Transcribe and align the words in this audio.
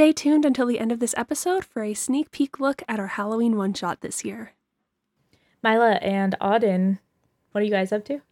Stay 0.00 0.14
tuned 0.14 0.46
until 0.46 0.64
the 0.64 0.78
end 0.78 0.92
of 0.92 0.98
this 0.98 1.12
episode 1.18 1.62
for 1.62 1.82
a 1.82 1.92
sneak 1.92 2.30
peek 2.30 2.58
look 2.58 2.82
at 2.88 2.98
our 2.98 3.06
Halloween 3.06 3.58
one 3.58 3.74
shot 3.74 4.00
this 4.00 4.24
year. 4.24 4.52
Myla 5.62 5.96
and 5.96 6.34
Oddyn, 6.40 7.00
what 7.52 7.60
are 7.60 7.64
you 7.64 7.70
guys 7.70 7.92
up 7.92 8.06
to? 8.06 8.22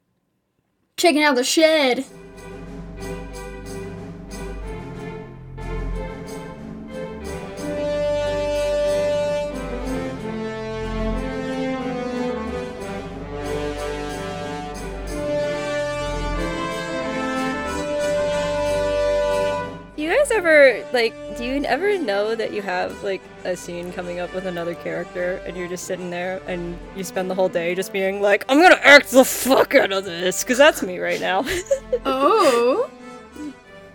Checking 0.96 1.22
out 1.22 1.36
the 1.36 1.44
shed. 1.44 2.06
Guys 20.28 20.38
ever 20.38 20.84
like? 20.92 21.14
Do 21.36 21.44
you 21.44 21.62
ever 21.64 21.98
know 21.98 22.34
that 22.34 22.52
you 22.52 22.62
have 22.62 23.02
like 23.02 23.20
a 23.44 23.56
scene 23.56 23.92
coming 23.92 24.20
up 24.20 24.34
with 24.34 24.46
another 24.46 24.74
character, 24.74 25.40
and 25.46 25.56
you're 25.56 25.68
just 25.68 25.84
sitting 25.84 26.10
there, 26.10 26.40
and 26.46 26.78
you 26.96 27.04
spend 27.04 27.30
the 27.30 27.34
whole 27.34 27.48
day 27.48 27.74
just 27.74 27.92
being 27.92 28.20
like, 28.20 28.44
"I'm 28.48 28.60
gonna 28.60 28.80
act 28.82 29.10
the 29.10 29.24
fuck 29.24 29.74
out 29.74 29.92
of 29.92 30.04
this," 30.04 30.42
because 30.42 30.58
that's 30.58 30.82
me 30.82 30.98
right 30.98 31.20
now. 31.20 31.44
Oh. 32.04 32.90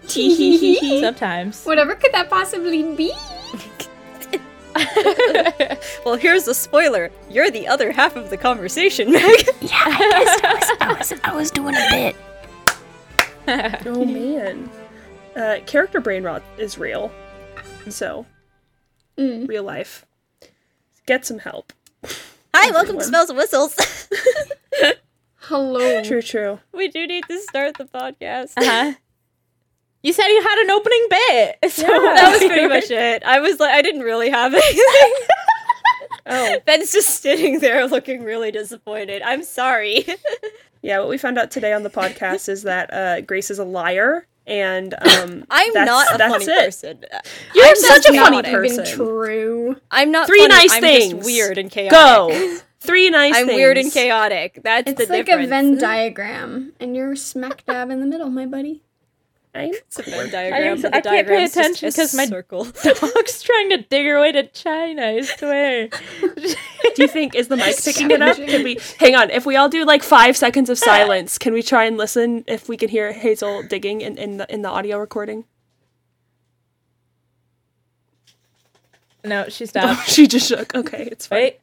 Sometimes. 0.05 1.63
Whatever 1.63 1.95
could 1.95 2.11
that 2.11 2.29
possibly 2.29 2.83
be? 2.95 3.13
well, 6.05 6.15
here's 6.15 6.43
the 6.43 6.53
spoiler: 6.53 7.09
you're 7.29 7.49
the 7.49 7.67
other 7.67 7.91
half 7.91 8.15
of 8.15 8.29
the 8.29 8.37
conversation, 8.37 9.11
Meg. 9.11 9.23
I 9.71 10.97
was, 10.99 11.13
I 11.23 11.33
was 11.33 11.51
doing 11.51 11.75
a 11.75 11.87
bit. 11.89 12.15
Oh 13.85 14.05
man. 14.05 14.69
Uh, 15.35 15.59
character 15.65 15.99
brain 15.99 16.23
rot 16.23 16.43
is 16.57 16.77
real. 16.77 17.11
So, 17.89 18.25
Mm. 19.17 19.47
real 19.47 19.63
life. 19.63 20.05
Get 21.05 21.25
some 21.25 21.39
help. 21.39 21.73
Hi, 22.55 22.71
welcome 22.71 22.97
to 22.97 23.03
Everyone. 23.03 23.03
Smells 23.05 23.29
and 23.29 23.37
Whistles. 23.37 24.07
Hello. 25.37 26.03
True, 26.03 26.21
true. 26.21 26.59
we 26.71 26.87
do 26.87 27.05
need 27.05 27.25
to 27.29 27.39
start 27.41 27.77
the 27.77 27.85
podcast. 27.85 28.53
Uh-huh. 28.57 28.93
You 30.01 30.13
said 30.13 30.27
you 30.27 30.41
had 30.41 30.57
an 30.59 30.71
opening 30.71 31.05
bit. 31.09 31.57
So 31.71 31.83
that 31.87 32.31
was 32.31 32.43
pretty 32.47 32.67
much 32.75 32.89
it. 32.91 33.23
I 33.23 33.39
was 33.39 33.59
like, 33.59 33.71
I 33.71 33.81
didn't 33.81 34.01
really 34.01 34.29
have 34.29 34.53
anything. 34.53 35.13
Oh, 36.25 36.57
Ben's 36.65 36.91
just 36.93 37.21
sitting 37.21 37.59
there 37.59 37.85
looking 37.87 38.23
really 38.23 38.51
disappointed. 38.51 39.21
I'm 39.23 39.43
sorry. 39.43 40.05
yeah. 40.81 40.99
What 40.99 41.09
we 41.09 41.17
found 41.17 41.37
out 41.37 41.51
today 41.51 41.73
on 41.73 41.83
the 41.83 41.89
podcast 41.89 42.47
is 42.47 42.63
that 42.63 42.93
uh, 42.93 43.21
Grace 43.21 43.51
is 43.51 43.59
a 43.59 43.65
liar, 43.65 44.25
and 44.47 44.93
um, 45.01 45.45
I'm 45.49 45.73
that's- 45.73 45.85
not 45.87 46.13
a 46.13 46.17
that's 46.17 46.33
funny 46.33 46.45
it. 46.45 46.65
person. 46.65 47.05
You're 47.55 47.65
I'm 47.65 47.75
such 47.75 48.05
a 48.05 48.13
funny 48.13 48.41
chaotic. 48.41 48.47
Even 48.49 48.77
person. 48.77 48.85
true. 48.85 49.75
I'm 49.91 50.11
not 50.11 50.27
Three 50.27 50.39
funny, 50.41 50.53
nice 50.53 50.71
I'm 50.73 50.81
things. 50.81 51.13
Just 51.13 51.25
weird 51.25 51.57
and 51.57 51.71
chaotic. 51.71 51.91
Go. 51.91 52.57
Three 52.81 53.09
nice 53.09 53.33
I'm 53.35 53.47
things. 53.47 53.55
weird 53.57 53.77
and 53.77 53.91
chaotic. 53.91 54.59
That's 54.61 54.89
It's 54.91 55.05
the 55.07 55.13
like 55.13 55.25
difference. 55.25 55.47
a 55.47 55.49
Venn 55.49 55.77
diagram, 55.77 56.73
and 56.81 56.95
you're 56.95 57.15
smack 57.15 57.65
dab 57.65 57.89
in 57.89 58.01
the 58.01 58.05
middle, 58.05 58.29
my 58.29 58.45
buddy. 58.45 58.81
I'm 59.55 59.69
It's 59.71 59.99
a 59.99 60.03
Venn 60.03 60.31
diagram. 60.31 60.79
I- 60.79 60.81
but 60.81 60.91
the 60.91 60.97
I 60.97 61.01
can't 61.01 61.27
pay 61.27 61.43
attention 61.45 61.87
a 61.87 61.91
'cause 61.91 62.15
my- 62.15 62.25
circle. 62.25 62.63
Dog's 62.83 63.41
trying 63.43 63.69
to 63.69 63.77
dig 63.77 64.05
her 64.07 64.19
way 64.19 64.31
to 64.31 64.47
China, 64.47 65.05
I 65.05 65.21
swear. 65.21 65.89
Do 65.89 67.01
you 67.01 67.07
think 67.07 67.35
is 67.35 67.49
the 67.49 67.57
mic 67.57 67.77
picking 67.83 68.09
it 68.09 68.21
up? 68.21 68.35
Can 68.37 68.63
we 68.63 68.79
hang 68.99 69.15
on? 69.15 69.29
If 69.29 69.45
we 69.45 69.55
all 69.55 69.69
do 69.69 69.85
like 69.85 70.01
five 70.01 70.35
seconds 70.35 70.69
of 70.71 70.79
ah. 70.81 70.85
silence, 70.85 71.37
can 71.37 71.53
we 71.53 71.61
try 71.61 71.85
and 71.85 71.97
listen 71.97 72.43
if 72.47 72.67
we 72.67 72.77
can 72.77 72.89
hear 72.89 73.11
Hazel 73.13 73.61
digging 73.63 74.01
in, 74.01 74.17
in 74.17 74.37
the 74.37 74.51
in 74.51 74.63
the 74.63 74.69
audio 74.69 74.97
recording? 74.97 75.45
no, 79.23 79.47
she 79.49 79.67
Oh, 79.75 80.03
she 80.07 80.27
just 80.27 80.47
shook. 80.49 80.73
Okay, 80.75 81.07
it's 81.11 81.27
fine. 81.27 81.37
Wait. 81.39 81.59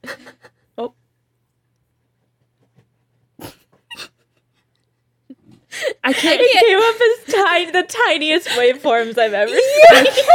I 6.02 6.12
can't. 6.12 6.40
It 6.42 6.61
came 6.66 6.78
up 6.78 7.00
as 7.28 7.34
tiny, 7.34 7.70
the 7.70 7.83
tiniest 7.83 8.48
waveforms 8.50 9.18
I've 9.18 9.34
ever 9.34 9.50
seen. 9.52 10.06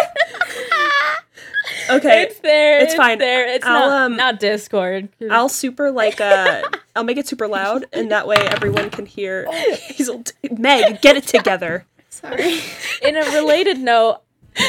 Okay, 1.87 2.23
It's 2.23 2.39
there. 2.39 2.79
It's 2.79 2.93
It's, 2.93 2.95
fine. 2.95 3.19
there. 3.19 3.47
It's 3.47 3.63
I'll, 3.65 3.89
not, 3.89 4.01
um, 4.05 4.15
not 4.15 4.39
Discord. 4.39 5.07
'cause- 5.19 5.29
I'll 5.29 5.49
super 5.49 5.91
like 5.91 6.19
uh, 6.19 6.63
I'll 6.95 7.03
make 7.03 7.17
it 7.17 7.27
super 7.27 7.47
loud, 7.47 7.85
and 7.93 8.09
that 8.11 8.27
way 8.27 8.37
everyone 8.37 8.89
can 8.89 9.05
hear 9.05 9.45
Hazel. 9.51 10.19
D- 10.23 10.31
Meg, 10.57 11.01
get 11.01 11.15
it 11.15 11.27
together. 11.27 11.85
Sorry. 12.09 12.59
In 13.03 13.15
a 13.15 13.23
related 13.35 13.77
note, 13.77 14.21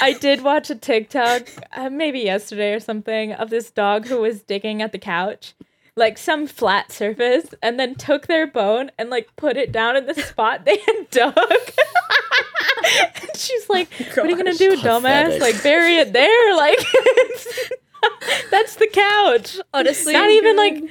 I 0.03 0.13
did 0.13 0.43
watch 0.43 0.69
a 0.69 0.75
TikTok, 0.75 1.49
uh, 1.73 1.89
maybe 1.89 2.19
yesterday 2.21 2.75
or 2.75 2.81
something, 2.81 3.33
of 3.33 3.49
this 3.49 3.71
dog 3.71 4.09
who 4.09 4.21
was 4.21 4.43
digging 4.43 4.83
at 4.83 4.93
the 4.93 4.99
couch, 4.99 5.55
like 5.97 6.19
some 6.19 6.47
flat 6.47 6.93
surface, 6.93 7.47
and 7.63 7.81
then 7.81 7.95
took 7.95 8.27
their 8.27 8.47
bone 8.47 8.91
and 8.99 9.09
like 9.11 9.35
put 9.37 9.57
it 9.57 9.73
down 9.73 9.97
in 9.97 10.07
the 10.07 10.15
spot 10.15 10.65
they 10.65 10.77
had 10.79 11.11
dug. 11.11 11.35
And 11.39 13.37
She's 13.37 13.69
like, 13.69 13.89
"What 14.15 14.19
are 14.27 14.29
you 14.29 14.37
gonna 14.37 14.55
do, 14.55 14.77
dumbass? 14.77 15.41
Like 15.41 15.63
bury 15.63 15.97
it 15.97 16.13
there? 16.13 16.55
Like 16.57 16.79
that's 18.51 18.77
the 18.77 18.87
couch. 18.87 19.59
Honestly, 19.75 20.13
Not 20.13 20.31
even 20.31 20.57
like 20.57 20.85
a 20.85 20.89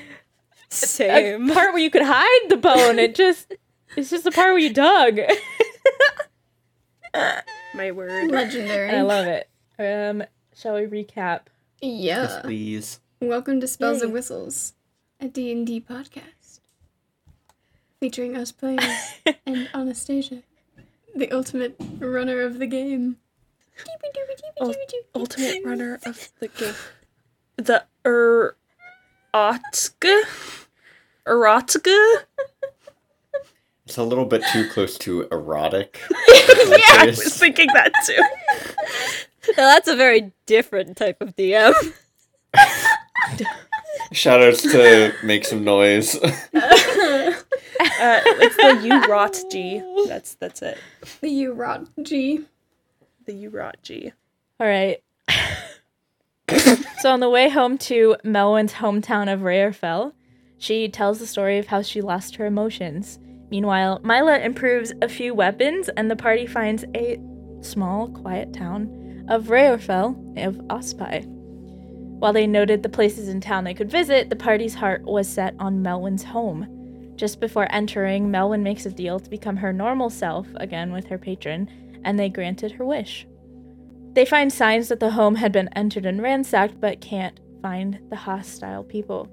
same. 0.75 1.49
part 1.49 1.71
where 1.71 1.81
you 1.81 1.89
could 1.91 2.01
hide 2.03 2.49
the 2.49 2.57
bone. 2.57 2.99
It 2.99 3.15
just 3.15 3.53
it's 3.95 4.09
just 4.09 4.23
the 4.23 4.31
part 4.31 4.49
where 4.49 4.57
you 4.59 4.73
dug." 4.73 5.19
My 7.73 7.91
word. 7.91 8.29
Legendary. 8.31 8.89
And 8.89 8.97
I 8.97 9.01
love 9.01 9.27
it. 9.27 9.49
Um, 9.79 10.23
shall 10.55 10.75
we 10.75 10.81
recap? 10.81 11.41
yeah. 11.81 12.39
Please. 12.43 12.99
Welcome 13.21 13.59
to 13.61 13.67
Spells 13.67 14.01
and 14.01 14.11
Whistles, 14.11 14.73
a 15.19 15.27
D&D 15.27 15.81
podcast. 15.81 16.59
Featuring 17.99 18.35
us 18.35 18.51
players 18.51 19.15
and 19.45 19.69
Anastasia, 19.73 20.43
the 21.15 21.31
ultimate 21.31 21.75
runner 21.99 22.41
of 22.41 22.59
the 22.59 22.67
game. 22.67 23.17
Ultimate 25.15 25.65
runner 25.65 25.99
of 26.05 26.29
the 26.39 26.47
game. 26.47 26.73
The 27.57 27.85
er, 28.05 28.55
Erotska? 29.33 30.23
Erotska? 31.27 32.15
It's 33.85 33.97
a 33.97 34.03
little 34.03 34.25
bit 34.25 34.43
too 34.51 34.67
close 34.69 34.97
to 34.99 35.27
erotic. 35.31 36.01
Yeah, 36.67 37.01
I 37.01 37.05
was 37.07 37.37
thinking 37.37 37.67
that 37.73 37.91
too. 38.05 38.21
Now, 39.57 39.67
that's 39.73 39.87
a 39.87 39.95
very 39.95 40.31
different 40.47 40.97
type 40.97 41.21
of 41.21 41.35
DM. 41.35 41.73
Shoutouts 44.13 44.61
to 44.71 45.13
make 45.25 45.45
some 45.45 45.63
noise. 45.63 46.17
Uh, 47.97 48.19
it's 48.25 48.55
the 48.57 48.87
U 48.87 49.05
rot 49.05 49.41
G. 49.49 49.81
That's 50.07 50.35
that's 50.35 50.61
it. 50.61 50.77
The 51.21 51.29
U 51.29 51.53
Rot 51.53 51.87
G. 52.01 52.41
The 53.25 53.33
U 53.33 53.49
rot 53.49 53.77
G. 53.83 54.11
All 54.59 54.67
right. 54.67 55.01
so 56.99 57.11
on 57.11 57.21
the 57.21 57.29
way 57.29 57.49
home 57.49 57.77
to 57.79 58.17
Melwyn's 58.23 58.73
hometown 58.73 59.31
of 59.31 59.41
Rarefell, 59.41 60.13
she 60.57 60.89
tells 60.89 61.19
the 61.19 61.27
story 61.27 61.57
of 61.57 61.67
how 61.67 61.81
she 61.81 62.01
lost 62.01 62.35
her 62.35 62.45
emotions. 62.45 63.17
Meanwhile, 63.49 64.01
Myla 64.03 64.39
improves 64.39 64.93
a 65.01 65.07
few 65.07 65.33
weapons, 65.33 65.89
and 65.89 66.11
the 66.11 66.15
party 66.15 66.45
finds 66.45 66.83
a 66.95 67.19
small, 67.61 68.09
quiet 68.09 68.53
town 68.53 69.25
of 69.29 69.45
Rarefell 69.45 70.15
of 70.37 70.55
Ospi. 70.67 71.34
While 72.19 72.33
they 72.33 72.47
noted 72.47 72.81
the 72.81 72.89
places 72.89 73.27
in 73.27 73.41
town 73.41 73.63
they 73.63 73.73
could 73.73 73.91
visit, 73.91 74.29
the 74.29 74.35
party's 74.35 74.73
heart 74.73 75.03
was 75.03 75.27
set 75.27 75.53
on 75.59 75.83
Melwyn's 75.83 76.23
home. 76.23 77.13
Just 77.15 77.39
before 77.39 77.67
entering, 77.69 78.29
Melwyn 78.29 78.61
makes 78.61 78.85
a 78.85 78.91
deal 78.91 79.19
to 79.19 79.29
become 79.29 79.57
her 79.57 79.73
normal 79.73 80.09
self 80.09 80.47
again 80.55 80.91
with 80.91 81.07
her 81.07 81.17
patron, 81.17 81.69
and 82.03 82.17
they 82.17 82.29
granted 82.29 82.71
her 82.73 82.85
wish. 82.85 83.27
They 84.13 84.25
find 84.25 84.51
signs 84.51 84.87
that 84.87 85.01
the 85.01 85.11
home 85.11 85.35
had 85.35 85.51
been 85.51 85.69
entered 85.75 86.05
and 86.05 86.21
ransacked, 86.21 86.79
but 86.79 87.01
can't 87.01 87.39
find 87.61 87.99
the 88.09 88.15
hostile 88.15 88.83
people. 88.83 89.29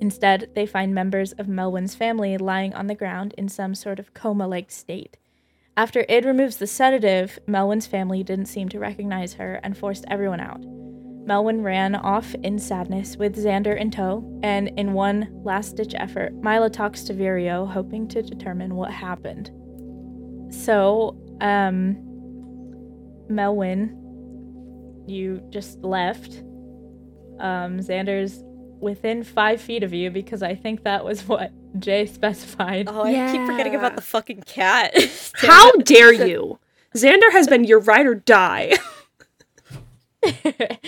Instead, 0.00 0.50
they 0.54 0.66
find 0.66 0.94
members 0.94 1.32
of 1.32 1.46
Melwyn's 1.46 1.94
family 1.94 2.36
lying 2.38 2.74
on 2.74 2.86
the 2.86 2.94
ground 2.94 3.34
in 3.36 3.48
some 3.48 3.74
sort 3.74 3.98
of 3.98 4.14
coma 4.14 4.46
like 4.46 4.70
state. 4.70 5.16
After 5.76 6.04
Id 6.08 6.24
removes 6.24 6.56
the 6.56 6.66
sedative, 6.66 7.38
Melwyn's 7.48 7.86
family 7.86 8.22
didn't 8.22 8.46
seem 8.46 8.68
to 8.68 8.78
recognize 8.78 9.34
her 9.34 9.60
and 9.62 9.76
forced 9.76 10.04
everyone 10.08 10.40
out. 10.40 10.64
Melwyn 11.26 11.62
ran 11.62 11.94
off 11.94 12.34
in 12.42 12.58
sadness 12.58 13.16
with 13.16 13.36
Xander 13.36 13.78
in 13.78 13.90
tow, 13.90 14.40
and 14.42 14.68
in 14.76 14.92
one 14.92 15.28
last 15.44 15.76
ditch 15.76 15.94
effort, 15.96 16.34
Myla 16.34 16.68
talks 16.68 17.04
to 17.04 17.14
Virio, 17.14 17.64
hoping 17.64 18.08
to 18.08 18.22
determine 18.22 18.74
what 18.74 18.90
happened. 18.90 19.50
So, 20.52 21.16
um, 21.40 21.96
Melwyn, 23.30 23.96
you 25.08 25.42
just 25.50 25.78
left. 25.82 26.42
Um, 27.38 27.78
Xander's 27.78 28.42
within 28.80 29.22
five 29.22 29.60
feet 29.60 29.84
of 29.84 29.92
you 29.92 30.10
because 30.10 30.42
I 30.42 30.54
think 30.54 30.82
that 30.82 31.04
was 31.04 31.26
what 31.28 31.52
Jay 31.78 32.06
specified. 32.12 32.88
Oh, 32.88 33.04
I 33.04 33.30
keep 33.32 33.46
forgetting 33.46 33.74
about 33.74 33.94
the 33.96 34.02
fucking 34.02 34.42
cat. 34.42 34.94
How 35.36 35.70
dare 35.72 36.12
you? 36.12 36.58
Xander 36.94 37.30
has 37.32 37.48
been 37.48 37.64
your 37.64 37.78
ride 37.78 38.06
or 38.06 38.16
die. 38.16 38.72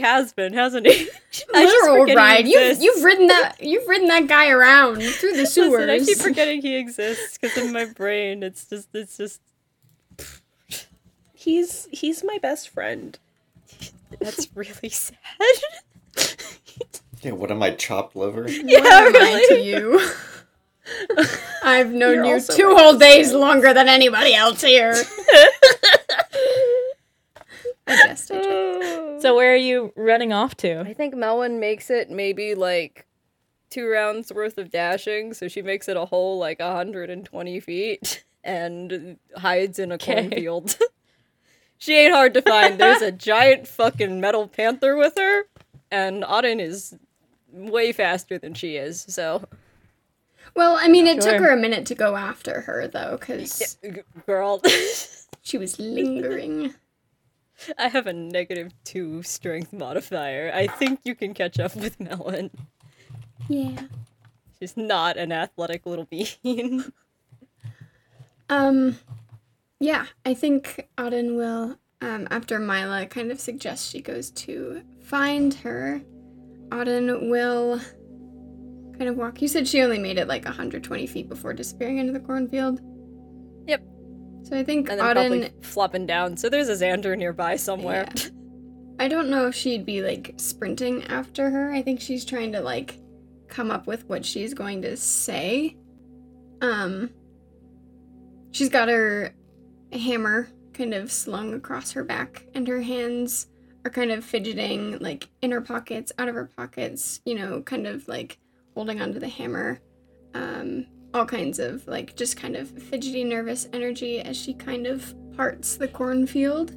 has 0.00 0.32
been, 0.32 0.52
hasn't 0.52 0.86
he? 0.86 0.92
I 1.54 1.64
just 1.64 1.74
Literal 1.74 1.96
forget 1.98 2.08
he 2.08 2.16
ride. 2.16 2.48
You've 2.48 2.82
you've 2.82 3.04
ridden 3.04 3.26
that 3.28 3.56
you've 3.60 3.86
ridden 3.88 4.08
that 4.08 4.26
guy 4.26 4.50
around 4.50 5.02
through 5.02 5.36
the 5.36 5.46
sewers. 5.46 5.86
Listen, 5.86 5.90
I 5.90 5.98
keep 5.98 6.18
forgetting 6.18 6.62
he 6.62 6.76
exists 6.76 7.38
because 7.38 7.56
in 7.56 7.72
my 7.72 7.86
brain, 7.86 8.42
it's 8.42 8.64
just, 8.66 8.88
it's 8.94 9.16
just, 9.16 9.40
He's 11.34 11.88
he's 11.90 12.22
my 12.22 12.38
best 12.40 12.68
friend. 12.68 13.18
that's 14.20 14.48
really 14.54 14.88
sad. 14.88 15.14
Yeah, 17.22 17.32
what 17.32 17.50
am 17.50 17.62
I, 17.62 17.70
chopped 17.72 18.16
liver? 18.16 18.42
What 18.42 18.52
am 18.52 19.16
I 19.16 19.46
to 19.48 19.60
you? 19.60 20.00
I've 21.64 21.92
known 21.92 22.24
You're 22.24 22.38
you 22.38 22.40
two 22.40 22.74
whole 22.76 22.98
days 22.98 23.32
longer 23.32 23.72
than 23.72 23.88
anybody 23.88 24.34
else 24.34 24.62
here. 24.62 24.94
I 27.92 27.96
guessed 28.06 28.30
I 28.30 28.36
just. 28.42 29.22
So 29.22 29.34
where 29.36 29.52
are 29.52 29.56
you 29.56 29.92
running 29.96 30.32
off 30.32 30.56
to? 30.58 30.80
I 30.80 30.92
think 30.94 31.14
Melwyn 31.14 31.58
makes 31.58 31.90
it 31.90 32.10
maybe 32.10 32.54
like 32.54 33.06
two 33.70 33.88
rounds 33.88 34.32
worth 34.32 34.58
of 34.58 34.70
dashing, 34.70 35.34
so 35.34 35.48
she 35.48 35.62
makes 35.62 35.88
it 35.88 35.96
a 35.96 36.04
whole 36.04 36.38
like 36.38 36.58
120 36.60 37.60
feet 37.60 38.24
and 38.44 39.16
hides 39.36 39.78
in 39.78 39.92
a 39.92 39.94
Okay. 39.94 40.14
cornfield. 40.28 40.76
she 41.78 41.94
ain't 41.96 42.12
hard 42.14 42.34
to 42.34 42.42
find. 42.42 42.78
There's 42.78 43.02
a 43.02 43.12
giant 43.12 43.66
fucking 43.68 44.20
metal 44.20 44.48
panther 44.48 44.96
with 44.96 45.14
her, 45.16 45.44
and 45.90 46.22
Oddyn 46.22 46.60
is 46.60 46.94
way 47.52 47.92
faster 47.92 48.38
than 48.38 48.54
she 48.54 48.76
is, 48.76 49.04
so. 49.08 49.46
Well, 50.54 50.76
I 50.78 50.88
mean, 50.88 51.06
it 51.06 51.20
took 51.22 51.38
her 51.38 51.50
a 51.50 51.56
minute 51.56 51.86
to 51.86 51.94
go 51.94 52.14
after 52.16 52.62
her 52.62 52.86
though, 52.88 53.16
because 53.18 53.78
G- 53.82 54.00
Girl, 54.26 54.60
she 55.42 55.56
was 55.56 55.78
lingering. 55.78 56.74
I 57.78 57.88
have 57.88 58.06
a 58.06 58.12
negative 58.12 58.72
two 58.84 59.22
strength 59.22 59.72
modifier. 59.72 60.50
I 60.54 60.66
think 60.66 61.00
you 61.04 61.14
can 61.14 61.34
catch 61.34 61.58
up 61.58 61.74
with 61.76 62.00
Melon. 62.00 62.50
Yeah. 63.48 63.82
She's 64.58 64.76
not 64.76 65.16
an 65.16 65.32
athletic 65.32 65.86
little 65.86 66.06
bean. 66.06 66.92
Um, 68.48 68.98
yeah, 69.80 70.06
I 70.26 70.34
think 70.34 70.86
Oddyn 70.98 71.36
will, 71.36 71.78
um, 72.02 72.28
after 72.30 72.58
Myla 72.58 73.06
kind 73.06 73.32
of 73.32 73.40
suggests 73.40 73.90
she 73.90 74.02
goes 74.02 74.30
to 74.32 74.82
find 75.00 75.54
her, 75.54 76.02
Oddyn 76.68 77.30
will 77.30 77.80
kind 78.98 79.08
of 79.08 79.16
walk. 79.16 79.40
You 79.40 79.48
said 79.48 79.66
she 79.66 79.80
only 79.80 79.98
made 79.98 80.18
it 80.18 80.28
like 80.28 80.44
120 80.44 81.06
feet 81.06 81.30
before 81.30 81.54
disappearing 81.54 81.96
into 81.96 82.12
the 82.12 82.20
cornfield. 82.20 82.80
So 84.42 84.56
I 84.58 84.64
think 84.64 84.90
and 84.90 84.98
then 84.98 85.06
Oddyn. 85.06 85.28
probably 85.28 85.50
flopping 85.62 86.06
down. 86.06 86.36
So 86.36 86.48
there's 86.48 86.68
a 86.68 86.74
Xander 86.74 87.16
nearby 87.16 87.56
somewhere. 87.56 88.06
Yeah. 88.14 88.28
I 88.98 89.08
don't 89.08 89.30
know 89.30 89.48
if 89.48 89.54
she'd 89.54 89.86
be 89.86 90.02
like 90.02 90.34
sprinting 90.36 91.04
after 91.04 91.50
her. 91.50 91.72
I 91.72 91.82
think 91.82 92.00
she's 92.00 92.24
trying 92.24 92.52
to 92.52 92.60
like 92.60 92.98
come 93.48 93.70
up 93.70 93.86
with 93.86 94.08
what 94.08 94.24
she's 94.24 94.54
going 94.54 94.82
to 94.82 94.96
say. 94.96 95.76
Um 96.60 97.10
she's 98.50 98.68
got 98.68 98.88
her 98.88 99.34
hammer 99.92 100.48
kind 100.72 100.94
of 100.94 101.10
slung 101.10 101.54
across 101.54 101.92
her 101.92 102.04
back 102.04 102.46
and 102.54 102.66
her 102.68 102.80
hands 102.80 103.48
are 103.84 103.90
kind 103.90 104.10
of 104.12 104.24
fidgeting 104.24 104.98
like 105.00 105.28
in 105.42 105.50
her 105.50 105.60
pockets, 105.60 106.12
out 106.18 106.28
of 106.28 106.34
her 106.34 106.48
pockets, 106.56 107.20
you 107.24 107.34
know, 107.34 107.60
kind 107.62 107.86
of 107.86 108.06
like 108.08 108.38
holding 108.74 109.00
onto 109.00 109.18
the 109.18 109.28
hammer. 109.28 109.80
Um 110.34 110.86
all 111.14 111.26
kinds 111.26 111.58
of 111.58 111.86
like 111.86 112.16
just 112.16 112.36
kind 112.36 112.56
of 112.56 112.68
fidgety 112.70 113.24
nervous 113.24 113.68
energy 113.72 114.20
as 114.20 114.36
she 114.36 114.54
kind 114.54 114.86
of 114.86 115.14
parts 115.36 115.76
the 115.76 115.88
cornfield 115.88 116.74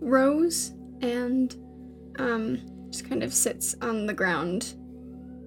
rows 0.00 0.72
and 1.00 1.56
um, 2.18 2.60
just 2.90 3.08
kind 3.08 3.22
of 3.22 3.32
sits 3.34 3.74
on 3.82 4.06
the 4.06 4.14
ground 4.14 4.74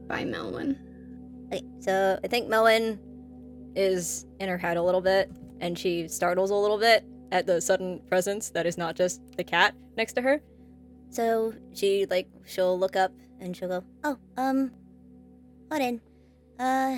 by 0.08 0.24
Melwyn. 0.24 0.78
So 1.80 2.20
I 2.22 2.28
think 2.28 2.50
Melon 2.50 3.00
is 3.74 4.26
in 4.42 4.50
her 4.50 4.58
head 4.58 4.76
a 4.76 4.84
little 4.84 5.00
bit, 5.00 5.32
and 5.62 5.80
she 5.80 6.10
startles 6.10 6.52
a 6.52 6.56
little 6.56 6.78
bit 6.78 7.06
at 7.32 7.46
the 7.46 7.62
sudden 7.62 8.02
presence 8.10 8.50
that 8.50 8.66
is 8.66 8.78
not 8.78 8.96
just 8.96 9.22
the 9.38 9.44
cat 9.44 9.74
next 9.96 10.14
to 10.14 10.22
her. 10.22 10.42
So 11.10 11.54
she 11.74 12.06
like 12.08 12.28
she'll 12.46 12.78
look 12.78 12.98
up 12.98 13.14
and 13.40 13.56
she'll 13.56 13.70
go, 13.70 13.84
"Oh, 14.04 14.18
um, 14.36 14.72
Oddyn, 15.70 16.02
uh, 16.60 16.98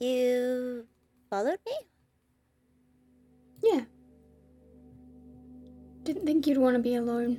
you 0.00 0.86
followed 1.28 1.58
me? 1.66 1.72
Yeah. 3.62 3.80
Didn't 6.02 6.24
think 6.24 6.46
you'd 6.46 6.58
want 6.58 6.76
to 6.76 6.82
be 6.82 6.94
alone. 6.94 7.38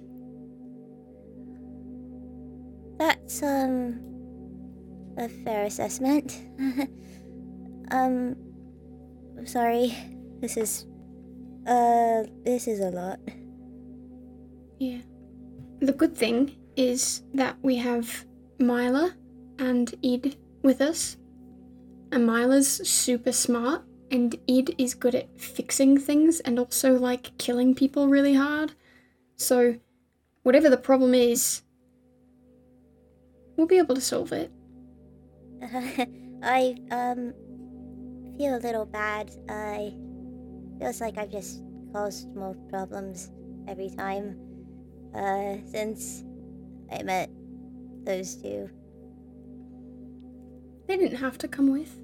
That's, 2.97 3.41
um, 3.41 3.99
a 5.17 5.27
fair 5.27 5.65
assessment. 5.65 6.39
um, 7.91 8.35
sorry. 9.45 9.93
This 10.39 10.57
is, 10.57 10.85
uh, 11.67 12.23
this 12.43 12.67
is 12.67 12.79
a 12.79 12.91
lot. 12.91 13.19
Yeah. 14.79 15.01
The 15.79 15.93
good 15.93 16.15
thing 16.15 16.55
is 16.75 17.23
that 17.33 17.57
we 17.61 17.75
have 17.77 18.25
Myla 18.59 19.15
and 19.59 19.93
Id 20.03 20.37
with 20.63 20.81
us. 20.81 21.17
And 22.11 22.25
Myla's 22.27 22.69
super 22.69 23.31
smart, 23.31 23.83
and 24.09 24.35
Id 24.47 24.75
is 24.77 24.93
good 24.93 25.15
at 25.15 25.39
fixing 25.39 25.97
things 25.97 26.41
and 26.41 26.59
also 26.59 26.97
like 26.97 27.37
killing 27.37 27.73
people 27.73 28.07
really 28.07 28.33
hard. 28.33 28.73
So, 29.37 29.77
whatever 30.43 30.69
the 30.69 30.77
problem 30.77 31.13
is, 31.13 31.61
we'll 33.55 33.67
be 33.67 33.77
able 33.77 33.95
to 33.95 34.01
solve 34.01 34.33
it. 34.33 34.51
I, 36.43 36.75
um, 36.91 37.33
feel 38.37 38.57
a 38.57 38.59
little 38.59 38.85
bad. 38.85 39.31
I 39.47 39.93
feels 40.79 40.99
like 40.99 41.17
I've 41.17 41.31
just 41.31 41.61
caused 41.93 42.35
more 42.35 42.55
problems 42.69 43.29
every 43.67 43.91
time, 43.91 44.35
uh, 45.13 45.57
since 45.69 46.23
I 46.91 47.03
met 47.03 47.29
those 48.03 48.35
two. 48.35 48.69
They 50.87 50.97
didn't 50.97 51.19
have 51.19 51.37
to 51.39 51.47
come 51.47 51.71
with. 51.71 52.00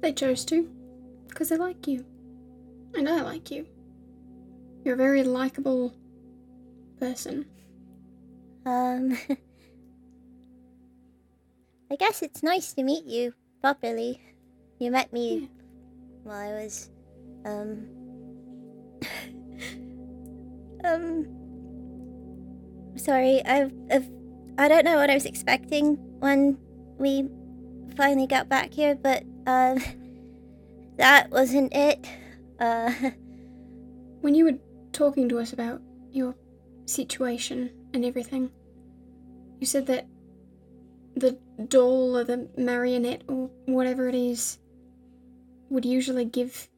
They 0.00 0.12
chose 0.12 0.44
to. 0.46 0.68
Because 1.28 1.48
they 1.48 1.56
like 1.56 1.86
you. 1.86 2.04
And 2.94 3.08
I 3.08 3.22
like 3.22 3.50
you. 3.50 3.66
You're 4.84 4.94
a 4.94 4.98
very 4.98 5.22
likable 5.22 5.94
person. 6.98 7.46
Um, 8.64 9.18
I 11.90 11.96
guess 11.96 12.22
it's 12.22 12.42
nice 12.42 12.72
to 12.74 12.82
meet 12.82 13.04
you 13.04 13.34
properly. 13.60 14.20
You 14.78 14.90
met 14.90 15.12
me 15.12 15.50
while 16.22 16.36
I 16.36 16.62
was, 16.62 16.90
um, 17.44 17.88
um, 20.84 21.26
sorry. 22.96 23.44
I've, 23.44 23.72
I've, 23.90 24.08
I 24.58 24.68
don't 24.68 24.84
know 24.84 24.96
what 24.96 25.10
I 25.10 25.14
was 25.14 25.24
expecting 25.24 25.96
when 26.20 26.58
we 26.98 27.28
finally 27.96 28.26
got 28.26 28.48
back 28.48 28.72
here, 28.72 28.94
but 28.94 29.24
um, 29.48 29.78
that 30.96 31.30
wasn't 31.30 31.72
it. 31.74 32.06
Uh, 32.60 32.92
When 34.20 34.34
you 34.34 34.44
were 34.44 34.58
talking 34.92 35.28
to 35.28 35.38
us 35.38 35.52
about 35.52 35.80
your 36.10 36.34
situation 36.86 37.70
and 37.94 38.04
everything, 38.04 38.50
you 39.60 39.66
said 39.66 39.86
that 39.86 40.06
the 41.14 41.38
doll 41.68 42.16
or 42.16 42.24
the 42.24 42.48
marionette 42.56 43.22
or 43.28 43.50
whatever 43.66 44.08
it 44.08 44.14
is 44.14 44.58
would 45.70 45.84
usually 45.84 46.24
give 46.24 46.68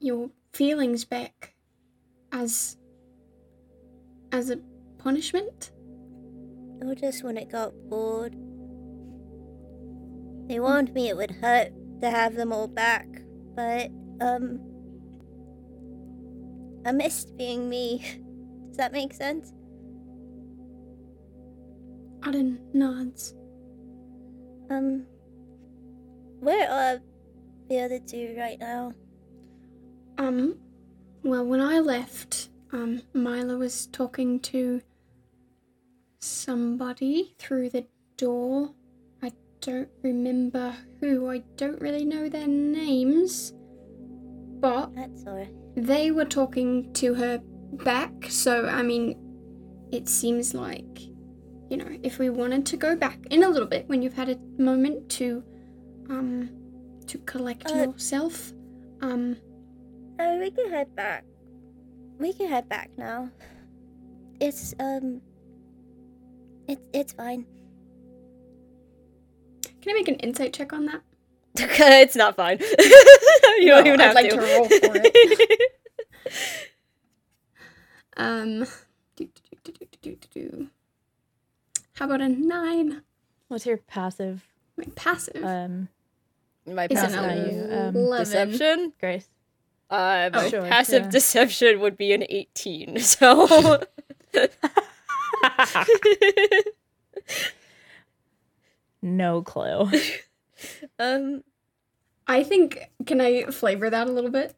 your 0.00 0.30
feelings 0.52 1.04
back 1.04 1.54
as 2.32 2.76
as 4.32 4.50
a 4.50 4.58
punishment. 4.98 5.70
Or 6.82 6.94
just 6.94 7.22
when 7.22 7.36
it 7.36 7.50
got 7.50 7.72
bored. 7.88 8.34
They 10.48 10.60
warned 10.60 10.92
me 10.92 11.08
it 11.08 11.16
would 11.16 11.30
hurt 11.30 11.72
to 12.00 12.10
have 12.10 12.34
them 12.34 12.52
all 12.52 12.68
back, 12.68 13.06
but, 13.54 13.90
um. 14.20 14.60
I 16.84 16.92
missed 16.92 17.36
being 17.36 17.68
me. 17.68 17.98
Does 18.68 18.76
that 18.76 18.92
make 18.92 19.12
sense? 19.12 19.52
Oddyn 22.20 22.58
nods. 22.72 23.34
Um. 24.70 25.06
Where 26.40 26.70
are 26.70 27.00
the 27.68 27.80
other 27.80 27.98
two 27.98 28.36
right 28.38 28.58
now? 28.60 28.92
Um, 30.18 30.56
well, 31.22 31.44
when 31.44 31.60
I 31.60 31.78
left, 31.80 32.50
um, 32.72 33.02
Myla 33.12 33.56
was 33.56 33.86
talking 33.86 34.40
to 34.40 34.80
somebody 36.20 37.34
through 37.38 37.70
the 37.70 37.86
door. 38.16 38.70
Don't 39.66 39.88
remember 40.04 40.72
who. 41.00 41.28
I 41.28 41.42
don't 41.56 41.80
really 41.80 42.04
know 42.04 42.28
their 42.28 42.46
names. 42.46 43.52
But 44.60 44.92
they 45.74 46.12
were 46.12 46.24
talking 46.24 46.92
to 46.94 47.14
her 47.14 47.42
back, 47.84 48.12
so 48.28 48.68
I 48.68 48.82
mean, 48.82 49.18
it 49.90 50.08
seems 50.08 50.54
like, 50.54 51.00
you 51.68 51.76
know, 51.78 51.98
if 52.04 52.20
we 52.20 52.30
wanted 52.30 52.64
to 52.66 52.76
go 52.76 52.94
back 52.94 53.18
in 53.32 53.42
a 53.42 53.48
little 53.48 53.66
bit 53.66 53.88
when 53.88 54.02
you've 54.02 54.14
had 54.14 54.28
a 54.28 54.38
moment 54.56 55.08
to, 55.18 55.42
um, 56.10 56.48
to 57.08 57.18
collect 57.18 57.68
Uh, 57.68 57.88
yourself, 57.90 58.52
um, 59.00 59.36
Oh, 60.20 60.38
we 60.38 60.50
can 60.52 60.70
head 60.70 60.94
back. 60.94 61.24
We 62.18 62.32
can 62.32 62.48
head 62.48 62.68
back 62.68 62.90
now. 62.96 63.30
It's 64.40 64.74
um. 64.78 65.20
It's 66.68 66.80
it's 66.94 67.12
fine. 67.12 67.44
Can 69.86 69.94
I 69.96 69.98
make 70.00 70.08
an 70.08 70.16
insight 70.16 70.52
check 70.52 70.72
on 70.72 70.86
that? 70.86 71.00
it's 71.58 72.16
not 72.16 72.36
fine. 72.36 72.58
you 73.58 73.68
don't 73.68 73.84
Well, 73.84 73.86
even 73.86 74.00
I'd 74.00 74.04
have 74.06 74.14
like 74.14 74.30
to. 74.30 74.36
to 74.36 74.42
roll 74.42 74.68
for 74.68 74.92
it. 74.94 75.72
Um, 78.18 78.60
do, 79.14 79.26
do, 79.26 79.28
do, 79.62 79.72
do, 79.72 79.86
do, 80.02 80.16
do, 80.16 80.28
do. 80.32 80.66
how 81.94 82.06
about 82.06 82.22
a 82.22 82.28
nine? 82.30 83.02
What's 83.48 83.66
your 83.66 83.76
passive? 83.76 84.42
My 84.78 84.84
passive. 84.94 85.44
Um, 85.44 85.88
My 86.66 86.86
is 86.90 86.98
passive 86.98 87.12
not 87.22 87.36
you, 87.36 87.68
um, 87.70 88.18
deception. 88.18 88.92
Grace. 88.98 89.28
Uh, 89.90 90.30
my 90.32 90.44
Oh, 90.46 90.48
sure, 90.48 90.62
passive 90.62 91.04
yeah. 91.04 91.10
deception 91.10 91.78
would 91.80 91.96
be 91.98 92.12
an 92.14 92.24
18. 92.28 92.98
So. 93.00 93.80
No 99.02 99.42
clue. 99.42 99.90
um. 100.98 101.42
I 102.28 102.42
think 102.42 102.90
can 103.06 103.20
I 103.20 103.44
flavor 103.46 103.88
that 103.88 104.08
a 104.08 104.12
little 104.12 104.30
bit? 104.30 104.56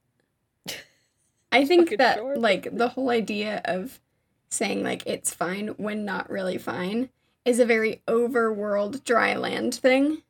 I 1.52 1.64
think 1.64 1.96
that 1.98 2.18
sure. 2.18 2.36
like 2.36 2.68
the 2.76 2.88
whole 2.88 3.10
idea 3.10 3.60
of 3.64 4.00
saying 4.48 4.82
like 4.82 5.06
it's 5.06 5.34
fine 5.34 5.68
when 5.76 6.04
not 6.04 6.30
really 6.30 6.58
fine 6.58 7.10
is 7.44 7.58
a 7.58 7.64
very 7.64 8.02
overworld 8.06 9.04
dry 9.04 9.34
land 9.34 9.74
thing. 9.74 10.22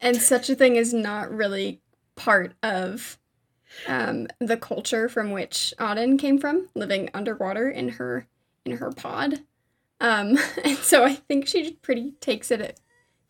And 0.00 0.16
such 0.16 0.50
a 0.50 0.56
thing 0.56 0.76
is 0.76 0.92
not 0.92 1.30
really 1.30 1.80
part 2.16 2.54
of 2.62 3.18
um, 3.86 4.26
the 4.40 4.56
culture 4.56 5.08
from 5.08 5.30
which 5.30 5.72
Oddyn 5.78 6.18
came 6.18 6.38
from, 6.38 6.68
living 6.74 7.08
underwater 7.14 7.70
in 7.70 7.90
her 7.90 8.26
in 8.64 8.78
her 8.78 8.90
pod. 8.90 9.40
Um, 10.00 10.38
and 10.64 10.78
so 10.78 11.04
I 11.04 11.14
think 11.14 11.46
she 11.46 11.72
pretty 11.82 12.12
takes 12.20 12.50
it 12.50 12.60
at 12.60 12.80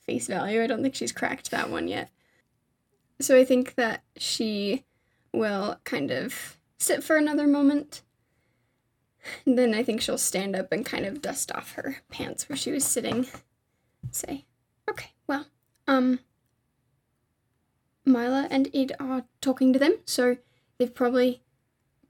face 0.07 0.27
value. 0.27 0.63
I 0.63 0.67
don't 0.67 0.83
think 0.83 0.95
she's 0.95 1.13
cracked 1.13 1.51
that 1.51 1.71
one 1.71 1.89
yet. 1.89 2.11
So 3.21 3.37
I 3.37 3.45
think 3.45 3.77
that 3.77 4.03
she 4.17 4.85
will 5.33 5.79
kind 5.85 6.11
of 6.11 6.59
sit 6.79 7.05
for 7.05 7.17
another 7.17 7.47
moment. 7.47 8.03
And 9.47 9.57
then 9.57 9.73
I 9.75 9.85
think 9.85 10.01
she'll 10.01 10.19
stand 10.19 10.57
up 10.57 10.73
and 10.73 10.85
kind 10.85 11.07
of 11.07 11.23
dust 11.23 11.53
off 11.53 11.73
her 11.73 11.99
pants 12.11 12.49
where 12.49 12.57
she 12.57 12.73
was 12.73 12.85
sitting. 12.85 13.27
Say, 14.11 14.47
okay, 14.91 15.11
well, 15.29 15.47
um, 15.87 16.19
Myla 18.05 18.49
and 18.51 18.69
Id 18.75 18.93
are 18.99 19.25
talking 19.41 19.73
to 19.73 19.79
them, 19.79 19.95
so 20.05 20.39
they've 20.79 20.93
probably, 20.93 21.41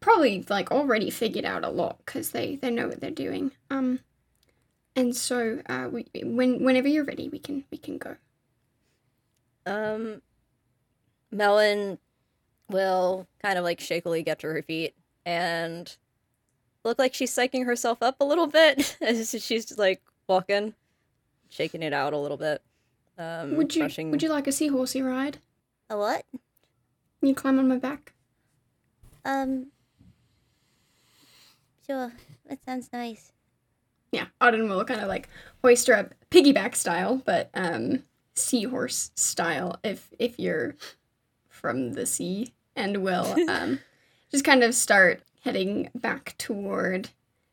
probably 0.01 0.45
like 0.49 0.71
already 0.71 1.11
figured 1.11 1.45
out 1.45 1.65
a 1.65 1.69
lot 1.69 1.99
because 1.99 2.31
they 2.31 2.57
they 2.57 2.71
know 2.71 2.89
what 2.89 3.01
they're 3.01 3.11
doing. 3.11 3.53
Um, 3.71 4.01
and 4.97 5.15
so 5.17 5.61
uh, 5.69 5.89
we 5.91 6.07
when 6.23 6.63
whenever 6.65 6.89
you're 6.89 7.05
ready, 7.05 7.29
we 7.29 7.39
can 7.39 7.65
we 7.71 7.79
can 7.79 7.99
go. 7.99 8.17
Um, 9.67 10.23
Melon 11.31 11.99
will 12.69 13.27
kind 13.43 13.59
of 13.59 13.65
like 13.65 13.81
shakily 13.81 14.23
get 14.23 14.41
to 14.41 14.47
her 14.49 14.63
feet 14.63 14.95
and 15.25 15.97
look 16.85 16.99
like 16.99 17.15
she's 17.15 17.35
psyching 17.35 17.65
herself 17.65 18.03
up 18.03 18.17
a 18.21 18.25
little 18.25 18.47
bit 18.49 18.97
as 19.01 19.31
she's 19.45 19.79
like 19.79 20.03
walking, 20.29 20.75
shaking 21.49 21.83
it 21.83 21.93
out 21.93 22.13
a 22.13 22.19
little 22.19 22.37
bit. 22.37 22.61
Um, 23.19 23.57
Would 23.57 23.75
you 23.77 23.83
brushing- 23.83 24.11
would 24.11 24.23
you 24.23 24.31
like 24.31 24.47
a 24.47 24.51
seahorsey 24.51 25.05
ride? 25.07 25.39
A 25.91 25.97
what? 25.97 26.25
Can 27.21 27.29
you 27.29 27.35
climb 27.35 27.59
on 27.59 27.69
my 27.69 27.77
back? 27.77 28.15
Um. 29.25 29.69
Sure. 31.87 32.13
That 32.49 32.65
sounds 32.65 32.89
nice. 32.93 33.33
Yeah, 34.13 34.27
Oddyn 34.41 34.69
will 34.69 34.85
kind 34.85 35.01
of 35.01 35.09
like 35.09 35.29
hoist 35.65 35.89
her 35.89 35.95
up, 35.95 36.15
piggyback 36.31 36.75
style, 36.75 37.23
but 37.25 37.51
um, 37.55 38.05
seahorse 38.35 39.11
style. 39.15 39.79
If 39.83 40.11
if 40.19 40.39
you're 40.39 40.77
from 41.49 41.95
the 41.95 42.07
sea, 42.07 42.53
and 42.77 42.99
will 43.03 43.35
um, 43.49 43.81
just 44.31 44.45
kind 44.45 44.63
of 44.63 44.75
start 44.75 45.23
heading 45.45 45.91
back 45.95 46.37
toward 46.39 47.09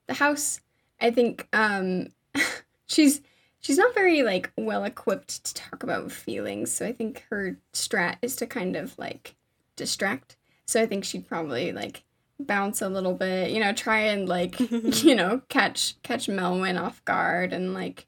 the 0.08 0.16
house. 0.16 0.60
I 1.00 1.12
think 1.12 1.48
um, 1.54 2.08
she's 2.88 3.22
she's 3.60 3.78
not 3.78 3.94
very 3.94 4.24
like 4.24 4.52
well 4.58 4.84
equipped 4.84 5.44
to 5.46 5.54
talk 5.54 5.84
about 5.84 6.12
feelings, 6.12 6.72
so 6.72 6.86
I 6.86 6.92
think 6.92 7.26
her 7.30 7.58
strat 7.74 8.18
is 8.22 8.36
to 8.38 8.46
kind 8.46 8.76
of 8.76 8.98
like 8.98 9.36
distract. 9.76 10.36
So 10.66 10.82
I 10.82 10.86
think 10.86 11.04
she'd 11.04 11.28
probably 11.28 11.72
like 11.72 12.04
bounce 12.40 12.82
a 12.82 12.90
little 12.90 13.14
bit, 13.14 13.52
you 13.52 13.60
know, 13.60 13.74
try 13.74 14.00
and 14.00 14.28
like, 14.28 14.60
you 15.04 15.16
know, 15.16 15.42
catch 15.50 16.02
catch 16.04 16.28
Melwyn 16.28 16.80
off 16.82 17.04
guard 17.06 17.54
and 17.54 17.74
like 17.74 18.08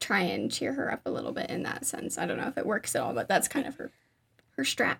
try 0.00 0.20
and 0.20 0.50
cheer 0.50 0.72
her 0.74 0.92
up 0.92 1.02
a 1.06 1.10
little 1.10 1.32
bit 1.32 1.50
in 1.50 1.62
that 1.64 1.86
sense. 1.86 2.18
I 2.18 2.26
don't 2.26 2.38
know 2.38 2.48
if 2.48 2.58
it 2.58 2.66
works 2.66 2.94
at 2.94 3.02
all, 3.02 3.14
but 3.14 3.28
that's 3.28 3.48
kind 3.48 3.66
of 3.66 3.76
her 3.76 3.90
her 4.56 4.64
strat. 4.64 4.98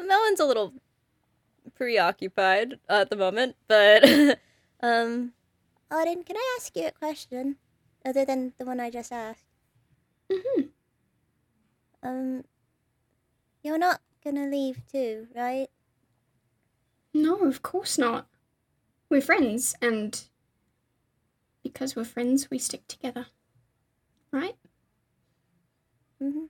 Melon's 0.00 0.40
a 0.40 0.44
little 0.46 0.74
preoccupied 1.74 2.78
at 2.88 3.10
the 3.10 3.16
moment, 3.16 3.56
but 3.66 4.04
um, 4.82 5.32
Oddyn, 5.90 6.24
can 6.24 6.36
I 6.36 6.56
ask 6.58 6.76
you 6.76 6.86
a 6.86 6.92
question? 6.92 7.56
Other 8.04 8.24
than 8.24 8.52
the 8.58 8.64
one 8.64 8.80
I 8.80 8.90
just 8.90 9.12
asked. 9.12 9.46
hmm 10.32 10.62
Um. 12.02 12.44
You're 13.62 13.78
not 13.78 14.00
gonna 14.24 14.46
leave 14.46 14.82
too, 14.90 15.26
right? 15.34 15.68
No, 17.18 17.34
of 17.38 17.62
course 17.62 17.98
not. 17.98 18.28
We're 19.10 19.20
friends, 19.20 19.74
and 19.82 20.22
because 21.64 21.96
we're 21.96 22.04
friends, 22.04 22.48
we 22.48 22.58
stick 22.60 22.86
together. 22.86 23.26
Right? 24.30 24.54
Mm-hmm. 26.22 26.46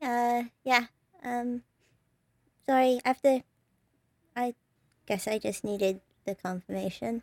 Uh, 0.00 0.44
yeah. 0.64 0.86
Um, 1.22 1.62
sorry, 2.66 3.00
after. 3.04 3.42
I 4.34 4.54
guess 5.06 5.28
I 5.28 5.38
just 5.38 5.64
needed 5.64 6.00
the 6.24 6.34
confirmation. 6.34 7.22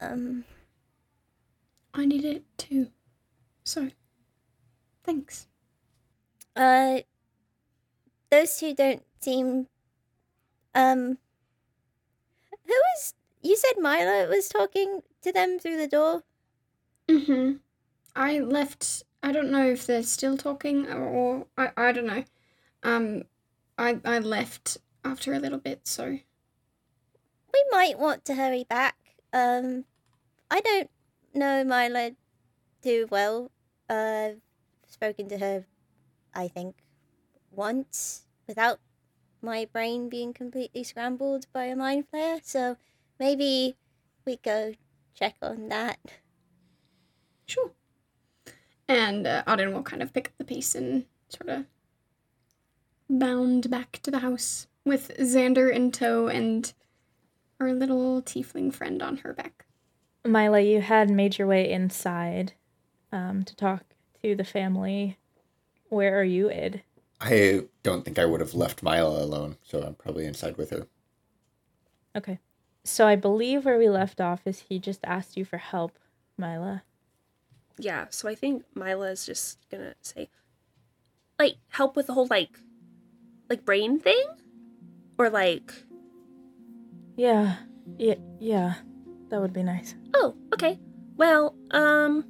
Um, 0.00 0.44
I 1.92 2.06
need 2.06 2.24
it 2.24 2.44
too. 2.56 2.88
So, 3.64 3.90
thanks. 5.04 5.48
uh, 6.56 7.00
those 8.30 8.56
two 8.56 8.74
don't 8.74 9.02
seem. 9.20 9.66
Um, 10.74 11.18
who 12.66 12.72
was. 12.72 13.14
You 13.42 13.56
said 13.56 13.76
Myla 13.78 14.26
was 14.28 14.48
talking 14.48 15.02
to 15.22 15.32
them 15.32 15.58
through 15.58 15.76
the 15.76 15.86
door? 15.88 16.22
Mm-hmm. 17.08 17.56
I 18.16 18.38
left. 18.40 19.04
I 19.22 19.32
don't 19.32 19.50
know 19.50 19.66
if 19.66 19.86
they're 19.86 20.02
still 20.02 20.36
talking 20.38 20.86
or, 20.88 21.04
or 21.04 21.46
I, 21.58 21.70
I 21.76 21.92
don't 21.92 22.06
know. 22.06 22.24
Um, 22.82 23.24
I 23.78 24.00
I 24.04 24.18
left 24.20 24.78
after 25.04 25.32
a 25.34 25.38
little 25.40 25.58
bit, 25.58 25.86
so 25.88 26.18
We 27.52 27.64
might 27.70 27.98
want 27.98 28.24
to 28.26 28.34
hurry 28.34 28.64
back. 28.64 28.96
Um, 29.32 29.84
I 30.50 30.60
don't 30.60 30.90
know 31.34 31.64
Myla 31.64 32.12
too 32.82 33.08
well. 33.10 33.50
Uh, 33.88 34.32
I've 34.34 34.42
spoken 34.86 35.28
to 35.30 35.38
her, 35.38 35.66
I 36.34 36.48
think, 36.48 36.76
once 37.50 38.26
without 38.46 38.80
my 39.44 39.68
brain 39.72 40.08
being 40.08 40.32
completely 40.32 40.82
scrambled 40.82 41.46
by 41.52 41.66
a 41.66 41.76
mind 41.76 42.06
flayer. 42.12 42.40
So 42.42 42.76
maybe 43.20 43.76
we 44.24 44.36
go 44.36 44.72
check 45.14 45.36
on 45.42 45.68
that. 45.68 45.98
sure. 47.46 47.70
And 48.88 49.26
uh, 49.26 49.44
Oddyn 49.46 49.72
will 49.72 49.82
kind 49.82 50.02
of 50.02 50.12
pick 50.12 50.28
up 50.28 50.34
the 50.38 50.44
pace 50.44 50.74
and 50.74 51.06
sort 51.28 51.48
of 51.48 51.64
bound 53.08 53.70
back 53.70 54.00
to 54.02 54.10
the 54.10 54.18
house 54.18 54.66
with 54.84 55.16
Xander 55.18 55.72
in 55.72 55.90
tow 55.90 56.28
and 56.28 56.72
our 57.60 57.72
little 57.72 58.20
tiefling 58.20 58.72
friend 58.72 59.02
on 59.02 59.18
her 59.18 59.32
back. 59.32 59.64
Myla, 60.24 60.60
you 60.60 60.80
had 60.80 61.10
made 61.10 61.38
your 61.38 61.46
way 61.46 61.70
inside 61.70 62.52
um, 63.12 63.44
to 63.44 63.54
talk 63.56 63.84
to 64.22 64.34
the 64.34 64.44
family. 64.44 65.18
Where 65.88 66.18
are 66.18 66.24
you, 66.24 66.50
Id? 66.50 66.82
I 67.24 67.62
don't 67.82 68.04
think 68.04 68.18
I 68.18 68.26
would 68.26 68.40
have 68.40 68.52
left 68.54 68.82
Myla 68.82 69.24
alone, 69.24 69.56
so 69.62 69.82
I'm 69.82 69.94
probably 69.94 70.26
inside 70.26 70.58
with 70.58 70.70
her. 70.70 70.86
Okay. 72.14 72.38
So 72.84 73.06
I 73.06 73.16
believe 73.16 73.64
where 73.64 73.78
we 73.78 73.88
left 73.88 74.20
off 74.20 74.46
is 74.46 74.60
he 74.68 74.78
just 74.78 75.00
asked 75.04 75.36
you 75.36 75.44
for 75.44 75.56
help, 75.56 75.98
Myla. 76.36 76.82
Yeah, 77.78 78.06
so 78.10 78.28
I 78.28 78.34
think 78.34 78.64
Myla 78.74 79.10
is 79.10 79.24
just 79.24 79.58
gonna 79.70 79.94
say, 80.02 80.28
like, 81.38 81.56
help 81.70 81.96
with 81.96 82.06
the 82.08 82.12
whole 82.12 82.28
like, 82.28 82.60
like 83.48 83.64
brain 83.64 83.98
thing, 83.98 84.26
or 85.18 85.30
like, 85.30 85.72
Yeah. 87.16 87.56
Yeah. 87.96 88.16
Yeah. 88.38 88.74
That 89.30 89.40
would 89.40 89.54
be 89.54 89.62
nice. 89.62 89.94
Oh, 90.14 90.36
okay. 90.52 90.78
Well, 91.16 91.56
um 91.70 92.26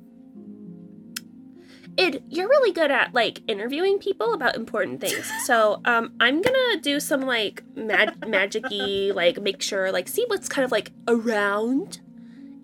Id, 1.96 2.24
you're 2.28 2.48
really 2.48 2.72
good 2.72 2.90
at 2.90 3.14
like 3.14 3.40
interviewing 3.46 3.98
people 3.98 4.34
about 4.34 4.56
important 4.56 5.00
things. 5.00 5.30
So, 5.44 5.80
um 5.84 6.14
I'm 6.20 6.42
to 6.42 6.78
do 6.82 6.98
some 7.00 7.22
like 7.22 7.62
mag- 7.76 8.20
magicy 8.20 9.14
like 9.14 9.40
make 9.40 9.62
sure 9.62 9.92
like 9.92 10.08
see 10.08 10.24
what's 10.28 10.48
kind 10.48 10.64
of 10.64 10.72
like 10.72 10.90
around. 11.08 12.00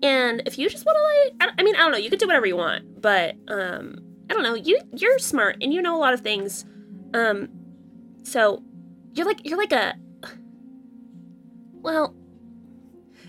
And 0.03 0.41
if 0.47 0.57
you 0.57 0.67
just 0.69 0.85
want 0.85 0.97
to 0.97 1.43
like 1.43 1.51
I, 1.51 1.61
I 1.61 1.63
mean, 1.63 1.75
I 1.75 1.79
don't 1.79 1.91
know, 1.91 1.97
you 1.97 2.09
could 2.09 2.19
do 2.19 2.27
whatever 2.27 2.45
you 2.45 2.57
want, 2.57 3.01
but 3.01 3.35
um 3.47 3.95
I 4.29 4.33
don't 4.33 4.43
know, 4.43 4.55
you 4.55 4.79
you're 4.95 5.19
smart 5.19 5.57
and 5.61 5.73
you 5.73 5.81
know 5.81 5.95
a 5.95 5.99
lot 5.99 6.13
of 6.13 6.21
things. 6.21 6.65
Um 7.13 7.49
so 8.23 8.63
you're 9.13 9.25
like 9.25 9.45
you're 9.45 9.57
like 9.57 9.71
a 9.73 9.95
well, 11.81 12.15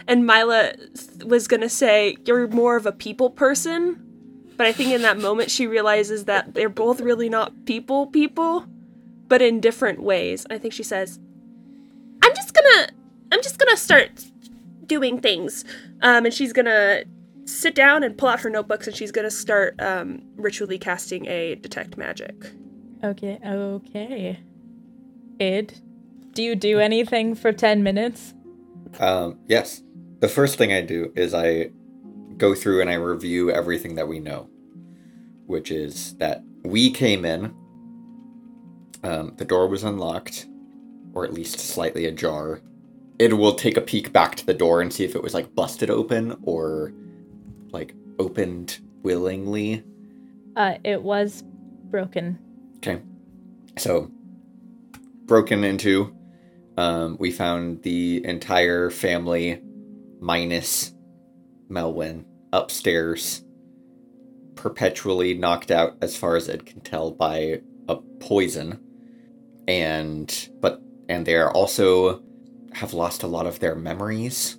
And 0.07 0.27
Myla 0.27 0.75
was 1.25 1.49
gonna 1.49 1.69
say, 1.69 2.17
You're 2.27 2.49
more 2.49 2.77
of 2.77 2.87
a 2.87 2.93
people 2.93 3.31
person. 3.31 4.12
But 4.57 4.67
I 4.67 4.73
think 4.73 4.91
in 4.91 5.03
that 5.03 5.19
moment 5.19 5.51
she 5.51 5.67
realizes 5.67 6.25
that 6.27 6.55
they're 6.55 6.69
both 6.69 7.01
really 7.01 7.29
not 7.29 7.65
people 7.65 8.07
people, 8.07 8.67
but 9.29 9.43
in 9.43 9.61
different 9.61 10.03
ways. 10.03 10.47
I 10.51 10.59
think 10.59 10.75
she 10.75 10.83
says, 10.83 11.19
I'm 12.23 12.35
just 12.35 12.55
gonna 12.55 12.89
I'm 13.33 13.43
just 13.43 13.59
gonna 13.59 13.77
start 13.77 14.25
doing 14.87 15.21
things. 15.21 15.65
um, 16.03 16.25
and 16.27 16.35
she's 16.35 16.53
gonna 16.53 17.05
sit 17.45 17.75
down 17.75 18.03
and 18.03 18.17
pull 18.17 18.29
out 18.29 18.41
her 18.41 18.51
notebooks 18.51 18.87
and 18.87 18.95
she's 18.95 19.11
gonna 19.11 19.31
start 19.31 19.75
um, 19.81 20.23
ritually 20.37 20.79
casting 20.79 21.27
a 21.27 21.55
detect 21.57 21.97
magic. 21.97 22.35
Okay, 23.03 23.39
okay. 23.45 24.39
Id, 25.41 25.81
do 26.35 26.43
you 26.43 26.55
do 26.55 26.79
anything 26.79 27.35
for 27.35 27.53
10 27.53 27.83
minutes? 27.83 28.35
Um, 29.01 29.39
yes. 29.49 29.83
The 30.21 30.29
first 30.29 30.57
thing 30.57 30.73
I 30.73 30.83
do 30.83 31.13
is 31.17 31.35
I 31.35 31.71
go 32.43 32.57
through 32.57 32.81
and 32.81 32.91
I 32.91 32.95
review 32.95 33.53
everything 33.53 33.95
that 33.95 34.09
we 34.09 34.19
know, 34.19 34.51
which 35.47 35.71
is 35.71 36.17
that 36.17 36.43
we 36.65 36.91
came 36.91 37.25
in, 37.25 37.55
um, 39.05 39.35
the 39.37 39.45
door 39.45 39.69
was 39.69 39.85
unlocked, 39.85 40.49
or 41.15 41.25
at 41.25 41.33
least 41.33 41.61
slightly 41.61 42.05
ajar. 42.05 42.61
It 43.21 43.35
will 43.39 43.55
take 43.55 43.77
a 43.77 43.81
peek 43.81 44.13
back 44.13 44.35
to 44.35 44.45
the 44.45 44.55
door 44.55 44.81
and 44.81 44.93
see 44.93 45.05
if 45.05 45.15
it 45.15 45.23
was 45.23 45.35
like 45.35 45.55
busted 45.55 45.89
open 45.89 46.37
or 46.43 46.93
like 47.71 47.95
opened 48.19 48.81
willingly. 49.05 49.85
Uh, 50.57 50.79
it 50.83 51.01
was 51.01 51.45
broken. 51.91 52.41
Okay. 52.79 53.01
So, 53.79 54.11
broken 55.27 55.63
into, 55.63 56.13
um, 56.77 57.17
we 57.21 57.31
found 57.31 57.85
the 57.85 58.21
entire 58.25 58.91
family 58.91 59.63
minus 60.19 60.93
Melwyn 61.71 62.25
upstairs, 62.53 63.45
perpetually 64.55 65.35
knocked 65.35 65.71
out 65.71 65.97
as 66.01 66.17
far 66.17 66.37
as 66.37 66.49
Id 66.49 66.67
can 66.67 66.81
tell 66.81 67.11
by 67.11 67.61
a 67.89 67.97
poison. 68.21 68.81
And, 69.67 70.49
but, 70.61 70.81
and 71.09 71.25
they 71.27 71.37
are 71.37 71.51
also 71.51 72.23
have 72.75 72.95
lost 72.95 73.23
a 73.23 73.29
lot 73.29 73.47
of 73.47 73.61
their 73.61 73.75
memories. 73.75 74.59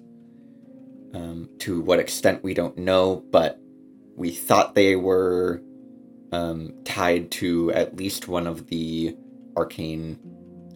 Um, 1.13 1.49
to 1.59 1.79
what 1.79 1.99
extent 1.99 2.43
we 2.43 2.55
don't 2.55 2.77
know, 2.77 3.23
but 3.29 3.59
we 4.15 4.31
thought 4.31 4.73
they 4.73 4.95
were 4.95 5.61
um, 6.31 6.73
tied 6.85 7.29
to 7.31 7.71
at 7.71 7.95
least 7.95 8.27
one 8.27 8.47
of 8.47 8.67
the 8.67 9.15
arcane 9.55 10.19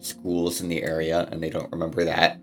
schools 0.00 0.60
in 0.60 0.68
the 0.68 0.82
area, 0.82 1.28
and 1.32 1.42
they 1.42 1.50
don't 1.50 1.72
remember 1.72 2.04
that. 2.04 2.40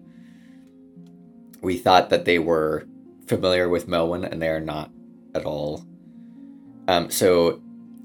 We 1.62 1.78
thought 1.78 2.10
that 2.10 2.26
they 2.26 2.38
were 2.38 2.86
familiar 3.28 3.70
with 3.70 3.88
Melwyn, 3.88 4.30
and 4.30 4.42
they 4.42 4.50
are 4.50 4.60
not 4.60 4.92
at 5.34 5.46
all. 5.46 5.86
Um, 6.88 7.10
so 7.10 7.62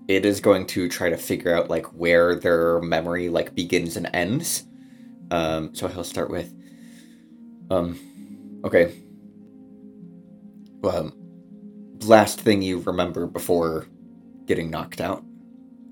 it 0.09 0.25
is 0.25 0.41
going 0.41 0.67
to 0.67 0.89
try 0.89 1.11
to 1.11 1.17
figure 1.17 1.55
out 1.55 1.71
like 1.71 1.87
where 1.87 2.35
their 2.35 2.81
memory 2.81 3.29
like 3.29 3.55
begins 3.55 3.97
and 3.97 4.11
ends. 4.13 4.65
Um, 5.31 5.75
so 5.75 5.87
he'll 5.87 6.03
start 6.05 6.31
with, 6.31 6.53
um, 7.71 7.99
okay. 8.65 8.93
Um, 10.83 11.13
last 12.03 12.41
thing 12.41 12.63
you 12.63 12.79
remember 12.81 13.27
before 13.27 13.87
getting 14.47 14.71
knocked 14.71 15.01
out? 15.01 15.23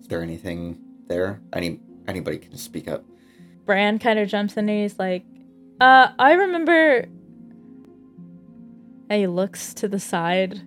Is 0.01 0.09
there 0.09 0.23
anything 0.23 0.79
there? 1.07 1.41
Any 1.53 1.81
anybody 2.09 2.39
can 2.39 2.57
speak 2.57 2.89
up. 2.89 3.05
Bran 3.67 3.99
kind 3.99 4.19
of 4.19 4.29
jumps 4.29 4.57
in 4.57 4.69
and 4.69 4.83
he's 4.83 4.99
like, 4.99 5.25
uh, 5.81 6.09
I 6.19 6.33
remember. 6.33 7.07
And 9.11 9.21
he 9.21 9.27
looks 9.27 9.73
to 9.75 9.89
the 9.89 9.99
side, 9.99 10.61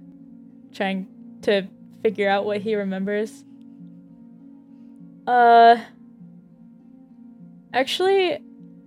trying 0.74 1.08
to 1.44 1.68
figure 2.02 2.30
out 2.30 2.46
what 2.46 2.62
he 2.62 2.76
remembers. 2.76 3.44
Uh. 5.28 5.78
Actually, 7.74 8.34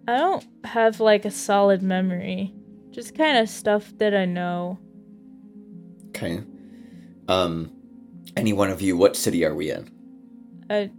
I 0.06 0.18
don't 0.18 0.44
have 0.64 1.00
like 1.00 1.24
a 1.24 1.30
solid 1.30 1.82
memory. 1.82 2.52
Just 2.90 3.16
kind 3.16 3.38
of 3.38 3.48
stuff 3.48 3.92
that 3.98 4.14
I 4.14 4.24
know. 4.24 4.78
Okay. 6.08 6.42
Um, 7.28 7.72
any 8.36 8.52
one 8.52 8.70
of 8.70 8.82
you, 8.82 8.96
what 8.96 9.16
city 9.16 9.44
are 9.44 9.54
we 9.54 9.70
in? 9.70 9.90
I. 10.68 10.90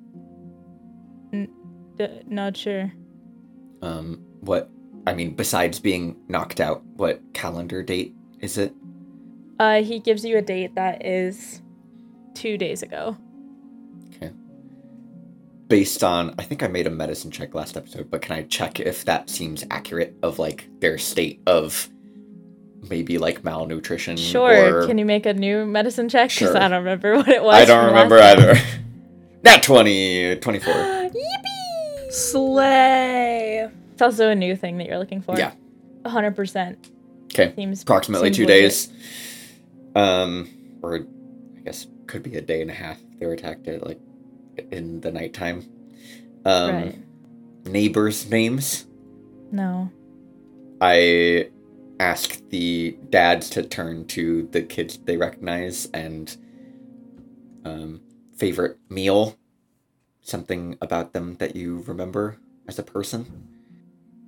N- 1.32 1.54
d- 1.96 2.22
not 2.28 2.58
sure. 2.58 2.92
Um, 3.82 4.26
what? 4.40 4.70
I 5.06 5.14
mean, 5.14 5.36
besides 5.36 5.80
being 5.80 6.18
knocked 6.28 6.60
out, 6.60 6.84
what 6.96 7.22
calendar 7.34 7.84
date 7.84 8.16
is 8.46 8.58
it? 8.58 8.74
Uh, 9.60 9.82
he 9.84 10.00
gives 10.00 10.24
you 10.24 10.38
a 10.38 10.42
date 10.42 10.76
that 10.76 11.06
is 11.06 11.62
two 12.34 12.58
days 12.58 12.82
ago. 12.84 13.18
Okay. 14.16 14.32
Based 15.68 16.04
on, 16.04 16.36
I 16.38 16.44
think 16.44 16.62
I 16.64 16.68
made 16.68 16.88
a 16.88 16.90
medicine 16.90 17.32
check 17.32 17.56
last 17.56 17.76
episode, 17.76 18.10
but 18.12 18.22
can 18.22 18.36
I 18.36 18.44
check 18.44 18.80
if 18.80 19.06
that 19.06 19.30
seems 19.30 19.66
accurate 19.72 20.16
of 20.24 20.40
like 20.40 20.68
their 20.80 20.98
state 20.98 21.42
of 21.48 21.90
maybe 22.90 23.18
like 23.18 23.44
malnutrition? 23.44 24.16
Sure. 24.18 24.84
or- 24.84 24.88
Can 24.88 24.98
you 24.98 25.06
make 25.06 25.26
a 25.26 25.34
new 25.34 25.66
medicine 25.66 26.08
check? 26.10 26.30
Because 26.30 26.50
Sure. 26.50 26.58
I 26.58 26.68
don't 26.68 26.84
remember 26.84 27.16
what 27.18 27.30
it 27.30 27.42
was. 27.44 27.56
I 27.56 27.66
don't 27.66 27.86
remember 27.88 28.20
either. 28.20 28.56
Nat 29.44 29.64
20, 29.64 30.38
24. 30.38 30.74
Yippee! 30.74 32.12
Slay. 32.12 33.70
It's 33.94 34.02
also 34.02 34.30
a 34.30 34.36
new 34.36 34.56
thing 34.56 34.78
that 34.80 34.88
you're 34.88 34.98
looking 35.00 35.22
for. 35.22 35.38
Yeah. 35.38 35.54
100%. 36.04 36.76
Okay. 37.38 37.54
Seems 37.56 37.82
approximately 37.82 38.30
seems 38.30 38.38
two 38.38 38.46
legit. 38.46 38.62
days. 38.62 38.90
Um, 39.94 40.80
or 40.82 41.06
I 41.58 41.60
guess 41.62 41.88
could 42.08 42.24
be 42.24 42.36
a 42.36 42.42
day 42.42 42.62
and 42.62 42.72
a 42.72 42.74
half. 42.74 42.98
They 43.20 43.26
were 43.26 43.34
attacked 43.34 43.68
at 43.68 43.86
like 43.86 44.00
in 44.72 45.02
the 45.02 45.12
nighttime. 45.12 45.66
Um, 46.46 46.72
right. 46.72 47.00
neighbors' 47.66 48.30
names. 48.30 48.86
No. 49.52 49.92
I 50.80 51.50
asked 52.00 52.50
the 52.50 52.98
dads 53.10 53.50
to 53.52 53.64
turn 53.64 54.06
to 54.08 54.48
the 54.52 54.62
kids 54.62 54.98
they 54.98 55.18
recognize 55.18 55.88
and 55.94 56.36
um, 57.66 58.02
favorite 58.38 58.78
meal. 58.90 59.38
Something 60.22 60.78
about 60.82 61.14
them 61.14 61.36
that 61.38 61.56
you 61.56 61.84
remember 61.86 62.38
as 62.68 62.80
a 62.80 62.84
person. 62.84 63.50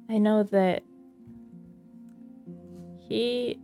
I 0.10 0.18
know 0.18 0.44
that 0.44 0.84
he 3.08 3.60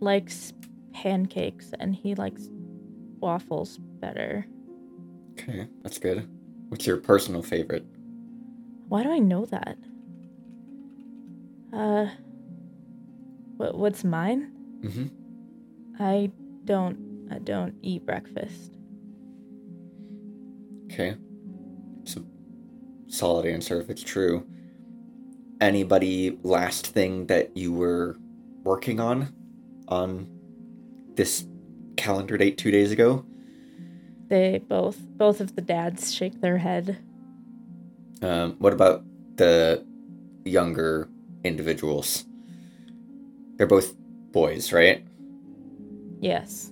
likes 0.00 0.52
pancakes 0.92 1.72
and 1.78 1.94
he 1.94 2.14
likes 2.14 2.48
waffles 3.20 3.78
better. 3.78 4.46
Okay, 5.32 5.68
that's 5.82 5.98
good. 5.98 6.28
What's 6.68 6.86
your 6.86 6.98
personal 6.98 7.42
favorite? 7.42 7.84
Why 8.88 9.02
do 9.02 9.10
I 9.10 9.18
know 9.18 9.44
that? 9.46 9.76
Uh, 11.72 12.06
what 13.56 13.76
what's 13.76 14.04
mine? 14.04 14.52
Mm-hmm. 14.80 16.02
I 16.02 16.30
don't 16.64 17.28
I 17.30 17.38
don't 17.38 17.74
eat 17.82 18.06
breakfast. 18.06 18.74
Okay. 20.90 21.16
It's 22.02 22.16
a 22.16 22.24
solid 23.08 23.46
answer 23.46 23.80
if 23.80 23.90
it's 23.90 24.02
true. 24.02 24.46
Anybody 25.60 26.38
last 26.42 26.86
thing 26.86 27.26
that 27.26 27.56
you 27.56 27.72
were 27.72 28.16
working 28.64 29.00
on 29.00 29.34
on 29.88 30.28
this 31.14 31.44
calendar 31.96 32.36
date 32.36 32.58
two 32.58 32.70
days 32.70 32.92
ago? 32.92 33.24
They 34.28 34.58
both 34.58 34.98
both 35.16 35.40
of 35.40 35.56
the 35.56 35.62
dads 35.62 36.14
shake 36.14 36.40
their 36.40 36.58
head. 36.58 36.98
Um, 38.22 38.56
what 38.58 38.72
about 38.72 39.04
the 39.36 39.84
younger 40.44 41.08
individuals? 41.44 42.24
They're 43.56 43.66
both 43.66 43.94
boys, 44.32 44.72
right? 44.72 45.04
Yes. 46.20 46.70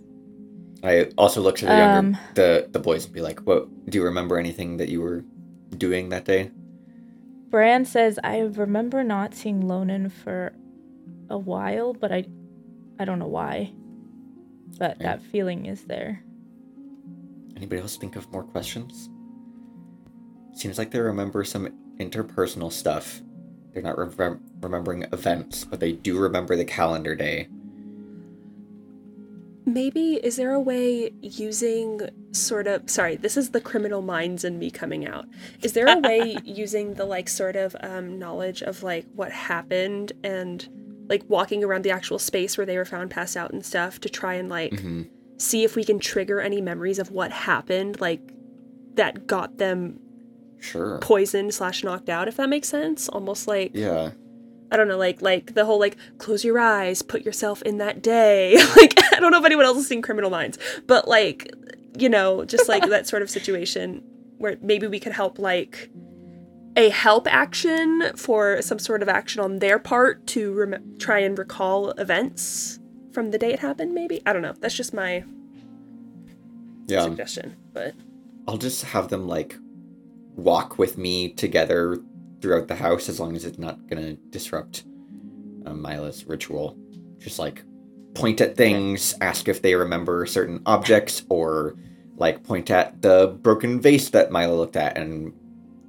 I 0.85 1.11
also 1.17 1.41
look 1.41 1.57
to 1.57 1.67
the 1.67 1.77
younger 1.77 1.99
Um. 1.99 2.19
the 2.35 2.69
the 2.71 2.79
boys 2.79 3.05
and 3.07 3.15
be 3.15 3.21
like, 3.21 3.41
"What? 3.41 3.67
Do 3.91 3.99
you 3.99 4.05
remember 4.05 4.39
anything 4.39 4.77
that 4.77 4.89
you 4.89 5.01
were 5.01 5.25
doing 5.77 6.11
that 6.11 6.25
day?" 6.25 6.51
Bran 7.51 7.85
says 7.85 8.19
I 8.25 8.41
remember 8.41 9.05
not 9.05 9.35
seeing 9.35 9.63
Lonan 9.63 10.11
for 10.11 10.53
a 11.31 11.39
while, 11.39 11.93
but 11.95 12.13
I 12.13 12.25
I 12.99 13.05
don't 13.05 13.19
know 13.19 13.27
why, 13.29 13.73
but 14.79 14.97
Yeah. 15.01 15.17
that 15.17 15.23
feeling 15.23 15.67
is 15.67 15.85
there. 15.85 16.23
Anybody 17.57 17.81
else 17.81 17.97
think 17.97 18.17
of 18.17 18.31
more 18.33 18.43
questions? 18.45 19.09
Seems 20.55 20.79
like 20.79 20.91
they 20.91 21.01
remember 21.01 21.45
some 21.45 21.69
interpersonal 21.99 22.73
stuff. 22.73 23.23
They're 23.73 23.83
not 23.83 23.99
rem- 24.19 24.41
remembering 24.61 25.03
events, 25.13 25.65
but 25.65 25.81
they 25.81 25.93
do 25.93 26.19
remember 26.19 26.57
the 26.57 26.65
calendar 26.65 27.15
day. 27.15 27.49
Maybe 29.67 30.15
is 30.15 30.37
there 30.37 30.53
a 30.55 30.61
way 30.61 31.11
using 31.21 32.01
sort 32.37 32.67
of 32.67 32.89
sorry, 32.91 33.17
this 33.17 33.37
is 33.37 33.51
the 33.51 33.61
criminal 33.61 34.03
minds 34.03 34.45
in 34.45 34.59
me 34.59 34.71
coming 34.71 35.07
out. 35.07 35.27
Is 35.63 35.73
there 35.73 35.87
a 35.89 35.99
way 35.99 36.37
using 36.45 36.95
the 36.95 37.05
like 37.05 37.29
sort 37.29 37.57
of 37.57 37.75
um 37.81 38.19
knowledge 38.19 38.63
of 38.63 38.83
like 38.83 39.07
what 39.15 39.33
happened 39.33 40.13
and 40.25 40.69
like 41.09 41.23
walking 41.29 41.63
around 41.65 41.83
the 41.83 41.91
actual 41.91 42.19
space 42.19 42.57
where 42.59 42.67
they 42.67 42.77
were 42.77 42.85
found 42.85 43.11
passed 43.11 43.37
out 43.37 43.53
and 43.53 43.65
stuff 43.65 44.01
to 44.01 44.09
try 44.09 44.35
and 44.35 44.49
like 44.49 44.79
hmm 44.81 45.03
see 45.39 45.65
if 45.65 45.77
we 45.77 45.85
can 45.85 45.99
trigger 45.99 46.41
any 46.41 46.63
memories 46.63 46.99
of 46.99 47.11
what 47.11 47.31
happened 47.31 48.01
like 48.01 48.21
that 48.95 49.27
got 49.27 49.59
them 49.59 50.01
Sure. 50.59 50.99
poisoned 51.03 51.53
slash 51.53 51.85
knocked 51.85 52.09
out 52.09 52.27
if 52.27 52.39
that 52.39 52.49
makes 52.49 52.69
sense 52.69 53.09
almost 53.11 53.47
like 53.47 53.73
Yeah. 53.75 54.13
I 54.73 54.77
don't 54.77 54.89
know, 54.89 54.97
like 54.99 55.21
like 55.23 55.55
the 55.55 55.65
whole 55.67 55.79
like 55.79 55.97
close 56.19 56.43
your 56.43 56.59
eyes, 56.59 57.03
put 57.03 57.23
yourself 57.25 57.63
in 57.63 57.77
that 57.79 58.03
day. 58.03 58.57
like 58.77 58.95
I 59.15 59.21
don't 59.21 59.31
know 59.31 59.39
if 59.39 59.45
anyone 59.45 59.65
else 59.67 59.77
has 59.77 59.87
seen 59.87 60.03
Criminal 60.03 60.31
Minds, 60.31 60.59
but 60.89 61.07
like 61.07 61.53
you 61.99 62.09
know, 62.09 62.45
just 62.45 62.69
like 62.69 62.89
that 62.89 63.07
sort 63.07 63.23
of 63.23 63.31
situation 63.31 64.03
where 64.39 64.57
maybe 64.61 64.87
we 64.87 65.01
could 65.01 65.13
help 65.13 65.39
like 65.39 65.91
a 66.77 66.91
help 66.91 67.27
action 67.33 68.13
for 68.17 68.61
some 68.61 68.79
sort 68.79 69.03
of 69.03 69.09
action 69.09 69.41
on 69.41 69.59
their 69.61 69.79
part 69.79 70.27
to 70.29 70.53
rem- 70.53 70.97
try 70.99 71.19
and 71.21 71.39
recall 71.39 71.91
events 71.93 72.79
from 73.13 73.31
the 73.31 73.39
day 73.39 73.53
it 73.53 73.61
happened. 73.61 73.95
Maybe 73.95 74.21
I 74.27 74.33
don't 74.33 74.43
know. 74.43 74.55
That's 74.61 74.75
just 74.75 74.93
my 74.93 75.25
Yeah. 76.87 77.03
suggestion, 77.05 77.57
but 77.73 77.95
I'll 78.47 78.59
just 78.59 78.85
have 78.85 79.09
them 79.09 79.27
like 79.27 79.57
walk 80.37 80.79
with 80.79 80.99
me 80.99 81.31
together 81.33 81.99
throughout 82.43 82.69
the 82.69 82.75
house 82.77 83.09
as 83.09 83.19
long 83.19 83.35
as 83.35 83.45
it's 83.45 83.59
not 83.59 83.87
gonna 83.89 84.15
disrupt 84.31 84.85
uh, 85.65 85.73
Myla's 85.73 86.27
ritual. 86.27 86.77
Just 87.19 87.39
like 87.39 87.65
point 88.17 88.41
at 88.41 88.57
things, 88.57 89.15
ask 89.21 89.47
if 89.49 89.63
they 89.63 89.75
remember 89.75 90.27
certain 90.27 90.61
objects, 90.67 91.23
or 91.29 91.77
like 92.17 92.43
point 92.43 92.71
at 92.71 93.03
the 93.03 93.37
broken 93.43 93.81
vase 93.81 94.09
that 94.11 94.33
Myla 94.33 94.55
looked 94.55 94.77
at 94.77 94.97
and 94.97 95.33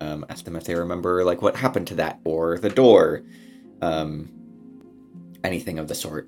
um, 0.02 0.26
ask 0.30 0.44
them 0.46 0.56
if 0.56 0.66
they 0.66 0.76
remember 0.76 1.24
like 1.24 1.42
what 1.42 1.56
happened 1.56 1.88
to 1.88 1.96
that 1.96 2.20
or 2.26 2.58
the 2.60 2.70
door, 2.70 3.24
um, 3.82 4.30
anything 5.44 5.80
of 5.80 5.88
the 5.88 5.96
sort. 5.96 6.28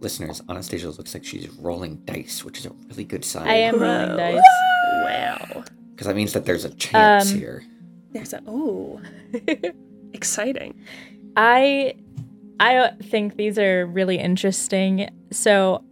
Listeners, 0.00 0.42
Anastasia 0.48 0.90
looks 0.90 1.14
like 1.14 1.24
she's 1.24 1.48
rolling 1.50 1.96
dice, 2.04 2.44
which 2.44 2.58
is 2.58 2.66
a 2.66 2.70
really 2.88 3.04
good 3.04 3.24
sign. 3.24 3.48
I 3.48 3.54
am 3.54 3.78
Bro. 3.78 3.88
rolling 3.88 4.16
dice. 4.16 4.42
wow, 5.04 5.64
Because 5.92 6.06
that 6.06 6.16
means 6.16 6.32
that 6.34 6.44
there's 6.44 6.64
a 6.66 6.70
chance 6.74 7.30
Um, 7.32 7.38
here. 7.38 7.64
there's 8.12 8.32
a 8.34 8.42
oh 8.46 9.00
exciting. 10.12 10.74
I 11.36 11.94
I 12.60 12.76
uh, 12.76 12.92
think 13.02 13.36
these 13.36 13.58
are 13.58 13.86
really 13.86 14.18
interesting. 14.18 15.10
So 15.30 15.84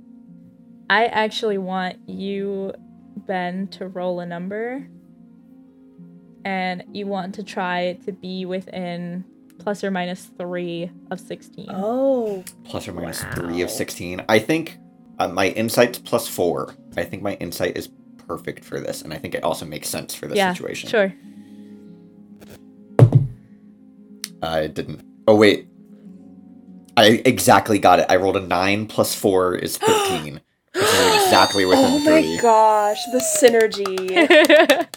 I 0.88 1.06
actually 1.06 1.58
want 1.58 2.08
you 2.08 2.72
Ben 3.16 3.68
to 3.68 3.88
roll 3.88 4.20
a 4.20 4.26
number 4.26 4.86
and 6.44 6.84
you 6.92 7.06
want 7.06 7.34
to 7.36 7.42
try 7.42 7.98
to 8.04 8.12
be 8.12 8.44
within 8.44 9.24
plus 9.58 9.84
or 9.84 9.90
minus 9.90 10.30
3 10.38 10.90
of 11.10 11.20
16. 11.20 11.66
Oh, 11.70 12.44
Plus 12.64 12.88
or 12.88 12.92
minus 12.92 13.22
wow. 13.22 13.30
three 13.34 13.62
of 13.62 13.70
16. 13.70 14.24
I 14.28 14.38
think 14.38 14.78
uh, 15.18 15.28
my 15.28 15.48
insight's 15.50 15.98
plus 15.98 16.26
four. 16.26 16.74
I 16.96 17.04
think 17.04 17.22
my 17.22 17.34
insight 17.34 17.76
is 17.76 17.88
perfect 18.26 18.64
for 18.64 18.80
this, 18.80 19.02
and 19.02 19.12
I 19.12 19.18
think 19.18 19.34
it 19.34 19.44
also 19.44 19.64
makes 19.64 19.88
sense 19.88 20.14
for 20.14 20.26
this 20.26 20.36
yeah, 20.36 20.52
situation. 20.52 20.88
sure. 20.88 21.12
I 24.42 24.66
didn't. 24.66 25.04
Oh, 25.28 25.36
wait. 25.36 25.68
I 26.96 27.22
exactly 27.24 27.78
got 27.78 27.98
it. 28.00 28.06
I 28.08 28.16
rolled 28.16 28.36
a 28.36 28.40
nine 28.40 28.86
plus 28.86 29.14
four 29.14 29.54
is 29.54 29.76
13. 29.78 30.40
Which 30.74 30.84
is 30.84 31.24
exactly 31.24 31.64
within 31.66 31.84
oh 31.86 32.04
three. 32.04 32.36
my 32.36 32.42
gosh, 32.42 32.98
the 33.12 33.18
synergy. 33.18 34.88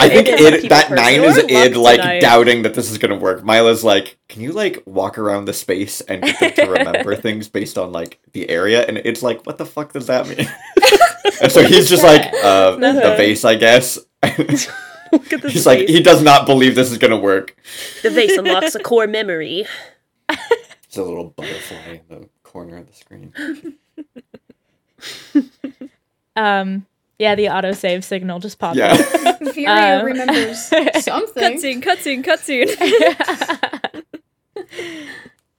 I 0.00 0.08
think 0.10 0.28
It 0.28 0.38
is 0.40 0.46
a 0.46 0.48
id, 0.48 0.54
people 0.62 0.68
that 0.68 0.88
person. 0.88 0.94
nine 0.96 1.20
is 1.24 1.38
id 1.38 1.76
like 1.76 2.00
tonight. 2.00 2.20
doubting 2.20 2.62
that 2.62 2.74
this 2.74 2.90
is 2.90 2.98
gonna 2.98 3.16
work. 3.16 3.42
Myla's 3.42 3.82
like, 3.82 4.18
can 4.28 4.42
you 4.42 4.52
like 4.52 4.82
walk 4.84 5.16
around 5.18 5.46
the 5.46 5.54
space 5.54 6.02
and 6.02 6.22
get 6.22 6.38
them 6.56 6.66
to 6.66 6.72
remember 6.72 7.16
things 7.20 7.48
based 7.48 7.78
on 7.78 7.90
like 7.90 8.18
the 8.32 8.48
area? 8.50 8.84
And 8.86 8.98
it's 8.98 9.22
like, 9.22 9.46
what 9.46 9.56
the 9.56 9.64
fuck 9.66 9.92
does 9.94 10.06
that 10.08 10.28
mean? 10.28 10.46
and 11.42 11.50
so 11.50 11.62
he's 11.64 11.88
just 11.88 12.02
like, 12.04 12.22
uh, 12.44 12.72
the 12.72 12.78
Nothing. 12.78 13.16
vase, 13.16 13.44
I 13.46 13.54
guess. 13.54 13.98
Look 15.10 15.32
at 15.32 15.40
this 15.40 15.52
he's 15.54 15.64
like, 15.66 15.88
he 15.88 16.02
does 16.02 16.22
not 16.22 16.44
believe 16.44 16.74
this 16.74 16.92
is 16.92 16.98
gonna 16.98 17.16
work. 17.18 17.56
the 18.02 18.10
vase 18.10 18.36
unlocks 18.36 18.74
a 18.74 18.78
core 18.80 19.06
memory. 19.06 19.64
It's 20.88 20.96
a 20.96 21.02
little 21.02 21.30
butterfly 21.36 22.00
in 22.08 22.20
the 22.20 22.28
corner 22.42 22.78
of 22.78 22.86
the 22.86 22.92
screen. 22.94 23.32
um 26.36 26.86
yeah, 27.18 27.34
the 27.34 27.46
autosave 27.46 28.04
signal 28.04 28.38
just 28.38 28.58
popped 28.58 28.76
Yeah. 28.78 28.92
up. 28.94 29.38
Virio 29.54 29.98
Um, 30.00 30.06
remembers 30.06 30.62
something. 31.02 31.58
Cutscene, 31.58 31.82
cutscene, 31.82 32.24
cutscene. 32.24 34.04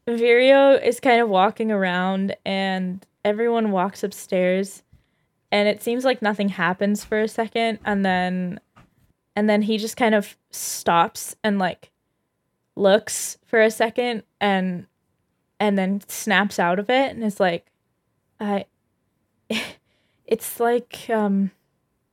Virio 0.08 0.72
is 0.74 1.00
kind 1.00 1.22
of 1.22 1.30
walking 1.30 1.72
around 1.72 2.36
and 2.46 3.06
everyone 3.24 3.72
walks 3.72 4.04
upstairs 4.04 4.84
and 5.52 5.68
it 5.68 5.84
seems 5.84 6.06
like 6.06 6.22
nothing 6.22 6.50
happens 6.50 7.04
for 7.04 7.20
a 7.22 7.28
second 7.28 7.80
and 7.86 8.06
then 8.06 8.60
and 9.36 9.50
then 9.50 9.62
he 9.62 9.78
just 9.78 9.98
kind 9.98 10.16
of 10.16 10.38
stops 10.50 11.36
and 11.44 11.60
like 11.60 11.92
looks 12.76 13.38
for 13.46 13.62
a 13.62 13.70
second 13.70 14.24
and 14.42 14.88
and 15.60 15.78
then 15.78 16.02
snaps 16.08 16.60
out 16.60 16.80
of 16.80 16.90
it 16.90 17.12
and 17.12 17.24
is 17.24 17.40
like 17.40 17.72
I 18.40 18.66
it's 20.26 20.60
like 20.60 21.10
um 21.10 21.52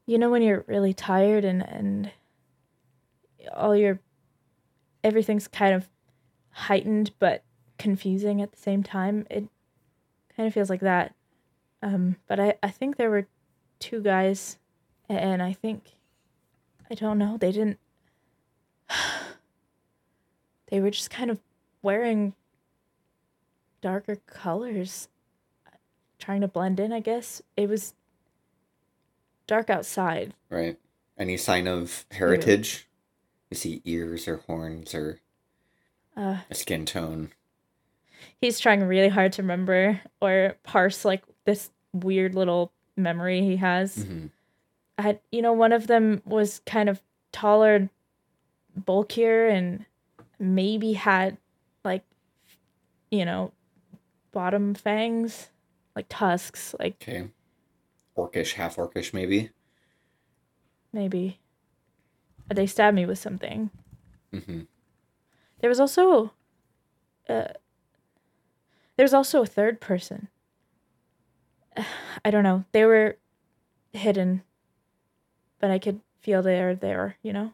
you 0.07 0.19
know 0.19 0.31
when 0.31 0.43
you're 0.43 0.65
really 0.67 0.95
tired 0.95 1.45
and 1.45 1.63
and 1.67 2.11
all 3.55 3.77
your 3.77 4.01
everything's 5.05 5.49
kind 5.49 5.75
of 5.75 5.89
heightened 6.51 7.13
but 7.19 7.45
confusing 7.79 8.41
at 8.43 8.53
the 8.53 8.59
same 8.59 8.83
time. 8.83 9.27
It 9.31 9.49
kind 10.35 10.47
of 10.47 10.55
feels 10.55 10.71
like 10.71 10.81
that. 10.81 11.15
Um, 11.83 12.17
but 12.27 12.41
I, 12.41 12.55
I 12.63 12.71
think 12.71 12.97
there 12.97 13.11
were 13.11 13.27
two 13.79 14.01
guys, 14.01 14.59
and 15.09 15.43
I 15.43 15.53
think, 15.53 15.85
I 16.91 16.95
don't 16.95 17.19
know, 17.19 17.37
they 17.37 17.53
didn't. 17.53 17.79
They 20.69 20.81
were 20.81 20.91
just 20.91 21.11
kind 21.11 21.31
of 21.31 21.39
wearing 21.81 22.35
darker 23.87 24.17
colors, 24.27 25.07
trying 26.19 26.41
to 26.41 26.49
blend 26.49 26.81
in, 26.81 26.93
I 26.93 26.99
guess. 26.99 27.41
It 27.57 27.69
was 27.69 27.95
dark 29.47 29.71
outside. 29.71 30.35
Right. 30.51 30.77
Any 31.17 31.37
sign 31.37 31.69
of 31.69 32.05
heritage? 32.11 32.89
You 33.49 33.57
see 33.57 33.83
ears 33.85 34.27
or 34.27 34.39
horns 34.39 34.93
or 34.93 35.21
Uh, 36.17 36.39
a 36.51 36.55
skin 36.57 36.85
tone. 36.85 37.31
he's 38.41 38.59
trying 38.59 38.83
really 38.83 39.09
hard 39.09 39.33
to 39.35 39.43
remember 39.43 40.01
or 40.21 40.57
parse 40.65 41.05
like 41.05 41.23
this 41.45 41.71
weird 41.93 42.35
little 42.35 42.73
memory 42.97 43.43
he 43.43 43.55
has. 43.57 44.03
hmm 44.03 44.27
I, 44.99 45.21
you 45.31 45.43
know, 45.43 45.53
one 45.53 45.73
of 45.73 45.87
them 45.87 46.23
was 46.25 46.61
kind 46.67 46.89
of 46.89 47.01
taller, 47.31 47.89
bulkier, 48.75 49.47
and 49.47 49.85
maybe 50.41 50.95
had 50.95 51.37
like, 51.85 52.03
you 53.13 53.25
know, 53.27 53.53
bottom 54.37 54.75
fangs, 54.75 55.49
like 55.97 56.05
tusks, 56.11 56.75
like 56.79 56.97
Okay. 57.01 57.31
Orcish, 58.15 58.53
half 58.53 58.77
orcish, 58.77 59.15
maybe. 59.15 59.49
maybe. 60.93 61.41
They 62.55 62.67
stabbed 62.67 62.95
me 62.95 63.07
with 63.07 63.19
something. 63.19 63.71
hmm 64.31 64.65
There 65.61 65.71
was 65.71 65.81
also, 65.81 66.35
uh, 67.31 67.49
there 68.97 69.05
was 69.05 69.15
also 69.15 69.41
a 69.43 69.47
third 69.47 69.81
person. 69.81 70.29
I 72.25 72.31
don't 72.31 72.45
know. 72.45 72.65
They 72.73 72.85
were 72.85 73.17
hidden, 73.95 74.43
but 75.61 75.71
I 75.71 75.79
could 75.79 76.01
feel 76.21 76.43
they 76.43 76.61
are 76.61 76.75
there. 76.75 77.17
You 77.23 77.33
know. 77.33 77.53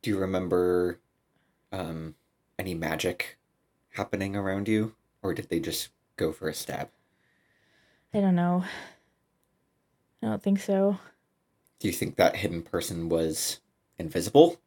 Do 0.00 0.08
you 0.10 0.18
remember 0.18 1.00
um, 1.70 2.14
any 2.58 2.74
magic 2.74 3.36
happening 3.94 4.36
around 4.36 4.68
you? 4.68 4.94
Or 5.22 5.34
did 5.34 5.48
they 5.48 5.60
just 5.60 5.88
go 6.16 6.32
for 6.32 6.48
a 6.48 6.54
stab? 6.54 6.90
I 8.12 8.20
don't 8.20 8.36
know. 8.36 8.64
I 10.22 10.26
don't 10.26 10.42
think 10.42 10.60
so. 10.60 10.98
Do 11.80 11.88
you 11.88 11.94
think 11.94 12.16
that 12.16 12.36
hidden 12.36 12.62
person 12.62 13.08
was 13.08 13.60
invisible? 13.98 14.60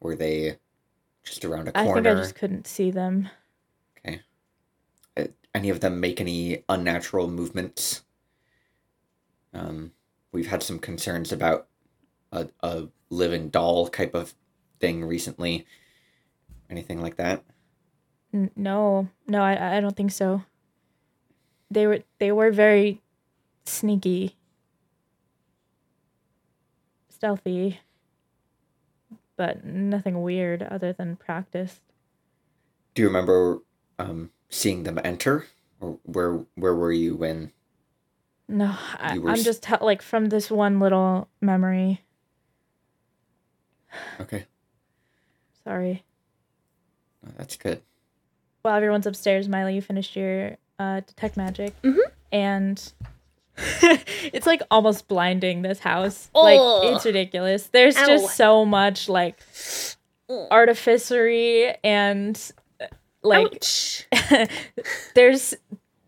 Were 0.00 0.16
they 0.16 0.58
just 1.22 1.44
around 1.44 1.68
a 1.68 1.72
corner. 1.72 1.90
I 1.90 1.94
think 1.94 2.06
I 2.06 2.14
just 2.14 2.34
couldn't 2.34 2.66
see 2.66 2.90
them. 2.90 3.28
Okay. 3.98 4.20
Uh, 5.16 5.26
any 5.54 5.70
of 5.70 5.80
them 5.80 6.00
make 6.00 6.20
any 6.20 6.64
unnatural 6.68 7.28
movements? 7.28 8.02
Um, 9.54 9.92
we've 10.32 10.48
had 10.48 10.62
some 10.62 10.78
concerns 10.78 11.32
about 11.32 11.68
a, 12.32 12.48
a 12.60 12.88
living 13.10 13.50
doll 13.50 13.88
type 13.88 14.14
of 14.14 14.34
thing 14.80 15.04
recently. 15.04 15.66
Anything 16.70 17.00
like 17.00 17.16
that? 17.16 17.44
N- 18.32 18.50
no, 18.56 19.08
no, 19.26 19.42
I 19.42 19.76
I 19.76 19.80
don't 19.80 19.96
think 19.96 20.10
so. 20.12 20.42
They 21.70 21.86
were 21.86 22.00
they 22.18 22.32
were 22.32 22.50
very 22.50 23.00
sneaky, 23.64 24.36
stealthy, 27.08 27.80
but 29.36 29.64
nothing 29.64 30.22
weird 30.22 30.62
other 30.62 30.92
than 30.92 31.16
practiced. 31.16 31.80
Do 32.94 33.02
you 33.02 33.08
remember 33.08 33.62
um, 33.98 34.30
seeing 34.50 34.82
them 34.82 35.00
enter, 35.04 35.46
or 35.80 35.98
where 36.04 36.44
where 36.54 36.74
were 36.74 36.92
you 36.92 37.16
when? 37.16 37.52
No, 38.48 38.66
I, 38.98 39.18
I'm 39.26 39.36
just 39.36 39.66
like 39.80 40.02
from 40.02 40.26
this 40.26 40.50
one 40.50 40.78
little 40.80 41.28
memory. 41.40 42.02
Okay, 44.20 44.46
Sorry. 45.64 46.02
that's 47.36 47.56
good. 47.56 47.82
While 48.62 48.76
everyone's 48.76 49.06
upstairs, 49.06 49.48
Myla, 49.48 49.70
you 49.72 49.82
finished 49.82 50.14
your 50.16 50.56
uh, 50.78 51.00
detect 51.00 51.36
magic, 51.36 51.74
Mhm. 51.82 51.98
and 52.32 52.92
it's 53.82 54.46
like 54.46 54.62
almost 54.70 55.08
blinding 55.08 55.62
this 55.62 55.78
house. 55.80 56.30
Like 56.34 56.58
it's 56.94 57.04
ridiculous. 57.04 57.66
There's 57.68 57.96
Ow. 57.96 58.06
just 58.06 58.36
so 58.36 58.64
much 58.64 59.08
like 59.08 59.38
artificery 60.50 61.74
and 61.84 62.40
uh, 62.80 62.86
like 63.22 63.62
there's 65.14 65.54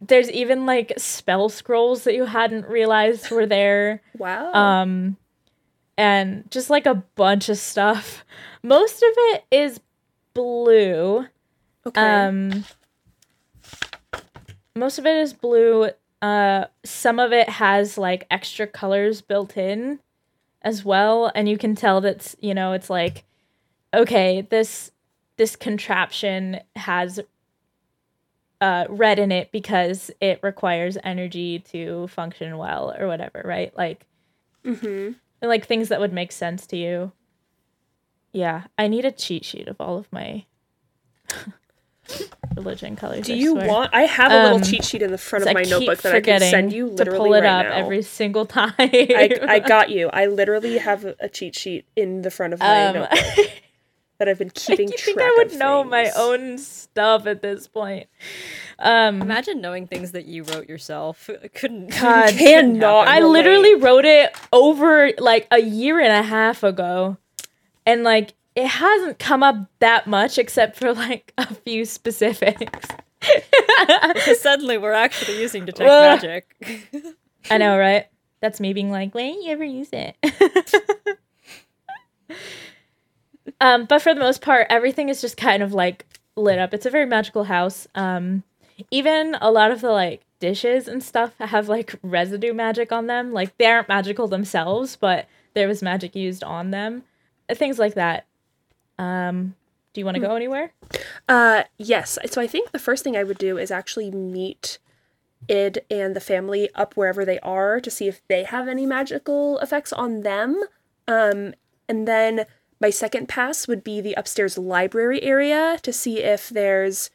there's 0.01 0.31
even 0.31 0.67
like 0.67 0.93
spell 0.97 1.49
scrolls 1.49 2.05
that 2.05 2.15
you 2.15 2.25
hadn't 2.25 2.67
realized 2.67 3.31
were 3.31 3.47
there. 3.47 4.01
Wow. 4.19 4.53
um 4.53 5.17
and 5.97 6.51
just 6.51 6.71
like 6.71 6.87
a 6.87 6.95
bunch 7.15 7.49
of 7.49 7.57
stuff 7.57 8.25
most 8.65 8.97
of 9.03 9.11
it 9.17 9.45
is 9.53 9.79
blue 10.33 11.27
okay. 11.87 12.01
um 12.01 12.65
most 14.75 14.99
of 14.99 15.07
it 15.07 15.17
is 15.17 15.33
blue 15.33 15.91
uh 16.23 16.65
some 16.85 17.19
of 17.19 17.33
it 17.33 17.49
has 17.49 17.99
like 17.99 18.27
extra 18.31 18.67
colors 18.67 19.21
built 19.21 19.57
in 19.57 19.99
as 20.63 20.85
well 20.85 21.31
and 21.35 21.49
you 21.49 21.59
can 21.59 21.75
tell 21.75 22.01
that's 22.01 22.35
you 22.41 22.55
know 22.55 22.73
it's 22.73 22.91
like 22.91 23.25
okay 23.93 24.47
this 24.51 24.91
this 25.37 25.57
contraption 25.57 26.61
has 26.77 27.21
uh 28.61 28.87
red 28.89 29.19
in 29.19 29.31
it 29.31 29.53
because 29.53 30.11
it 30.21 30.41
requires 30.43 30.97
energy 31.05 31.59
to 31.59 32.07
function 32.09 32.57
well 32.57 32.95
or 32.99 33.07
whatever 33.07 33.43
right 33.45 33.77
like 33.77 34.07
mm-hmm. 34.65 35.13
and, 35.41 35.49
like 35.49 35.67
things 35.67 35.89
that 35.89 36.01
would 36.01 36.13
make 36.13 36.33
sense 36.33 36.67
to 36.69 36.77
you. 36.77 37.13
Yeah, 38.33 38.65
I 38.77 38.89
need 38.89 39.05
a 39.05 39.13
cheat 39.13 39.45
sheet 39.45 39.69
of 39.69 39.81
all 39.81 39.99
of 39.99 40.13
my 40.13 40.45
religion 42.57 42.97
colors. 42.97 43.27
Do 43.27 43.35
you 43.35 43.53
swear. 43.53 43.69
want? 43.69 43.95
I 43.95 44.03
have 44.03 44.33
a 44.33 44.43
little 44.43 44.57
Um, 44.59 44.63
cheat 44.63 44.85
sheet 44.85 45.03
in 45.03 45.11
the 45.11 45.19
front 45.19 45.45
So 45.45 45.51
of 45.51 45.55
my 45.55 45.63
notebook 45.63 46.03
that 46.03 46.11
I 46.11 46.21
can 46.21 46.23
forgetting 46.23 46.51
send 46.51 46.73
you 46.73 46.95
to 46.97 47.05
pull 47.07 47.35
it 47.35 47.41
right 47.41 47.45
up 47.45 47.67
now. 47.67 47.73
every 47.73 48.03
single 48.03 48.47
time. 48.47 48.75
I, 48.79 49.39
I 49.43 49.59
got 49.67 49.91
you. 49.91 50.09
I 50.13 50.27
literally 50.27 50.79
have 50.79 51.05
a, 51.05 51.17
a 51.21 51.29
cheat 51.29 51.55
sheet 51.57 51.87
in 51.97 52.23
the 52.23 52.31
front 52.31 52.53
of 52.53 52.61
my 52.61 52.87
um, 52.87 52.95
notebook 52.95 53.19
that 54.19 54.29
I've 54.29 54.39
been 54.39 54.51
keeping 54.51 54.89
you 54.91 54.97
track 54.97 55.17
think 55.17 55.21
I 55.21 55.35
would 55.39 55.53
of 55.53 55.59
know 55.59 55.83
my 55.85 56.11
own 56.17 56.59
stuff 56.59 57.27
at 57.27 57.43
this 57.43 57.67
point? 57.67 58.09
Um, 58.79 59.21
Imagine 59.23 59.61
knowing 59.61 59.87
things 59.87 60.13
that 60.13 60.27
you 60.27 60.45
wrote 60.45 60.69
yourself. 60.69 61.29
Couldn't. 61.55 61.89
God, 61.91 62.29
couldn't 62.29 62.39
cannot. 62.39 63.09
I 63.09 63.21
literally 63.21 63.75
wrote 63.75 64.05
it 64.05 64.37
over 64.53 65.11
like 65.19 65.47
a 65.51 65.61
year 65.61 65.99
and 66.01 66.13
a 66.13 66.23
half 66.23 66.63
ago. 66.63 67.17
And 67.87 68.03
like 68.05 68.35
it 68.57 68.67
hasn't 68.67 69.19
come 69.19 69.43
up 69.43 69.57
that 69.81 70.07
much 70.07 70.39
except 70.39 70.77
for 70.77 70.93
like 70.93 71.33
a 71.39 71.53
few 71.55 71.85
specifics. 71.85 72.89
because 73.21 74.41
Suddenly, 74.41 74.79
we're 74.79 74.93
actually 74.93 75.41
using 75.41 75.65
detect 75.65 75.89
Ugh. 75.91 76.23
magic. 76.23 76.85
I 77.51 77.59
know, 77.59 77.79
right? 77.79 78.07
That's 78.41 78.61
me 78.61 78.73
being 78.73 78.91
like, 78.91 79.15
why 79.15 79.23
didn't 79.23 79.43
you 79.43 79.53
ever 79.53 79.65
use 79.65 79.89
it? 79.93 80.17
um, 83.61 83.87
but 83.87 84.03
for 84.03 84.15
the 84.15 84.21
most 84.21 84.43
part, 84.43 84.67
everything 84.69 85.09
is 85.09 85.21
just 85.21 85.37
kind 85.37 85.63
of 85.63 85.73
like 85.73 86.07
lit 86.37 86.59
up. 86.59 86.75
It's 86.75 86.87
a 86.87 86.91
very 86.91 87.07
magical 87.07 87.45
house. 87.45 87.87
Um, 87.95 88.43
even 88.91 89.37
a 89.41 89.51
lot 89.51 89.71
of 89.71 89.81
the 89.81 89.91
like 89.91 90.23
dishes 90.41 90.89
and 90.89 91.03
stuff 91.03 91.33
have 91.39 91.69
like 91.69 91.95
residue 92.03 92.53
magic 92.53 92.93
on 92.93 93.07
them. 93.07 93.33
Like 93.33 93.57
they 93.57 93.67
aren't 93.67 93.89
magical 93.89 94.29
themselves, 94.29 94.97
but 94.97 95.27
there 95.55 95.69
was 95.69 95.83
magic 95.83 96.15
used 96.15 96.45
on 96.45 96.71
them. 96.71 97.05
Things 97.51 97.79
like 97.79 97.95
that. 97.95 98.27
Um, 98.99 99.55
do 99.93 100.01
you 100.01 100.05
want 100.05 100.17
to 100.17 100.21
go 100.21 100.35
anywhere? 100.35 100.73
Uh, 101.29 101.65
yes. 101.79 102.19
So 102.27 102.41
I 102.41 102.47
think 102.47 102.73
the 102.73 102.79
first 102.79 103.05
thing 103.05 103.17
I 103.17 103.23
would 103.23 103.39
do 103.39 103.59
is 103.59 103.71
actually 103.71 104.11
meet 104.11 104.79
Id 105.49 105.85
and 105.91 106.17
the 106.17 106.21
family 106.21 106.69
up 106.75 106.95
wherever 106.97 107.25
they 107.25 107.39
are 107.41 107.81
to 107.81 107.91
see 107.91 108.09
if 108.09 108.21
they 108.29 108.45
have 108.45 108.67
any 108.67 108.87
magical 108.87 109.59
effects 109.59 109.93
on 109.93 110.23
them. 110.23 110.61
Um, 111.07 111.55
and 111.89 112.09
then 112.09 112.47
my 112.81 112.91
second 112.91 113.29
pass 113.29 113.69
would 113.69 113.85
be 113.85 114.01
the 114.01 114.15
upstairs 114.15 114.59
library 114.59 115.23
area 115.23 115.79
to 115.83 115.93
see 115.93 116.23
if 116.23 116.49
there's 116.49 117.11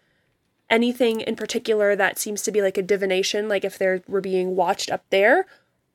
anything 0.69 1.21
in 1.21 1.35
particular 1.35 1.95
that 1.95 2.19
seems 2.19 2.41
to 2.43 2.51
be 2.51 2.61
like 2.61 2.77
a 2.77 2.83
divination, 2.83 3.49
like 3.49 3.65
if 3.65 3.77
they 3.77 4.01
were 4.07 4.21
being 4.21 4.55
watched 4.55 4.89
up 4.89 5.03
there, 5.09 5.45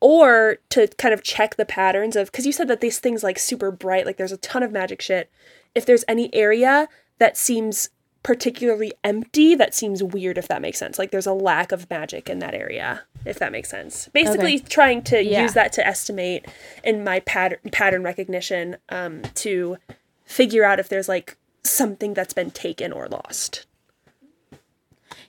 or 0.00 0.58
to 0.68 0.88
kind 0.98 1.14
of 1.14 1.22
check 1.22 1.56
the 1.56 1.64
patterns 1.64 2.16
of 2.16 2.30
because 2.30 2.44
you 2.44 2.52
said 2.52 2.68
that 2.68 2.80
these 2.80 2.98
things 2.98 3.22
like 3.22 3.38
super 3.38 3.70
bright, 3.70 4.04
like 4.04 4.16
there's 4.16 4.32
a 4.32 4.36
ton 4.38 4.62
of 4.62 4.72
magic 4.72 5.00
shit. 5.00 5.30
If 5.74 5.86
there's 5.86 6.04
any 6.08 6.32
area 6.34 6.88
that 7.18 7.36
seems 7.36 7.90
particularly 8.22 8.92
empty, 9.02 9.54
that 9.54 9.74
seems 9.74 10.02
weird. 10.02 10.38
If 10.38 10.48
that 10.48 10.62
makes 10.62 10.78
sense, 10.78 10.98
like 10.98 11.10
there's 11.10 11.26
a 11.26 11.32
lack 11.34 11.72
of 11.72 11.88
magic 11.90 12.30
in 12.30 12.38
that 12.40 12.54
area. 12.54 13.02
If 13.24 13.38
that 13.38 13.52
makes 13.52 13.68
sense, 13.70 14.08
basically 14.12 14.58
trying 14.58 15.02
to 15.04 15.22
Yeah. 15.22 15.42
use 15.42 15.54
that 15.54 15.72
to 15.74 15.86
estimate 15.86 16.46
in 16.82 17.02
my 17.04 17.20
pattern 17.20 17.58
pattern 17.72 18.02
recognition 18.02 18.76
um, 18.88 19.22
to 19.36 19.76
figure 20.24 20.64
out 20.64 20.78
if 20.80 20.88
there's 20.88 21.08
like 21.08 21.36
something 21.62 22.14
that's 22.14 22.34
been 22.34 22.50
taken 22.50 22.92
or 22.92 23.08
lost. 23.08 23.66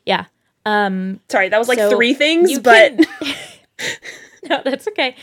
Yeah. 0.05 0.25
Um, 0.65 1.19
Sorry, 1.29 1.49
that 1.49 1.57
was 1.57 1.67
like 1.67 1.77
So 1.77 1.89
three 1.89 2.13
things, 2.13 2.49
you 2.51 2.59
but 2.59 2.97
can- 2.97 3.35
no, 4.49 4.61
that's 4.63 4.87
okay. 4.89 5.15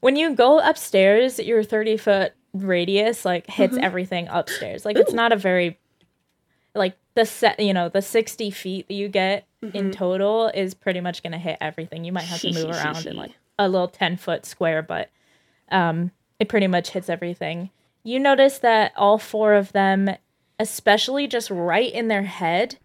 When 0.00 0.16
you 0.16 0.34
go 0.34 0.58
upstairs, 0.58 1.38
your 1.38 1.62
30 1.62 1.96
foot 1.96 2.32
radius 2.62 3.24
like 3.24 3.46
hits 3.46 3.76
everything 3.76 4.28
upstairs. 4.30 4.84
Like 4.84 4.96
it's 4.96 5.12
not 5.12 5.32
a 5.32 5.36
very 5.36 5.78
like 6.74 6.96
the 7.14 7.24
set, 7.24 7.58
you 7.58 7.72
know, 7.72 7.88
the 7.88 8.02
60 8.02 8.50
feet 8.50 8.88
that 8.88 8.94
you 8.94 9.08
get 9.08 9.46
in 9.74 9.90
total 9.90 10.48
is 10.48 10.74
pretty 10.74 11.00
much 11.00 11.22
going 11.22 11.32
to 11.32 11.38
hit 11.38 11.58
everything. 11.60 12.04
You 12.04 12.12
might 12.12 12.24
have 12.24 12.40
to 12.40 12.52
move 12.52 12.70
around 12.70 13.06
in 13.06 13.16
like 13.16 13.32
a 13.58 13.68
little 13.68 13.88
10 13.88 14.16
foot 14.18 14.44
square, 14.44 14.82
but 14.82 15.10
um, 15.70 16.10
it 16.38 16.48
pretty 16.48 16.66
much 16.66 16.90
hits 16.90 17.08
everything. 17.08 17.70
You 18.04 18.20
notice 18.20 18.58
that 18.58 18.92
all 18.96 19.18
four 19.18 19.54
of 19.54 19.72
them, 19.72 20.10
especially 20.60 21.26
just 21.26 21.50
right 21.50 21.92
in 21.92 22.08
their 22.08 22.22
head, 22.22 22.76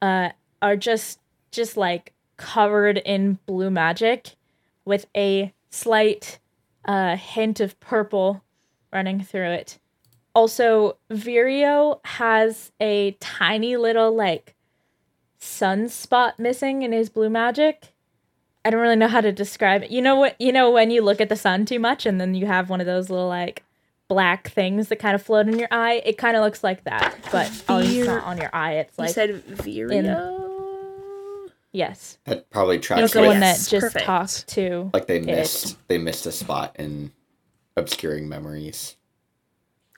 uh, 0.00 0.30
are 0.62 0.76
just 0.76 1.18
just 1.50 1.76
like 1.76 2.12
covered 2.36 2.98
in 2.98 3.38
blue 3.46 3.70
magic 3.70 4.36
with 4.84 5.06
a 5.16 5.52
slight 5.70 6.38
uh, 6.84 7.16
hint 7.16 7.60
of 7.60 7.78
purple 7.80 8.42
running 8.92 9.22
through 9.22 9.50
it. 9.50 9.78
Also, 10.34 10.96
Virio 11.10 12.00
has 12.04 12.72
a 12.80 13.12
tiny 13.20 13.76
little 13.76 14.14
like 14.14 14.54
sunspot 15.40 16.38
missing 16.38 16.82
in 16.82 16.92
his 16.92 17.10
blue 17.10 17.30
magic. 17.30 17.88
I 18.64 18.70
don't 18.70 18.80
really 18.80 18.96
know 18.96 19.08
how 19.08 19.20
to 19.20 19.32
describe 19.32 19.82
it. 19.82 19.90
You 19.90 20.00
know 20.00 20.16
what? 20.16 20.40
You 20.40 20.52
know 20.52 20.70
when 20.70 20.90
you 20.90 21.02
look 21.02 21.20
at 21.20 21.28
the 21.28 21.36
sun 21.36 21.66
too 21.66 21.80
much 21.80 22.06
and 22.06 22.20
then 22.20 22.34
you 22.34 22.46
have 22.46 22.70
one 22.70 22.80
of 22.80 22.86
those 22.86 23.10
little 23.10 23.28
like 23.28 23.64
black 24.08 24.48
things 24.50 24.88
that 24.88 24.96
kind 24.96 25.14
of 25.14 25.22
float 25.22 25.48
in 25.48 25.58
your 25.58 25.68
eye. 25.70 26.00
It 26.04 26.16
kind 26.16 26.36
of 26.36 26.42
looks 26.44 26.62
like 26.62 26.84
that, 26.84 27.16
but 27.32 27.50
oh, 27.68 27.78
it's 27.78 28.06
not 28.06 28.24
on 28.24 28.38
your 28.38 28.50
eye. 28.54 28.74
It's 28.74 28.96
you 28.96 29.04
like 29.04 29.14
said 29.14 29.42
Virio. 29.44 31.48
yes, 31.72 32.18
That 32.24 32.48
probably 32.50 32.78
tracks 32.78 33.02
it's 33.02 33.12
the 33.14 33.20
with 33.20 33.30
one 33.30 33.40
that 33.40 33.56
just 33.56 33.70
perfect. 33.72 34.04
talked 34.04 34.46
to. 34.48 34.90
like 34.94 35.06
they 35.06 35.16
it. 35.16 35.24
missed 35.26 35.76
they 35.88 35.98
missed 35.98 36.26
a 36.26 36.32
spot 36.32 36.76
in 36.78 37.10
obscuring 37.76 38.28
memories. 38.28 38.96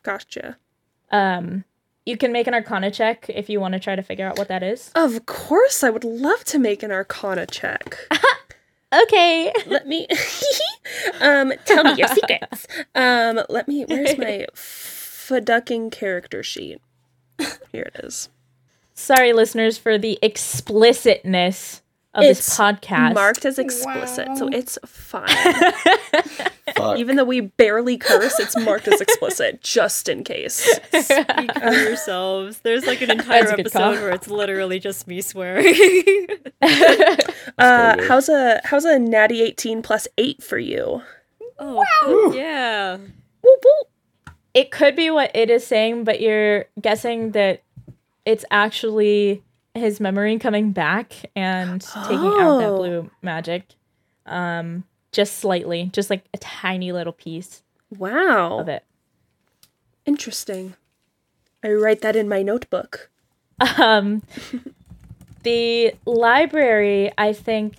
Gotcha. 0.02 0.56
Um, 1.10 1.64
you 2.06 2.16
can 2.16 2.32
make 2.32 2.46
an 2.46 2.54
Arcana 2.54 2.90
check 2.90 3.26
if 3.28 3.48
you 3.48 3.60
want 3.60 3.72
to 3.74 3.80
try 3.80 3.96
to 3.96 4.02
figure 4.02 4.26
out 4.26 4.38
what 4.38 4.48
that 4.48 4.62
is. 4.62 4.90
Of 4.94 5.26
course, 5.26 5.82
I 5.82 5.90
would 5.90 6.04
love 6.04 6.44
to 6.44 6.58
make 6.58 6.82
an 6.82 6.90
Arcana 6.90 7.46
check. 7.46 7.96
Okay. 9.02 9.52
let 9.66 9.86
me. 9.88 10.06
um, 11.20 11.52
tell 11.64 11.84
me 11.84 11.94
your 11.96 12.08
secrets. 12.08 12.66
Um, 12.94 13.40
let 13.48 13.66
me. 13.66 13.84
Where's 13.84 14.16
my 14.16 14.46
fucking 14.54 15.90
character 15.90 16.42
sheet? 16.44 16.80
Here 17.72 17.90
it 17.94 18.04
is. 18.04 18.28
Sorry, 18.94 19.32
listeners, 19.32 19.78
for 19.78 19.98
the 19.98 20.18
explicitness 20.22 21.82
of 22.14 22.22
this 22.22 22.38
It's 22.46 22.56
podcast. 22.58 23.14
Marked 23.14 23.44
as 23.44 23.58
explicit, 23.58 24.28
so 24.36 24.48
it's 24.48 24.78
fine. 24.86 25.28
Even 26.98 27.16
though 27.16 27.24
we 27.24 27.40
barely 27.40 27.96
curse, 27.98 28.38
it's 28.40 28.56
marked 28.58 28.88
as 28.88 29.00
explicit 29.00 29.62
just 29.62 30.08
in 30.08 30.24
case. 30.24 30.54
Speak 30.92 31.52
for 31.58 31.72
yourselves. 31.72 32.58
There's 32.60 32.86
like 32.86 33.00
an 33.02 33.10
entire 33.12 33.40
That's 33.44 33.52
episode 33.60 33.78
call. 33.78 33.92
where 33.92 34.10
it's 34.10 34.28
literally 34.28 34.78
just 34.78 35.06
me 35.06 35.20
swearing. 35.20 36.26
Uh, 37.58 37.96
how's 38.08 38.28
a 38.28 38.60
how's 38.64 38.84
a 38.84 38.98
natty 38.98 39.42
18 39.42 39.82
plus 39.82 40.08
8 40.18 40.42
for 40.42 40.58
you? 40.58 41.02
oh, 41.58 41.84
fuck 42.02 42.34
yeah. 42.34 42.96
Whoop, 42.96 43.64
whoop. 43.64 44.34
it 44.54 44.70
could 44.70 44.96
be 44.96 45.10
what 45.10 45.30
it 45.34 45.50
is 45.50 45.66
saying, 45.66 46.04
but 46.04 46.20
you're 46.20 46.64
guessing 46.80 47.32
that 47.32 47.62
it's 48.24 48.44
actually 48.50 49.42
his 49.74 50.00
memory 50.00 50.38
coming 50.38 50.70
back 50.72 51.12
and 51.34 51.80
taking 51.80 52.26
out 52.26 52.58
that 52.58 52.70
Oh. 52.70 52.76
blue 52.76 53.10
magic. 53.22 53.74
Um, 54.26 54.84
just 55.12 55.38
slightly, 55.38 55.90
just 55.92 56.10
like 56.10 56.24
a 56.32 56.38
tiny 56.38 56.92
little 56.92 57.12
piece 57.12 57.62
Wow. 57.96 58.58
of 58.60 58.68
it. 58.68 58.84
Interesting. 60.06 60.74
I 61.62 61.70
write 61.72 62.00
that 62.02 62.16
in 62.16 62.28
my 62.28 62.42
notebook. 62.42 63.10
Um, 63.78 64.22
the 65.42 65.94
library, 66.04 67.12
I 67.16 67.32
think 67.32 67.74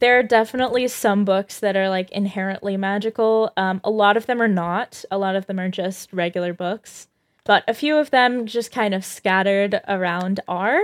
there 0.00 0.18
are 0.18 0.22
definitely 0.22 0.88
some 0.88 1.24
books 1.24 1.60
that 1.60 1.76
are 1.76 1.88
like 1.88 2.10
inherently 2.10 2.76
magical. 2.76 3.52
Um, 3.56 3.80
a 3.84 3.90
lot 3.90 4.16
of 4.16 4.26
them 4.26 4.40
are 4.42 4.48
not. 4.48 5.04
A 5.10 5.18
lot 5.18 5.36
of 5.36 5.46
them 5.46 5.58
are 5.58 5.68
just 5.68 6.12
regular 6.12 6.52
books, 6.52 7.08
but 7.44 7.64
a 7.68 7.74
few 7.74 7.96
of 7.96 8.10
them 8.10 8.46
just 8.46 8.70
kind 8.72 8.94
of 8.94 9.04
scattered 9.04 9.80
around 9.88 10.40
are. 10.48 10.80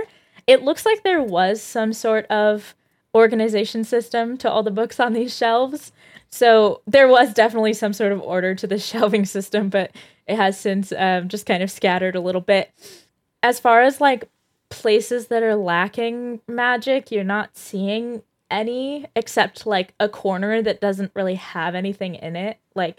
It 0.47 0.63
looks 0.63 0.85
like 0.85 1.03
there 1.03 1.21
was 1.21 1.61
some 1.61 1.93
sort 1.93 2.25
of 2.27 2.75
organization 3.13 3.83
system 3.83 4.37
to 4.37 4.49
all 4.49 4.63
the 4.63 4.71
books 4.71 4.99
on 4.99 5.13
these 5.13 5.35
shelves. 5.35 5.91
So 6.29 6.81
there 6.87 7.07
was 7.07 7.33
definitely 7.33 7.73
some 7.73 7.93
sort 7.93 8.11
of 8.11 8.21
order 8.21 8.55
to 8.55 8.67
the 8.67 8.79
shelving 8.79 9.25
system, 9.25 9.69
but 9.69 9.91
it 10.27 10.35
has 10.37 10.59
since 10.59 10.93
um, 10.97 11.27
just 11.27 11.45
kind 11.45 11.61
of 11.61 11.69
scattered 11.69 12.15
a 12.15 12.21
little 12.21 12.41
bit 12.41 12.71
as 13.43 13.59
far 13.59 13.81
as 13.81 13.99
like 13.99 14.29
places 14.69 15.27
that 15.27 15.43
are 15.43 15.55
lacking 15.55 16.41
magic, 16.47 17.11
you're 17.11 17.23
not 17.23 17.57
seeing 17.57 18.21
any 18.49 19.05
except 19.15 19.65
like 19.65 19.93
a 19.99 20.09
corner 20.09 20.61
that 20.61 20.81
doesn't 20.81 21.11
really 21.15 21.35
have 21.35 21.75
anything 21.75 22.15
in 22.15 22.35
it. 22.35 22.57
Like, 22.75 22.97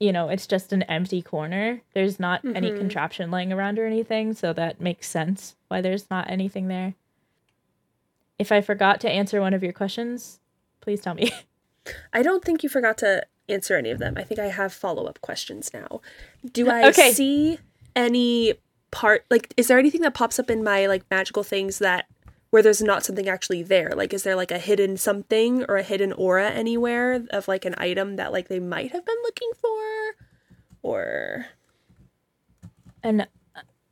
you 0.00 0.12
know, 0.12 0.28
it's 0.28 0.46
just 0.46 0.72
an 0.72 0.82
empty 0.84 1.20
corner. 1.22 1.80
There's 1.94 2.20
not 2.20 2.40
any 2.54 2.70
Mhm. 2.70 2.78
contraption 2.78 3.30
laying 3.30 3.52
around 3.52 3.78
or 3.78 3.86
anything, 3.86 4.32
so 4.32 4.52
that 4.52 4.80
makes 4.80 5.08
sense 5.08 5.56
why 5.68 5.80
there's 5.80 6.08
not 6.10 6.30
anything 6.30 6.68
there. 6.68 6.94
If 8.38 8.52
I 8.52 8.60
forgot 8.60 9.00
to 9.00 9.10
answer 9.10 9.40
one 9.40 9.54
of 9.54 9.62
your 9.62 9.72
questions, 9.72 10.38
please 10.80 11.00
tell 11.00 11.14
me. 11.14 11.32
I 12.12 12.22
don't 12.22 12.44
think 12.44 12.62
you 12.62 12.68
forgot 12.68 12.98
to 12.98 13.26
answer 13.48 13.76
any 13.76 13.90
of 13.90 13.98
them. 13.98 14.14
I 14.16 14.22
think 14.22 14.38
I 14.38 14.46
have 14.48 14.72
follow 14.72 15.06
up 15.06 15.20
questions 15.20 15.72
now. 15.74 16.00
Do 16.52 16.70
I 16.70 16.88
Okay. 16.88 17.10
see 17.12 17.58
any 17.96 18.54
part 18.90 19.24
like 19.28 19.52
is 19.58 19.66
there 19.68 19.78
anything 19.78 20.00
that 20.00 20.14
pops 20.14 20.38
up 20.38 20.48
in 20.50 20.64
my 20.64 20.86
like 20.86 21.02
magical 21.10 21.42
things 21.42 21.78
that 21.78 22.06
where 22.50 22.62
there's 22.62 22.82
not 22.82 23.04
something 23.04 23.28
actually 23.28 23.62
there? 23.62 23.90
Like 23.96 24.12
is 24.12 24.22
there 24.22 24.36
like 24.36 24.50
a 24.50 24.58
hidden 24.58 24.96
something 24.96 25.64
or 25.68 25.76
a 25.76 25.82
hidden 25.82 26.12
aura 26.12 26.50
anywhere 26.50 27.22
of 27.30 27.48
like 27.48 27.64
an 27.64 27.74
item 27.78 28.16
that 28.16 28.32
like 28.32 28.48
they 28.48 28.60
might 28.60 28.92
have 28.92 29.04
been 29.04 29.16
looking 29.22 29.50
for? 29.60 30.24
Or 30.82 31.46
an 33.02 33.26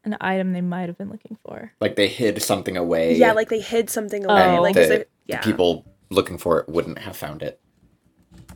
an 0.05 0.17
item 0.21 0.53
they 0.53 0.61
might 0.61 0.89
have 0.89 0.97
been 0.97 1.11
looking 1.11 1.37
for. 1.45 1.73
like 1.81 1.97
they 1.97 2.07
hid 2.09 2.41
something 2.41 2.77
away. 2.77 3.17
yeah, 3.17 3.33
like 3.33 3.49
they 3.49 3.61
hid 3.61 3.91
something 3.91 4.25
away. 4.25 4.57
Oh. 4.57 4.63
Like 4.63 4.75
the, 4.75 4.81
is 4.83 4.89
there 4.89 4.99
the 4.99 5.07
yeah. 5.27 5.41
people 5.43 5.85
looking 6.11 6.39
for 6.39 6.61
it 6.61 6.69
wouldn't 6.69 6.99
have 7.01 7.17
found 7.17 7.43
it. 7.43 7.61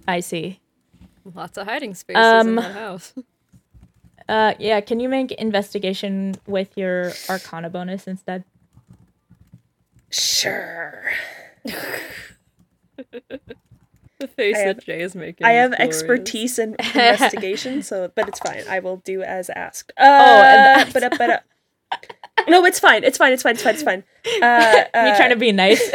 I 0.07 0.21
see. 0.21 0.61
Lots 1.35 1.59
of 1.59 1.67
hiding 1.67 1.95
spaces 1.95 2.21
in 2.21 2.25
Um, 2.25 2.55
that 2.57 2.73
house. 2.75 3.15
Uh 4.29 4.55
yeah, 4.61 4.81
can 4.81 5.01
you 5.01 5.09
make 5.09 5.33
investigation 5.33 6.37
with 6.47 6.77
your 6.79 7.13
arcana 7.29 7.69
bonus 7.69 8.07
instead? 8.07 8.45
Sure. 10.11 11.05
The 14.19 14.29
face 14.29 14.57
have- 14.59 14.77
that 14.77 14.85
Jay 14.85 15.01
is 15.01 15.15
making. 15.15 15.47
I 15.47 15.53
have 15.53 15.71
glorious. 15.71 15.89
expertise 16.03 16.59
in 16.59 16.75
investigation, 16.79 17.83
so 17.83 18.11
but 18.15 18.29
it's 18.29 18.39
fine. 18.39 18.63
I 18.69 18.81
will 18.81 18.99
do 18.99 19.23
as 19.23 19.49
asked. 19.51 19.93
Uh, 19.97 20.03
and 20.83 20.93
but 20.93 21.17
but 21.17 21.45
no, 22.49 22.65
it's 22.67 22.79
fine. 22.79 23.03
It's 23.03 23.17
fine. 23.17 23.33
It's 23.33 23.43
fine. 23.43 23.55
It's 23.55 23.63
fine. 23.63 23.75
It's 23.75 23.83
fine. 23.83 24.05
Uh, 24.43 24.85
Me 25.03 25.11
uh, 25.11 25.17
trying 25.17 25.31
to 25.31 25.37
be 25.37 25.51
nice. 25.53 25.81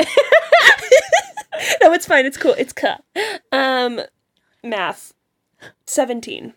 no, 1.82 1.94
it's 1.94 2.08
fine. 2.08 2.26
It's 2.26 2.38
cool. 2.38 2.56
It's 2.58 2.74
cool. 2.74 2.96
Um, 3.52 4.02
math, 4.64 5.14
seventeen. 5.86 6.56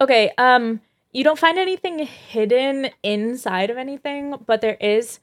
okay, 0.00 0.32
um 0.38 0.80
you 1.12 1.22
don't 1.22 1.38
find 1.38 1.56
anything 1.58 2.00
hidden 2.00 2.90
inside 3.04 3.70
of 3.70 3.76
anything, 3.76 4.34
but 4.44 4.60
there 4.60 4.76
is 4.80 5.20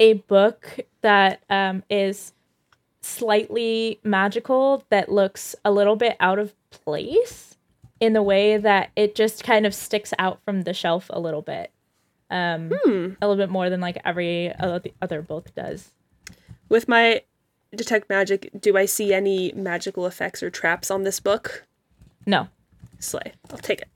a 0.00 0.14
book 0.14 0.80
that 1.02 1.42
um 1.50 1.82
is 1.90 2.32
slightly 3.02 4.00
magical 4.02 4.84
that 4.90 5.10
looks 5.10 5.54
a 5.64 5.70
little 5.70 5.96
bit 5.96 6.16
out 6.20 6.38
of 6.38 6.54
place 6.70 7.56
in 8.00 8.12
the 8.12 8.22
way 8.22 8.56
that 8.56 8.90
it 8.96 9.14
just 9.14 9.44
kind 9.44 9.64
of 9.64 9.74
sticks 9.74 10.12
out 10.18 10.40
from 10.44 10.62
the 10.62 10.74
shelf 10.74 11.06
a 11.10 11.20
little 11.20 11.42
bit. 11.42 11.70
Um 12.30 12.72
Hmm. 12.84 13.10
a 13.22 13.26
little 13.28 13.36
bit 13.36 13.50
more 13.50 13.70
than 13.70 13.80
like 13.80 13.98
every 14.04 14.52
other 14.58 14.80
other 15.00 15.22
book 15.22 15.54
does. 15.54 15.92
With 16.68 16.88
my 16.88 17.22
detect 17.74 18.08
magic, 18.08 18.50
do 18.58 18.76
I 18.76 18.86
see 18.86 19.14
any 19.14 19.52
magical 19.54 20.06
effects 20.06 20.42
or 20.42 20.50
traps 20.50 20.90
on 20.90 21.04
this 21.04 21.20
book? 21.20 21.64
No. 22.26 22.48
Slay. 22.98 23.32
I'll 23.52 23.58
take 23.58 23.82
it. 23.82 23.88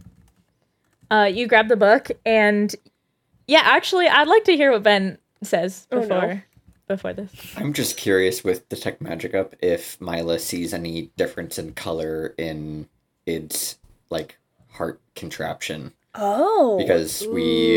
Uh, 1.10 1.24
you 1.24 1.48
grab 1.48 1.68
the 1.68 1.76
book 1.76 2.10
and 2.24 2.74
yeah, 3.48 3.62
actually, 3.64 4.06
I'd 4.06 4.28
like 4.28 4.44
to 4.44 4.56
hear 4.56 4.70
what 4.70 4.84
Ben 4.84 5.18
says 5.42 5.87
Oh, 5.90 6.00
before 6.00 6.26
no. 6.35 6.40
before 6.88 7.12
this. 7.12 7.33
I'm 7.57 7.72
just 7.72 7.96
curious 7.96 8.42
with 8.44 8.68
the 8.68 8.76
tech 8.76 9.00
Magic 9.00 9.35
up 9.35 9.55
if 9.61 10.00
Myla 10.00 10.38
sees 10.38 10.72
any 10.74 11.11
difference 11.16 11.59
in 11.59 11.72
color 11.74 12.35
in 12.38 12.88
its 13.26 13.79
like 14.11 14.38
heart 14.72 15.00
contraption 15.14 15.92
Oh, 16.14 16.76
because 16.79 17.24
we 17.29 17.76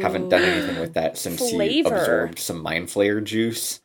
haven't 0.00 0.30
done 0.30 0.42
anything 0.42 0.80
with 0.80 0.94
that 0.94 1.18
since 1.18 1.50
he 1.50 1.80
absorbed 1.80 2.38
some 2.38 2.62
mind 2.62 2.88
flayer 2.88 3.22
juice. 3.22 3.80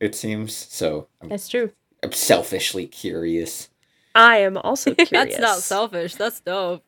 It 0.00 0.14
seems 0.16 0.54
so. 0.54 1.06
I'm, 1.22 1.28
That's 1.28 1.48
true. 1.48 1.70
I'm 2.02 2.10
selfishly 2.12 2.86
curious. 2.88 3.70
I 4.16 4.38
am 4.38 4.56
also 4.56 4.92
curious. 4.94 5.10
That's 5.12 5.38
not 5.38 5.58
selfish. 5.58 6.16
That's 6.16 6.40
dope. 6.40 6.82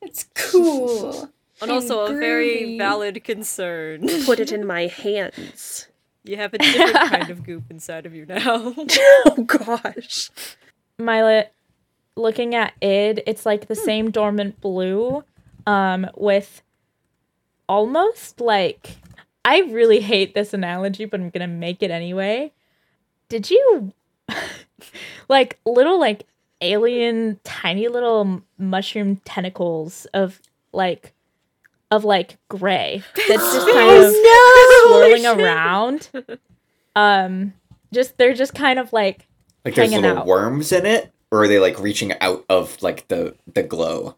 It's 0.00 0.24
cool. 0.34 1.28
And 1.62 1.70
also 1.70 2.00
a 2.06 2.12
very 2.12 2.78
valid 2.78 3.22
concern. 3.24 4.08
Put 4.24 4.40
it 4.40 4.52
in 4.52 4.66
my 4.66 4.86
hands. 4.86 5.88
You 6.24 6.36
have 6.36 6.54
a 6.54 6.58
different 6.58 6.94
kind 7.10 7.30
of 7.30 7.44
goop 7.44 7.64
inside 7.70 8.06
of 8.06 8.14
you 8.14 8.26
now. 8.26 8.74
oh 9.26 9.44
gosh. 9.46 10.30
Myla, 10.98 11.46
looking 12.16 12.54
at 12.54 12.74
Id, 12.80 13.22
it's 13.26 13.46
like 13.46 13.68
the 13.68 13.74
same 13.74 14.10
dormant 14.10 14.60
blue, 14.60 15.24
um, 15.66 16.06
with 16.16 16.62
almost 17.68 18.40
like 18.40 18.96
I 19.44 19.60
really 19.60 20.00
hate 20.00 20.34
this 20.34 20.52
analogy, 20.52 21.06
but 21.06 21.20
I'm 21.20 21.30
gonna 21.30 21.48
make 21.48 21.82
it 21.82 21.90
anyway. 21.90 22.52
Did 23.28 23.50
you 23.50 23.92
like 25.28 25.58
little 25.64 25.98
like 25.98 26.26
alien 26.60 27.40
tiny 27.44 27.88
little 27.88 28.42
mushroom 28.58 29.16
tentacles 29.24 30.06
of 30.12 30.40
like 30.72 31.14
of 31.90 32.04
like 32.04 32.36
gray 32.48 33.02
that's 33.28 33.52
just 33.54 33.66
kind 33.68 34.04
of 34.04 34.14
swirling 34.86 35.26
around 35.26 36.08
um 36.96 37.52
just 37.92 38.16
they're 38.18 38.34
just 38.34 38.54
kind 38.54 38.78
of 38.78 38.92
like 38.92 39.26
Like 39.64 39.74
there's 39.74 39.92
little 39.92 40.18
out. 40.18 40.26
worms 40.26 40.70
in 40.72 40.86
it, 40.86 41.10
or 41.30 41.42
are 41.42 41.48
they 41.48 41.58
like 41.58 41.78
reaching 41.80 42.12
out 42.20 42.44
of 42.48 42.80
like 42.82 43.08
the 43.08 43.34
the 43.52 43.62
glow? 43.62 44.16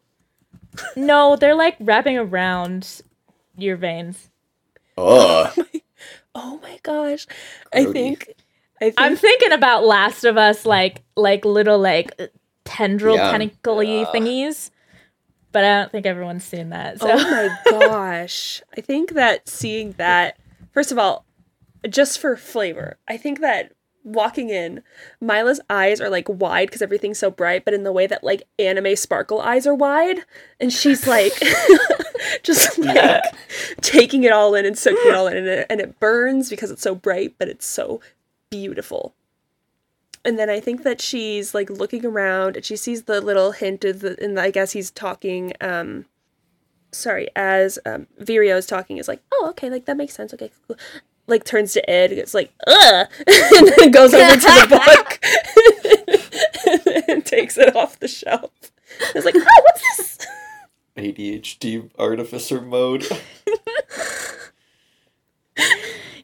no 0.96 1.36
they're 1.36 1.54
like 1.54 1.76
wrapping 1.80 2.16
around 2.18 3.02
your 3.56 3.76
veins 3.76 4.30
Ugh. 4.98 5.52
Oh 6.34 6.58
my 6.62 6.78
gosh. 6.82 7.26
I 7.74 7.80
Grody. 7.84 7.92
think 7.92 8.28
I 8.80 8.84
think 8.86 8.94
i'm 8.96 9.16
thinking 9.16 9.52
about 9.52 9.84
last 9.84 10.24
of 10.24 10.38
us 10.38 10.64
like 10.64 11.02
like 11.14 11.44
little 11.44 11.78
like 11.78 12.18
tendril 12.64 13.16
Yeah. 13.16 13.30
tentacly 13.30 14.02
Ugh. 14.04 14.14
thingies 14.14 14.70
but 15.53 15.64
i 15.64 15.80
don't 15.80 15.92
think 15.92 16.07
everyone's 16.07 16.44
seen 16.44 16.70
that 16.70 17.00
so 17.00 17.09
Oh 17.11 17.16
my 17.16 17.57
gosh. 17.70 18.62
I 18.76 18.80
think 18.80 19.12
that 19.12 19.48
seeing 19.48 19.92
that 19.92 20.38
first 20.72 20.90
of 20.92 20.98
all, 20.98 21.24
just 21.88 22.18
for 22.18 22.36
flavor, 22.36 22.98
I 23.09 23.16
think 23.16 23.40
that 23.40 23.72
walking 24.05 24.50
in, 24.50 24.82
Myla's 25.20 25.61
eyes 25.70 26.00
are 26.00 26.11
like 26.11 26.28
wide 26.28 26.68
because 26.68 26.82
everything's 26.82 27.18
so 27.18 27.30
bright, 27.30 27.64
but 27.64 27.74
in 27.74 27.84
the 27.84 27.92
way 27.92 28.07
that 28.07 28.24
like 28.24 28.42
anime 28.59 28.96
sparkle 28.96 29.40
eyes 29.40 29.66
are 29.66 29.74
wide. 29.74 30.18
And 30.61 30.72
she's 30.72 31.07
like 31.07 31.32
just 32.42 32.78
like 32.78 33.22
taking 33.80 34.24
it 34.24 34.32
all 34.32 34.55
in 34.55 34.66
and 34.66 34.76
soaking 34.76 35.11
it 35.11 35.14
all 35.14 35.26
in, 35.26 35.36
and 35.36 35.46
it, 35.46 35.66
and 35.70 35.80
it 35.80 36.00
burns 36.00 36.50
because 36.50 36.70
it's 36.70 36.82
so 36.82 36.94
bright, 36.94 37.34
but 37.38 37.48
it's 37.48 37.66
so 37.66 38.00
beautiful. 38.50 39.14
And 40.24 40.38
then 40.38 40.48
I 40.48 40.60
think 40.60 40.84
that 40.84 41.00
she's 41.00 41.54
like 41.54 41.68
looking 41.68 42.06
around 42.06 42.56
and 42.56 42.64
she 42.64 42.76
sees 42.76 43.04
the 43.04 43.20
little 43.20 43.52
hint 43.52 43.84
of 43.84 44.00
the, 44.00 44.22
and 44.22 44.38
I 44.38 44.50
guess 44.50 44.72
he's 44.72 44.90
talking. 44.90 45.52
Um, 45.60 46.06
sorry, 46.92 47.28
as 47.34 47.78
um, 47.84 48.06
Virio 48.18 48.56
is 48.56 48.66
talking, 48.66 48.98
is 48.98 49.08
like, 49.08 49.22
oh, 49.32 49.46
okay, 49.50 49.68
like 49.68 49.86
that 49.86 49.96
makes 49.96 50.14
sense. 50.14 50.32
Okay, 50.32 50.50
cool. 50.66 50.76
Like 51.26 51.44
turns 51.44 51.72
to 51.72 51.90
Id, 51.90 52.12
it's 52.12 52.34
like, 52.34 52.52
ugh, 52.66 53.08
and 53.26 53.72
then 53.78 53.90
goes 53.90 54.12
over 54.12 54.34
to 54.34 54.40
the 54.40 54.66
book 54.68 55.20
and 57.08 57.24
takes 57.24 57.58
it 57.58 57.74
off 57.74 57.98
the 57.98 58.08
shelf. 58.08 58.50
It's 59.14 59.24
like, 59.24 59.34
oh, 59.36 59.62
what's 59.62 59.80
this? 59.96 60.26
ADHD 60.96 61.90
artificer 61.98 62.60
mode. 62.60 63.06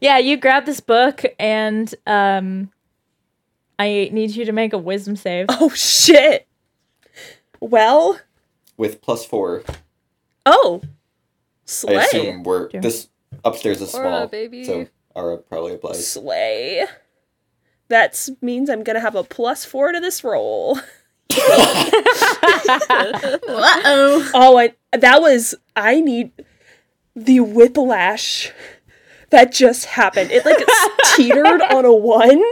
Yeah, 0.01 0.19
you 0.19 0.37
grab 0.37 0.65
this 0.67 0.81
book 0.81 1.25
and 1.39 1.93
um 2.07 2.71
I 3.79 4.09
need 4.13 4.31
you 4.31 4.45
to 4.45 4.53
make 4.53 4.73
a 4.73 4.79
wisdom 4.79 5.17
save. 5.17 5.47
Oh 5.61 5.69
shit. 5.71 6.47
Well, 7.61 8.19
With 8.77 9.01
plus 9.03 9.25
four. 9.25 9.63
oh, 10.47 10.81
I 11.89 11.93
assume 11.95 12.43
we're 12.45 12.71
Sure. 12.71 12.81
this 12.81 13.09
upstairs 13.45 13.81
is 13.83 13.95
Aura, 13.95 14.09
small. 14.09 14.27
baby. 14.29 14.65
So 14.65 14.87
Aura 15.15 15.39
probably 15.39 15.75
applies. 15.75 16.07
slay. 16.07 16.85
That 17.89 18.29
means 18.43 18.69
I'm 18.71 18.83
gonna 18.85 19.01
have 19.01 19.15
a 19.17 19.25
plus 19.25 19.65
four 19.65 19.93
to 19.93 20.01
this 20.01 20.23
roll. 20.25 20.79
Uh-oh. 22.99 24.31
Oh, 24.35 24.59
I 24.59 24.75
that 24.97 25.21
was 25.21 25.55
I 25.77 26.01
need 26.01 26.33
the 27.15 27.41
whiplash 27.41 28.53
that 29.31 29.53
just 29.53 29.85
happened. 29.85 30.31
It 30.31 30.45
like 30.45 30.57
teetered 31.17 31.61
on 31.63 31.85
a 31.85 31.93
one, 31.93 32.43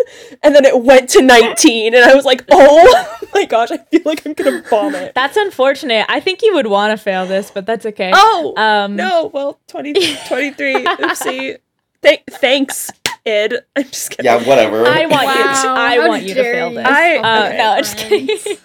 and 0.42 0.54
then 0.54 0.64
it 0.64 0.82
went 0.82 1.08
to 1.10 1.22
nineteen, 1.22 1.94
and 1.94 2.04
I 2.04 2.14
was 2.14 2.24
like, 2.24 2.44
oh 2.50 3.18
my 3.34 3.44
gosh, 3.46 3.70
I 3.70 3.78
feel 3.78 4.02
like 4.04 4.26
I'm 4.26 4.34
gonna 4.34 4.62
vomit. 4.62 5.12
That's 5.14 5.36
unfortunate. 5.36 6.06
I 6.08 6.20
think 6.20 6.42
you 6.42 6.54
would 6.54 6.66
want 6.66 6.90
to 6.96 7.02
fail 7.02 7.26
this, 7.26 7.50
but 7.50 7.66
that's 7.66 7.86
okay. 7.86 8.10
Oh 8.14 8.54
um 8.56 8.96
no, 8.96 9.30
well 9.32 9.58
20, 9.68 9.94
23. 10.28 10.74
Oopsie. 10.84 11.56
Th- 12.02 12.22
thanks, 12.30 12.90
Id. 13.24 13.54
I'm 13.74 13.84
just 13.84 14.10
kidding. 14.10 14.26
yeah, 14.26 14.36
whatever. 14.46 14.86
I 14.86 15.06
want 15.06 15.26
you 15.28 15.44
to, 15.44 15.50
I 15.50 15.96
how 15.96 16.08
want 16.08 16.22
you 16.24 16.34
to 16.34 16.42
fail 16.42 16.68
you. 16.70 16.76
this. 16.76 16.86
I- 16.86 17.16
uh, 17.16 17.46
okay. 17.46 17.56
no, 17.56 17.70
I'm 17.72 17.82
just 17.82 17.96
kidding. 17.98 18.58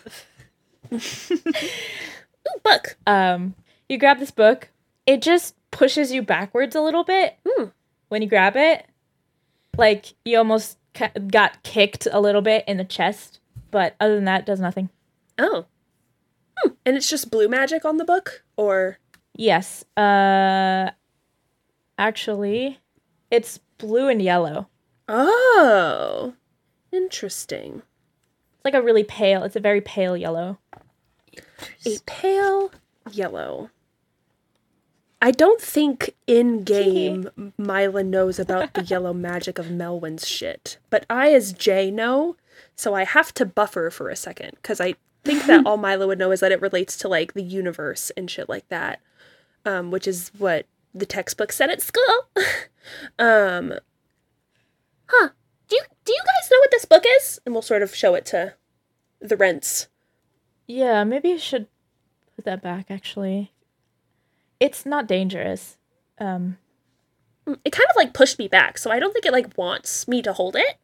Ooh, 2.47 2.59
book. 2.64 2.97
um 3.07 3.55
you 3.88 3.97
grab 3.97 4.20
this 4.20 4.32
book. 4.32 4.70
It 5.05 5.22
just 5.22 5.55
pushes 5.72 6.12
you 6.12 6.22
backwards 6.22 6.76
a 6.76 6.82
little 6.82 7.03
bit 7.03 7.38
Hmm. 7.47 7.66
When 8.12 8.22
you 8.22 8.28
grab 8.28 8.57
it. 8.57 8.86
Like 9.78 10.14
you 10.26 10.38
almost 10.38 10.78
ca- 10.93 11.12
got 11.28 11.64
kicked 11.64 12.05
a 12.12 12.20
little 12.20 12.41
bit 12.41 12.66
in 12.68 12.76
the 12.76 12.84
chest, 12.84 13.39
but 13.72 13.95
other 14.01 14.16
than 14.16 14.26
that, 14.26 14.41
it 14.41 14.45
does 14.45 14.59
nothing. 14.59 14.89
Oh. 15.39 15.66
Hmm. 16.57 16.72
And 16.86 16.97
it's 16.97 17.09
just 17.09 17.32
blue 17.32 17.47
magic 17.47 17.86
on 17.86 17.95
the 17.95 18.03
book, 18.03 18.43
or 18.57 18.97
Yes. 19.36 19.86
Uh 19.95 20.91
actually, 21.97 22.80
it's 23.32 23.59
blue 23.78 24.09
and 24.09 24.22
yellow. 24.22 24.68
oh, 25.07 26.34
interesting. 26.91 27.82
It's 28.55 28.66
like 28.66 28.74
a 28.74 28.82
really 28.82 29.05
pale. 29.05 29.43
It's 29.43 29.55
a 29.55 29.62
very 29.62 29.80
pale 29.82 30.18
yellow. 30.18 30.59
A 31.86 31.97
pale 32.05 32.72
yellow. 33.09 33.70
I 35.22 35.30
don't 35.32 35.61
think 35.61 36.15
in 36.26 36.63
game 36.63 37.53
Myla 37.57 38.03
knows 38.03 38.39
about 38.39 38.74
the 38.74 38.82
yellow 38.88 39.13
magic 39.13 39.59
of 39.59 39.67
Melwyn's 39.67 40.28
shit, 40.28 40.80
but 40.89 41.05
I, 41.09 41.32
as 41.34 41.53
Jay, 41.53 41.91
know, 41.91 42.36
so 42.76 42.95
I 42.95 43.03
have 43.03 43.32
to 43.36 43.45
buffer 43.45 43.91
for 43.91 44.09
a 44.09 44.15
second 44.15 44.53
because 44.55 44.82
I 44.82 44.95
think 45.24 45.45
that 45.45 45.65
all 45.65 45.78
Myla 45.78 46.07
would 46.07 46.17
know 46.17 46.32
is 46.32 46.39
that 46.39 46.51
it 46.51 46.61
relates 46.61 46.97
to 46.97 47.07
like 47.07 47.34
the 47.34 47.43
universe 47.43 48.11
and 48.17 48.32
shit 48.32 48.49
like 48.49 48.67
that, 48.69 48.99
um, 49.63 49.91
which 49.91 50.07
is 50.07 50.32
what 50.38 50.65
the 50.93 51.05
textbook 51.05 51.51
said 51.51 51.69
at 51.69 51.82
school. 51.82 52.26
um, 53.19 53.74
huh? 55.05 55.30
Do 55.69 55.76
you 55.76 55.84
do 56.03 56.13
you 56.13 56.19
guys 56.19 56.49
know 56.51 56.59
what 56.59 56.72
this 56.72 56.86
book 56.86 57.03
is? 57.19 57.39
And 57.45 57.53
we'll 57.53 57.61
sort 57.61 57.84
of 57.84 57.93
show 57.93 58.15
it 58.15 58.26
to 58.28 58.55
the 59.19 59.38
rents. 59.38 59.88
Yeah, 60.65 61.03
maybe 61.03 61.34
I 61.34 61.38
should 61.38 61.67
put 62.36 62.45
that 62.45 62.61
back 62.63 62.88
actually. 62.89 63.51
It's 64.62 64.86
not 64.86 65.07
dangerous. 65.07 65.78
Um 66.18 66.57
it 67.66 67.72
kind 67.72 67.89
of 67.89 67.95
like 67.95 68.14
pushed 68.14 68.38
me 68.38 68.47
back 68.47 68.78
so 68.78 68.91
i 68.91 68.99
don't 68.99 69.12
think 69.14 69.26
it 69.26 69.32
like 69.34 69.57
wants 69.57 70.07
me 70.07 70.22
to 70.22 70.32
hold 70.32 70.55
it 70.55 70.78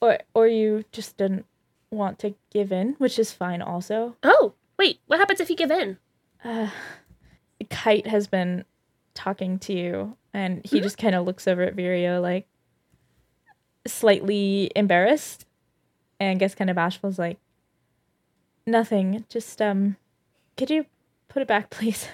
or 0.00 0.18
or 0.34 0.46
you 0.46 0.84
just 0.92 1.16
didn't 1.16 1.46
want 1.90 2.18
to 2.18 2.34
give 2.52 2.70
in, 2.70 2.94
which 2.98 3.18
is 3.18 3.32
fine 3.32 3.62
also. 3.62 4.14
oh 4.22 4.52
wait 4.78 5.00
what 5.06 5.18
happens 5.18 5.40
if 5.40 5.48
you 5.48 5.56
give 5.56 5.70
in 5.70 5.96
Uh 6.44 6.68
Kite 7.70 8.06
has 8.06 8.26
been 8.26 8.64
talking 9.14 9.58
to 9.60 9.72
you 9.72 10.16
and 10.34 10.60
he 10.66 10.80
just 10.80 10.98
kind 10.98 11.14
of 11.14 11.24
looks 11.24 11.48
over 11.48 11.62
at 11.62 11.74
Virio 11.74 12.20
like 12.20 12.46
slightly 13.86 14.70
embarrassed 14.76 15.46
and 16.20 16.38
gets 16.38 16.54
kind 16.54 16.68
of 16.68 16.76
bashful 16.76 17.08
is 17.08 17.18
like 17.18 17.38
nothing 18.66 19.24
just 19.30 19.62
um 19.62 19.96
could 20.58 20.70
you 20.70 20.84
put 21.28 21.40
it 21.40 21.48
back 21.48 21.70
please 21.76 22.06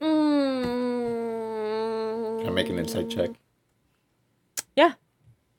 Can 0.00 0.10
I 2.46 2.50
make 2.50 2.68
an 2.68 2.78
insight 2.78 3.10
check? 3.10 3.30
yeah. 4.76 4.92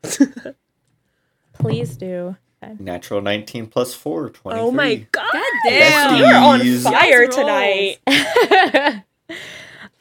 Please 1.54 1.96
do. 1.98 2.36
Natural 2.80 3.22
19 3.22 3.68
plus 3.68 3.94
4, 3.94 4.30
23. 4.32 4.60
oh 4.62 4.72
my 4.72 4.96
god. 5.12 5.42
Damn. 5.68 6.16
you're 6.18 6.34
on 6.36 6.60
fire 6.82 7.24
Yes, 7.24 7.36
tonight. 7.36 9.04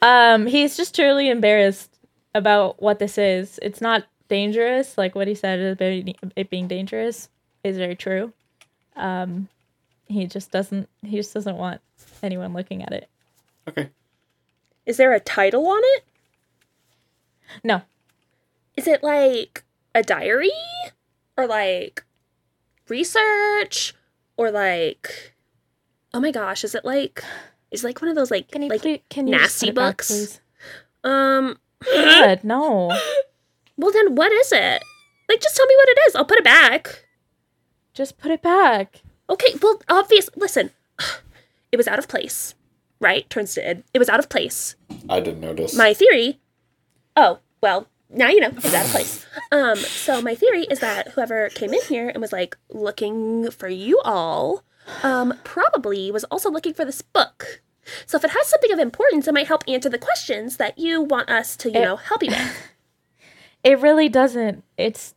Um 0.01 0.45
he's 0.45 0.75
just 0.77 0.93
truly 0.93 1.29
embarrassed 1.29 1.97
about 2.35 2.81
what 2.81 2.99
this 2.99 3.17
is. 3.17 3.59
It's 3.61 3.81
not 3.81 4.03
dangerous. 4.27 4.97
Like 4.97 5.15
what 5.15 5.27
he 5.27 5.35
said 5.35 5.59
about 5.59 6.15
it 6.35 6.49
being 6.49 6.67
dangerous 6.67 7.29
is 7.63 7.77
very 7.77 7.95
true. 7.95 8.33
Um 8.95 9.47
he 10.07 10.27
just 10.27 10.51
doesn't 10.51 10.89
he 11.01 11.17
just 11.17 11.33
doesn't 11.33 11.57
want 11.57 11.81
anyone 12.21 12.53
looking 12.53 12.83
at 12.83 12.91
it. 12.91 13.09
Okay. 13.67 13.89
Is 14.85 14.97
there 14.97 15.13
a 15.13 15.19
title 15.19 15.67
on 15.67 15.81
it? 15.83 16.03
No. 17.63 17.81
Is 18.75 18.87
it 18.87 19.03
like 19.03 19.63
a 19.93 20.03
diary? 20.03 20.51
Or 21.37 21.47
like 21.47 22.03
research? 22.87 23.93
Or 24.37 24.51
like 24.51 25.33
oh 26.13 26.19
my 26.19 26.31
gosh 26.31 26.63
is 26.63 26.75
it 26.75 26.85
like 26.85 27.23
is 27.71 27.83
it 27.83 27.87
like 27.87 28.01
one 28.01 28.09
of 28.09 28.15
those 28.15 28.31
like 28.31 28.49
can 28.51 28.61
you 28.61 28.69
like 28.69 28.81
please 28.81 28.99
can 29.09 29.27
you 29.27 29.35
nasty 29.35 29.69
it 29.69 29.75
back, 29.75 29.97
books? 29.97 30.39
um 31.03 31.57
God, 31.93 32.43
no. 32.43 32.97
Well 33.77 33.91
then 33.91 34.15
what 34.15 34.31
is 34.31 34.53
it? 34.53 34.81
Like 35.27 35.41
just 35.41 35.55
tell 35.55 35.65
me 35.65 35.75
what 35.75 35.89
it 35.89 35.97
is. 36.07 36.15
I'll 36.15 36.25
put 36.25 36.37
it 36.37 36.45
back. 36.45 37.05
Just 37.93 38.17
put 38.17 38.31
it 38.31 38.41
back. 38.41 39.01
Okay, 39.29 39.53
well, 39.61 39.81
obvious. 39.89 40.29
Listen, 40.35 40.71
it 41.71 41.77
was 41.77 41.87
out 41.87 41.99
of 41.99 42.07
place, 42.07 42.55
right? 42.99 43.29
Turns 43.29 43.53
to 43.55 43.69
Id. 43.69 43.83
It 43.93 43.99
was 43.99 44.09
out 44.09 44.19
of 44.19 44.29
place. 44.29 44.75
I 45.09 45.19
didn't 45.19 45.41
notice. 45.41 45.75
My 45.75 45.93
theory. 45.93 46.39
Oh 47.15 47.39
well, 47.61 47.87
now 48.09 48.29
you 48.29 48.39
know 48.39 48.51
it's 48.55 48.73
out 48.73 48.85
of 48.85 48.91
place. 48.91 49.25
Um, 49.51 49.75
so 49.77 50.21
my 50.21 50.35
theory 50.35 50.63
is 50.69 50.79
that 50.79 51.09
whoever 51.09 51.49
came 51.49 51.73
in 51.73 51.81
here 51.87 52.09
and 52.09 52.21
was 52.21 52.31
like 52.33 52.57
looking 52.69 53.49
for 53.51 53.67
you 53.69 53.99
all, 54.03 54.63
um, 55.03 55.33
probably 55.43 56.11
was 56.11 56.23
also 56.25 56.49
looking 56.51 56.73
for 56.73 56.85
this 56.85 57.01
book. 57.01 57.61
So 58.07 58.17
if 58.17 58.23
it 58.23 58.31
has 58.31 58.47
something 58.47 58.71
of 58.71 58.79
importance, 58.79 59.27
it 59.27 59.33
might 59.33 59.47
help 59.47 59.63
answer 59.67 59.89
the 59.89 59.99
questions 59.99 60.57
that 60.57 60.77
you 60.79 61.01
want 61.01 61.29
us 61.29 61.55
to, 61.57 61.69
you 61.71 61.79
It- 61.79 61.83
know, 61.83 61.95
help 61.97 62.23
you 62.23 62.29
with. 62.31 62.57
it 63.63 63.79
really 63.79 64.07
doesn't 64.09 64.63
it's 64.77 65.15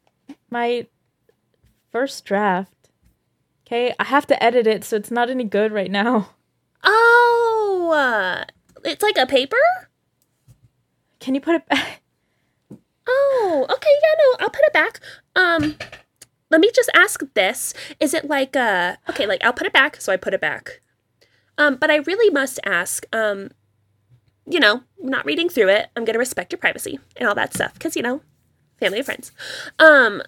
my 0.50 0.86
first 1.92 2.24
draft 2.24 2.88
okay 3.66 3.94
i 4.00 4.04
have 4.04 4.26
to 4.26 4.42
edit 4.42 4.66
it 4.66 4.82
so 4.84 4.96
it's 4.96 5.10
not 5.10 5.28
any 5.28 5.44
good 5.44 5.70
right 5.70 5.90
now 5.90 6.30
Oh, 6.82 7.47
uh, 7.92 8.44
it's 8.84 9.02
like 9.02 9.16
a 9.18 9.26
paper. 9.26 9.56
can 11.20 11.34
you 11.34 11.40
put 11.40 11.56
it 11.56 11.68
back 11.68 12.02
Oh, 13.10 13.66
okay, 13.70 13.90
yeah, 14.02 14.14
no, 14.18 14.44
I'll 14.44 14.50
put 14.50 14.64
it 14.64 14.72
back. 14.72 15.00
Um, 15.34 15.76
let 16.50 16.60
me 16.60 16.70
just 16.74 16.90
ask 16.94 17.22
this: 17.34 17.72
Is 18.00 18.12
it 18.12 18.28
like 18.28 18.54
uh, 18.54 18.96
okay, 19.08 19.26
like 19.26 19.42
I'll 19.42 19.52
put 19.52 19.66
it 19.66 19.72
back, 19.72 20.00
so 20.00 20.12
I 20.12 20.16
put 20.16 20.34
it 20.34 20.40
back. 20.40 20.80
Um, 21.56 21.76
but 21.76 21.90
I 21.90 21.96
really 21.96 22.30
must 22.30 22.60
ask. 22.64 23.06
Um, 23.12 23.50
you 24.50 24.60
know, 24.60 24.82
not 24.98 25.26
reading 25.26 25.48
through 25.48 25.68
it, 25.68 25.88
I'm 25.96 26.04
gonna 26.04 26.18
respect 26.18 26.52
your 26.52 26.58
privacy 26.58 26.98
and 27.16 27.28
all 27.28 27.34
that 27.34 27.54
stuff, 27.54 27.74
because 27.74 27.96
you 27.96 28.02
know, 28.02 28.22
family 28.78 28.98
and 28.98 29.06
friends. 29.06 29.32
Um, 29.78 30.22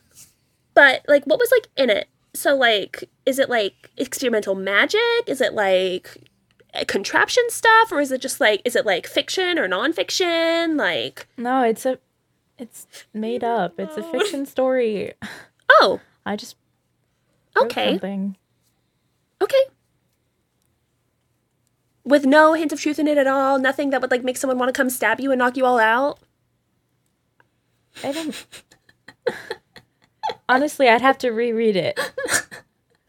but 0.74 1.02
like, 1.08 1.24
what 1.24 1.38
was 1.38 1.50
like 1.50 1.68
in 1.76 1.90
it? 1.90 2.08
So 2.34 2.56
like, 2.56 3.10
is 3.26 3.38
it 3.38 3.50
like 3.50 3.90
experimental 3.96 4.54
magic? 4.54 5.00
Is 5.26 5.40
it 5.40 5.54
like 5.54 6.29
Uh, 6.72 6.84
contraption 6.86 7.42
stuff, 7.48 7.90
or 7.90 8.00
is 8.00 8.12
it 8.12 8.20
just 8.20 8.40
like 8.40 8.62
is 8.64 8.76
it 8.76 8.86
like 8.86 9.06
fiction 9.06 9.58
or 9.58 9.68
nonfiction? 9.68 10.78
Like 10.78 11.26
No, 11.36 11.62
it's 11.62 11.84
a 11.84 11.98
it's 12.58 12.86
made 13.12 13.42
up. 13.42 13.78
It's 13.78 13.96
a 13.96 14.02
fiction 14.02 14.46
story. 14.46 15.12
oh, 15.70 16.00
I 16.24 16.36
just 16.36 16.56
okay, 17.56 17.92
something. 17.92 18.36
okay. 19.42 19.62
With 22.04 22.24
no 22.24 22.54
hint 22.54 22.72
of 22.72 22.80
truth 22.80 22.98
in 22.98 23.08
it 23.08 23.18
at 23.18 23.26
all, 23.26 23.58
nothing 23.58 23.90
that 23.90 24.00
would 24.00 24.10
like 24.10 24.24
make 24.24 24.36
someone 24.36 24.58
want 24.58 24.68
to 24.68 24.78
come 24.78 24.90
stab 24.90 25.20
you 25.20 25.32
and 25.32 25.38
knock 25.38 25.56
you 25.56 25.64
all 25.64 25.78
out. 25.78 26.18
I 28.04 28.12
don't 28.12 28.46
Honestly, 30.48 30.88
I'd 30.88 31.00
have 31.00 31.18
to 31.18 31.30
reread 31.30 31.76
it. 31.76 31.98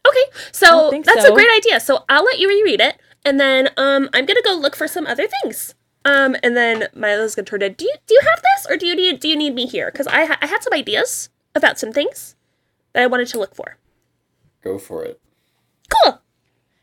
Okay, 0.04 0.24
so 0.50 0.90
that's 1.04 1.22
so. 1.22 1.32
a 1.32 1.34
great 1.34 1.50
idea. 1.56 1.78
So 1.80 2.04
I'll 2.08 2.24
let 2.24 2.38
you 2.38 2.48
reread 2.48 2.80
it, 2.80 2.98
and 3.24 3.38
then 3.38 3.68
um, 3.76 4.08
I'm 4.12 4.26
gonna 4.26 4.42
go 4.42 4.54
look 4.54 4.76
for 4.76 4.88
some 4.88 5.06
other 5.06 5.26
things. 5.42 5.74
Um, 6.04 6.36
and 6.42 6.56
then 6.56 6.88
Myla's 6.94 7.34
gonna 7.34 7.46
turn 7.46 7.60
to 7.60 7.70
do 7.70 7.84
you 7.84 7.94
do 8.06 8.14
you 8.14 8.20
have 8.28 8.42
this, 8.42 8.66
or 8.70 8.76
do 8.76 8.86
you 8.86 8.96
need 8.96 9.20
do 9.20 9.28
you 9.28 9.36
need 9.36 9.54
me 9.54 9.66
here? 9.66 9.90
Because 9.90 10.06
I 10.06 10.24
ha- 10.24 10.38
I 10.40 10.46
had 10.46 10.62
some 10.62 10.72
ideas 10.72 11.28
about 11.54 11.78
some 11.78 11.92
things 11.92 12.34
that 12.92 13.02
I 13.02 13.06
wanted 13.06 13.28
to 13.28 13.38
look 13.38 13.54
for. 13.54 13.76
Go 14.62 14.78
for 14.78 15.04
it. 15.04 15.20
Cool. 15.88 16.20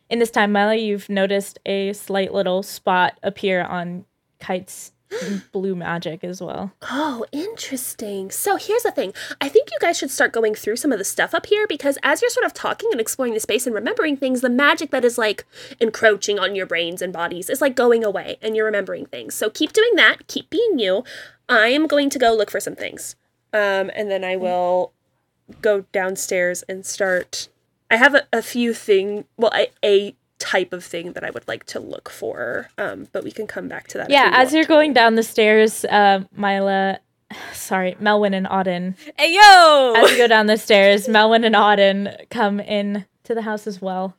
In 0.09 0.19
this 0.19 0.31
time, 0.31 0.51
Myla, 0.51 0.75
you've 0.75 1.09
noticed 1.09 1.59
a 1.65 1.93
slight 1.93 2.33
little 2.33 2.63
spot 2.63 3.19
appear 3.23 3.61
on 3.61 4.05
Kite's 4.39 4.93
blue 5.51 5.75
magic 5.75 6.23
as 6.23 6.41
well. 6.41 6.71
Oh, 6.83 7.25
interesting. 7.31 8.31
So 8.31 8.55
here's 8.57 8.83
the 8.83 8.91
thing. 8.91 9.13
I 9.41 9.49
think 9.49 9.69
you 9.71 9.77
guys 9.79 9.97
should 9.97 10.11
start 10.11 10.33
going 10.33 10.55
through 10.55 10.75
some 10.77 10.91
of 10.91 10.99
the 10.99 11.05
stuff 11.05 11.33
up 11.33 11.47
here 11.47 11.65
because 11.67 11.97
as 12.03 12.21
you're 12.21 12.29
sort 12.29 12.45
of 12.45 12.53
talking 12.53 12.89
and 12.91 13.01
exploring 13.01 13.33
the 13.33 13.39
space 13.39 13.65
and 13.65 13.75
remembering 13.75 14.17
things, 14.17 14.41
the 14.41 14.49
magic 14.49 14.91
that 14.91 15.05
is 15.05 15.17
like 15.17 15.45
encroaching 15.79 16.39
on 16.39 16.55
your 16.55 16.65
brains 16.65 17.01
and 17.01 17.11
bodies 17.13 17.49
is 17.49 17.61
like 17.61 17.75
going 17.75 18.03
away 18.03 18.37
and 18.41 18.55
you're 18.55 18.65
remembering 18.65 19.05
things. 19.05 19.33
So 19.35 19.49
keep 19.49 19.73
doing 19.73 19.95
that. 19.95 20.27
Keep 20.27 20.49
being 20.49 20.79
you. 20.79 21.03
I 21.47 21.69
am 21.69 21.87
going 21.87 22.09
to 22.11 22.19
go 22.19 22.33
look 22.33 22.51
for 22.51 22.59
some 22.59 22.75
things. 22.75 23.15
Um, 23.51 23.89
and 23.95 24.11
then 24.11 24.23
I 24.23 24.35
will 24.35 24.93
go 25.61 25.85
downstairs 25.91 26.63
and 26.69 26.85
start. 26.85 27.49
I 27.89 27.97
have 27.97 28.13
a, 28.13 28.27
a 28.31 28.43
few 28.43 28.73
thing. 28.73 29.25
Well, 29.37 29.51
a, 29.55 29.71
a 29.83 30.15
type 30.39 30.73
of 30.73 30.83
thing 30.83 31.13
that 31.13 31.23
I 31.23 31.29
would 31.29 31.47
like 31.47 31.65
to 31.65 31.79
look 31.79 32.09
for. 32.09 32.69
Um, 32.77 33.07
but 33.11 33.23
we 33.23 33.31
can 33.31 33.45
come 33.47 33.67
back 33.67 33.87
to 33.89 33.97
that. 33.99 34.09
Yeah, 34.09 34.29
we 34.31 34.35
as 34.37 34.53
you're 34.53 34.63
to. 34.63 34.67
going 34.67 34.93
down 34.93 35.15
the 35.15 35.23
stairs, 35.23 35.85
uh, 35.85 36.23
Myla, 36.35 36.99
sorry, 37.53 37.95
Melwyn 38.01 38.33
and 38.33 38.47
Oddyn. 38.47 38.95
Hey 39.17 39.33
yo! 39.35 39.93
As 39.97 40.11
you 40.11 40.17
go 40.17 40.27
down 40.27 40.47
the 40.47 40.57
stairs, 40.57 41.07
Melwyn 41.07 41.45
and 41.45 41.55
Oddyn 41.55 42.29
come 42.29 42.59
in 42.59 43.05
to 43.25 43.35
the 43.35 43.41
house 43.43 43.67
as 43.67 43.81
well. 43.81 44.15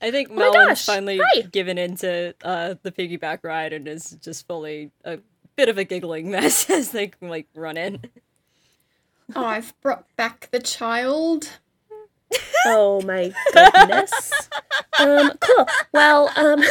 I 0.00 0.10
think 0.12 0.28
Oh 0.30 0.34
my 0.34 0.42
Melon's 0.42 0.68
gosh, 0.68 0.86
finally 0.86 1.18
hi. 1.34 1.40
given 1.42 1.76
into 1.76 2.32
uh, 2.44 2.74
the 2.82 2.92
piggyback 2.92 3.40
ride 3.42 3.72
and 3.72 3.88
is 3.88 4.16
just 4.22 4.46
fully 4.46 4.92
a 5.04 5.18
bit 5.56 5.68
of 5.68 5.76
a 5.76 5.82
giggling 5.84 6.30
mess 6.30 6.70
as 6.70 6.90
they 6.92 7.10
like 7.20 7.48
run 7.54 7.76
in. 7.76 8.00
Oh, 9.34 9.44
I've 9.44 9.74
brought 9.80 10.04
back 10.16 10.48
the 10.52 10.60
child. 10.60 11.58
Oh 12.66 13.00
my 13.02 13.32
goodness. 13.52 14.48
um, 14.98 15.32
cool. 15.40 15.66
Well, 15.92 16.30
um, 16.36 16.60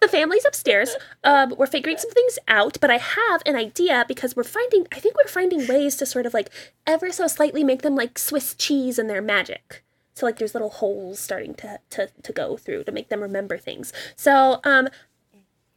the 0.00 0.08
family's 0.08 0.44
upstairs. 0.44 0.96
Um, 1.24 1.54
we're 1.56 1.66
figuring 1.66 1.98
some 1.98 2.10
things 2.10 2.38
out, 2.48 2.78
but 2.80 2.90
I 2.90 2.98
have 2.98 3.42
an 3.46 3.56
idea 3.56 4.04
because 4.08 4.36
we're 4.36 4.44
finding, 4.44 4.86
I 4.92 5.00
think 5.00 5.16
we're 5.16 5.28
finding 5.28 5.66
ways 5.66 5.96
to 5.96 6.06
sort 6.06 6.26
of 6.26 6.34
like 6.34 6.50
ever 6.86 7.10
so 7.12 7.26
slightly 7.26 7.64
make 7.64 7.82
them 7.82 7.96
like 7.96 8.18
Swiss 8.18 8.54
cheese 8.54 8.98
in 8.98 9.08
their 9.08 9.22
magic. 9.22 9.84
So 10.14 10.26
like 10.26 10.38
there's 10.38 10.54
little 10.54 10.70
holes 10.70 11.20
starting 11.20 11.54
to, 11.54 11.78
to, 11.90 12.08
to 12.22 12.32
go 12.32 12.56
through 12.56 12.84
to 12.84 12.92
make 12.92 13.08
them 13.08 13.20
remember 13.20 13.56
things. 13.56 13.92
So, 14.16 14.60
um, 14.64 14.88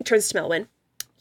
turns 0.03 0.29
to 0.29 0.39
Melwyn. 0.39 0.67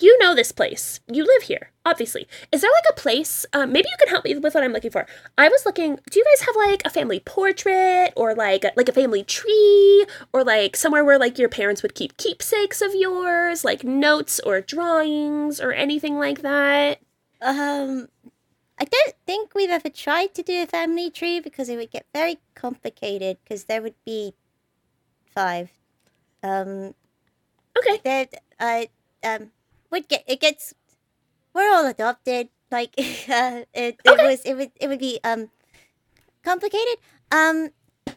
You 0.01 0.19
know 0.19 0.35
this 0.35 0.51
place. 0.51 1.01
You 1.07 1.25
live 1.25 1.43
here, 1.43 1.71
obviously. 1.85 2.27
Is 2.51 2.63
there 2.63 2.71
like 2.71 2.97
a 2.97 3.01
place? 3.01 3.45
Um, 3.53 3.71
maybe 3.71 3.89
you 3.89 3.97
can 3.99 4.09
help 4.09 4.25
me 4.25 4.35
with 4.35 4.55
what 4.55 4.65
I'm 4.65 4.73
looking 4.73 4.91
for. 4.91 5.07
I 5.37 5.49
was 5.49 5.67
looking. 5.67 5.99
Do 6.11 6.19
you 6.19 6.25
guys 6.25 6.47
have 6.47 6.57
like 6.57 6.83
a 6.87 6.91
family 6.91 7.21
portrait 7.21 8.13
or 8.17 8.35
like 8.35 8.65
a, 8.65 8.73
like 8.77 8.89
a 8.89 8.93
family 8.93 9.23
tree 9.25 10.07
or 10.33 10.43
like 10.43 10.75
somewhere 10.77 11.05
where 11.05 11.19
like 11.19 11.39
your 11.39 11.51
parents 11.51 11.83
would 11.83 11.95
keep 11.95 12.17
keepsakes 12.17 12.81
of 12.81 12.95
yours, 12.95 13.63
like 13.65 13.85
notes 13.85 14.41
or 14.41 14.61
drawings 14.63 15.61
or 15.61 15.73
anything 15.73 16.17
like 16.17 16.41
that? 16.43 17.01
Um, 17.43 18.09
I 18.79 18.85
don't 18.85 19.15
think 19.27 19.55
we've 19.55 19.71
ever 19.71 19.91
tried 19.91 20.35
to 20.35 20.43
do 20.43 20.63
a 20.63 20.67
family 20.67 21.11
tree 21.11 21.41
because 21.41 21.69
it 21.69 21.77
would 21.77 21.91
get 21.91 22.07
very 22.15 22.39
complicated 22.55 23.37
because 23.45 23.65
there 23.65 23.83
would 23.83 23.95
be 24.07 24.33
five. 25.35 25.71
Um, 26.43 26.95
Okay. 27.77 28.01
there, 28.03 28.27
uh, 28.59 28.85
um, 29.23 29.51
would 29.91 30.09
get 30.09 30.25
it 30.27 30.41
gets. 30.41 30.75
We're 31.55 31.73
all 31.73 31.87
adopted. 31.87 32.49
Like, 32.71 32.95
uh, 32.99 33.67
it, 33.75 33.97
it 34.05 34.05
was 34.05 34.43
it 34.43 34.55
would 34.55 34.71
it 34.81 34.89
would 34.89 35.01
be 35.01 35.21
um 35.25 35.51
complicated. 36.43 36.97
Um, 37.33 37.71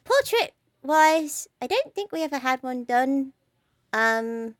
portrait 0.03 0.53
wise, 0.81 1.47
I 1.61 1.67
don't 1.67 1.93
think 1.93 2.11
we 2.11 2.23
ever 2.23 2.39
had 2.39 2.63
one 2.63 2.83
done. 2.83 3.33
Um, 3.91 4.55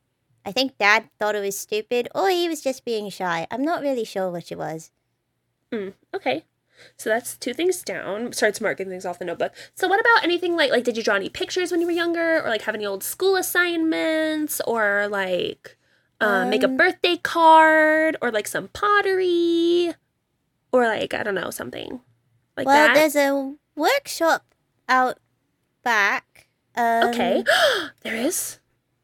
I 0.45 0.51
think 0.51 0.77
Dad 0.77 1.09
thought 1.19 1.35
it 1.35 1.41
was 1.41 1.57
stupid, 1.57 2.09
or 2.13 2.29
he 2.29 2.49
was 2.49 2.61
just 2.61 2.85
being 2.85 3.09
shy. 3.09 3.47
I'm 3.49 3.63
not 3.63 3.81
really 3.81 4.05
sure 4.05 4.29
which 4.29 4.51
it 4.51 4.57
was. 4.57 4.91
Mm, 5.71 5.93
okay. 6.13 6.45
So 6.97 7.09
that's 7.09 7.37
two 7.37 7.53
things 7.53 7.81
down. 7.83 8.33
Starts 8.33 8.59
marking 8.59 8.89
things 8.89 9.05
off 9.05 9.19
the 9.19 9.25
notebook. 9.25 9.53
So 9.75 9.87
what 9.87 9.99
about 9.99 10.23
anything 10.23 10.55
like 10.55 10.71
like 10.71 10.83
did 10.83 10.97
you 10.97 11.03
draw 11.03 11.15
any 11.15 11.29
pictures 11.29 11.71
when 11.71 11.81
you 11.81 11.87
were 11.87 11.93
younger, 11.93 12.43
or 12.43 12.49
like 12.49 12.63
have 12.63 12.75
any 12.75 12.85
old 12.85 13.03
school 13.03 13.35
assignments, 13.35 14.61
or 14.67 15.07
like 15.09 15.77
uh, 16.23 16.45
make 16.45 16.63
a 16.63 16.67
Um, 16.67 16.77
birthday 16.77 17.17
card, 17.17 18.17
or 18.21 18.31
like 18.31 18.47
some 18.47 18.69
pottery, 18.69 19.93
or 20.71 20.87
like 20.87 21.13
I 21.13 21.23
don't 21.23 21.35
know 21.35 21.49
something 21.51 22.01
like 22.57 22.65
well, 22.65 22.87
that. 22.87 22.93
there's 22.95 23.15
a 23.15 23.55
workshop 23.75 24.45
out 24.87 25.19
back. 25.83 26.47
Um, 26.75 27.09
okay, 27.09 27.43
there 28.01 28.15
is. 28.15 28.59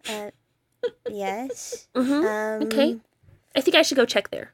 Uh, 0.08 0.32
yes. 1.10 1.88
hmm 1.96 2.26
Um, 2.26 2.62
Okay. 2.64 2.98
I 3.56 3.62
think 3.62 3.76
I 3.76 3.82
should 3.82 3.98
go 3.98 4.06
check 4.06 4.30
there. 4.30 4.54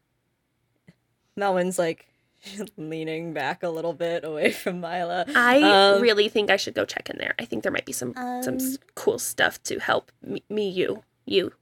Melwyn's 1.38 1.78
like 1.78 2.08
leaning 2.78 3.34
back 3.34 3.64
a 3.64 3.70
little 3.70 3.94
bit 3.94 4.24
away 4.24 4.52
from 4.64 4.80
Myla. 4.80 5.26
I 5.36 5.62
Um, 5.96 6.02
really 6.02 6.30
think 6.30 6.50
I 6.50 6.58
should 6.58 6.74
go 6.74 6.86
check 6.86 7.10
in 7.10 7.18
there. 7.18 7.36
I 7.40 7.46
think 7.46 7.64
there 7.64 7.72
might 7.72 7.86
be 7.86 7.94
some 7.94 8.14
some 8.44 8.56
Um, 8.58 8.76
cool 8.96 9.20
stuff 9.20 9.62
to 9.64 9.80
help 9.80 10.12
me, 10.22 10.44
me 10.50 10.70
you, 10.70 11.04
you, 11.26 11.54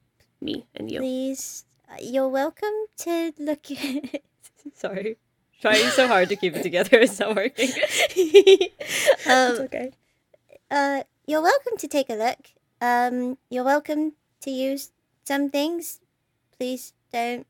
me, 0.43 0.65
and 0.75 0.91
you. 0.91 0.99
Please, 0.99 1.65
uh, 1.89 1.95
you're 2.01 2.29
welcome 2.29 2.73
to 2.97 3.33
look 3.39 3.65
Sorry. 4.73 5.17
Trying 5.61 5.89
so 5.91 6.07
hard 6.07 6.27
to 6.29 6.35
keep 6.35 6.55
it 6.55 6.63
together, 6.63 6.99
it's 6.99 7.19
not 7.19 7.35
working. 7.35 7.69
it's 7.71 9.27
um, 9.27 9.65
okay. 9.65 9.91
uh, 10.69 11.03
you're 11.25 11.41
welcome 11.41 11.77
to 11.77 11.87
take 11.87 12.09
a 12.09 12.15
look. 12.15 12.51
Um, 12.81 13.37
you're 13.49 13.63
welcome 13.63 14.13
to 14.41 14.51
use 14.51 14.91
some 15.23 15.49
things. 15.49 16.01
Please 16.57 16.91
don't 17.13 17.47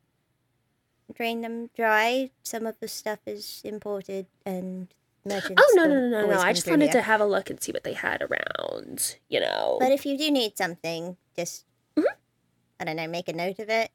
drain 1.12 1.42
them 1.42 1.72
dry. 1.76 2.30
Some 2.44 2.68
of 2.68 2.80
the 2.80 2.88
stuff 2.88 3.20
is 3.26 3.62
imported 3.64 4.28
and 4.46 4.94
merchants. 5.26 5.62
Oh 5.62 5.74
no 5.76 5.86
no 5.86 5.96
no 6.00 6.22
no 6.22 6.28
no! 6.28 6.40
I 6.40 6.54
just 6.54 6.70
wanted 6.70 6.92
to 6.92 7.02
have 7.02 7.20
a 7.20 7.26
look 7.26 7.50
and 7.50 7.62
see 7.62 7.72
what 7.72 7.84
they 7.84 7.94
had 7.94 8.22
around. 8.22 9.18
You 9.28 9.40
know. 9.40 9.78
But 9.80 9.92
if 9.92 10.06
you 10.06 10.18
do 10.18 10.30
need 10.32 10.58
something, 10.58 11.18
just. 11.36 11.66
I 12.84 12.94
don't 12.94 12.96
know, 12.98 13.08
make 13.08 13.28
a 13.28 13.34
note 13.34 13.60
of 13.60 13.70
it. 13.70 13.92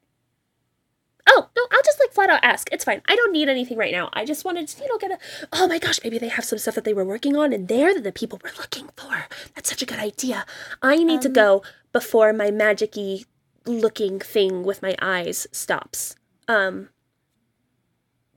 oh 1.28 1.48
no, 1.56 1.62
I'll 1.70 1.82
just 1.84 2.00
like 2.00 2.12
flat 2.12 2.30
out 2.30 2.40
ask. 2.42 2.68
It's 2.72 2.84
fine. 2.84 3.02
I 3.06 3.14
don't 3.16 3.32
need 3.32 3.48
anything 3.48 3.76
right 3.76 3.92
now. 3.92 4.08
I 4.14 4.24
just 4.24 4.44
wanted 4.44 4.66
to 4.68 4.82
you 4.82 4.88
know 4.88 4.98
get 4.98 5.10
a. 5.12 5.18
Oh 5.52 5.68
my 5.68 5.78
gosh, 5.78 6.00
maybe 6.02 6.18
they 6.18 6.28
have 6.28 6.44
some 6.44 6.58
stuff 6.58 6.74
that 6.74 6.84
they 6.84 6.94
were 6.94 7.04
working 7.04 7.36
on 7.36 7.52
in 7.52 7.66
there 7.66 7.92
that 7.94 8.02
the 8.04 8.12
people 8.12 8.40
were 8.42 8.52
looking 8.58 8.88
for. 8.96 9.26
That's 9.54 9.68
such 9.68 9.82
a 9.82 9.86
good 9.86 9.98
idea. 9.98 10.46
I 10.82 10.96
need 11.04 11.20
to 11.22 11.28
Um, 11.28 11.34
go 11.34 11.62
before 11.92 12.32
my 12.32 12.50
magicy 12.50 13.26
looking 13.66 14.18
thing 14.20 14.62
with 14.62 14.80
my 14.82 14.96
eyes 15.02 15.46
stops. 15.52 16.16
Um. 16.48 16.88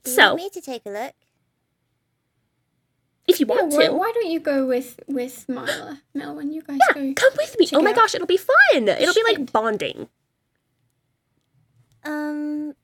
Do 0.04 0.10
you 0.10 0.16
So 0.16 0.22
want 0.34 0.36
me 0.42 0.50
to 0.50 0.60
take 0.60 0.82
a 0.84 0.90
look? 0.90 1.14
if 3.28 3.38
you 3.40 3.46
Yeah, 3.48 3.54
want 3.62 3.72
why, 3.72 3.86
to. 3.86 3.92
why 3.94 4.12
don't 4.14 4.26
you 4.30 4.40
go 4.40 4.66
with 4.66 5.00
with 5.06 5.48
Myla, 5.48 6.02
Melwyn? 6.14 6.52
You 6.52 6.60
guys 6.62 6.78
Yeah, 6.94 7.02
go. 7.02 7.12
come 7.14 7.32
with 7.38 7.56
me. 7.58 7.66
check 7.66 7.78
Oh 7.78 7.82
my 7.82 7.92
gosh, 7.92 8.14
it'll 8.14 8.26
be 8.26 8.36
fun. 8.36 8.88
It'll 8.88 9.14
be 9.14 9.22
like 9.24 9.50
bonding. 9.52 10.08
Um, 12.04 12.74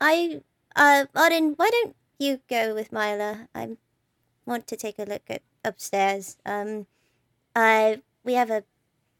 I, 0.00 0.42
uh, 0.74 1.06
Oddyn, 1.14 1.54
why 1.56 1.70
don't 1.70 1.96
you 2.18 2.40
go 2.48 2.74
with 2.74 2.92
Myla? 2.92 3.48
I 3.54 3.76
want 4.46 4.66
to 4.68 4.76
take 4.76 4.98
a 4.98 5.04
look 5.04 5.22
at 5.28 5.42
upstairs. 5.64 6.36
Um, 6.44 6.86
I 7.54 8.02
we 8.24 8.34
have 8.34 8.50
a 8.50 8.64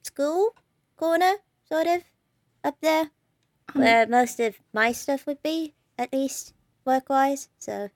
school 0.02 0.54
corner, 0.96 1.34
sort 1.68 1.86
of, 1.86 2.02
up 2.64 2.76
there, 2.80 3.10
Um, 3.74 3.82
where 3.82 4.06
most 4.06 4.40
of 4.40 4.56
my 4.72 4.92
stuff 4.92 5.26
would 5.26 5.42
be, 5.42 5.74
at 5.98 6.12
least 6.12 6.54
work-wise. 6.84 7.48
So, 7.58 7.90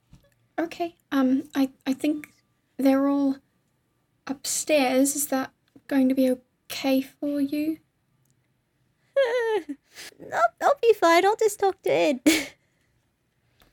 Okay. 0.59 0.97
Um, 1.13 1.49
I 1.55 1.71
I 1.87 1.93
think 1.93 2.33
they're 2.77 3.09
all 3.09 3.37
upstairs. 4.27 5.15
Is 5.17 5.27
that 5.29 5.53
going 5.89 6.09
to 6.09 6.15
be 6.15 6.31
okay 6.31 7.01
for 7.03 7.41
you? 7.41 7.79
I'll, 10.33 10.51
I'll 10.63 10.79
be 10.83 10.93
fine. 10.95 11.25
I'll 11.25 11.37
just 11.37 11.59
talk 11.61 11.81
to 11.83 11.91
Id. 11.93 12.21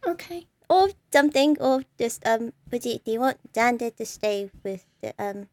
Okay. 0.05 0.47
or 0.69 0.89
something. 1.11 1.57
Or 1.61 1.83
just, 1.97 2.25
um, 2.27 2.51
would 2.71 2.83
you, 2.85 2.99
do 3.05 3.11
you 3.11 3.19
want 3.19 3.37
Xander 3.53 3.95
to 3.95 4.05
stay 4.05 4.49
with 4.63 4.85
the, 5.01 5.13
um, 5.17 5.47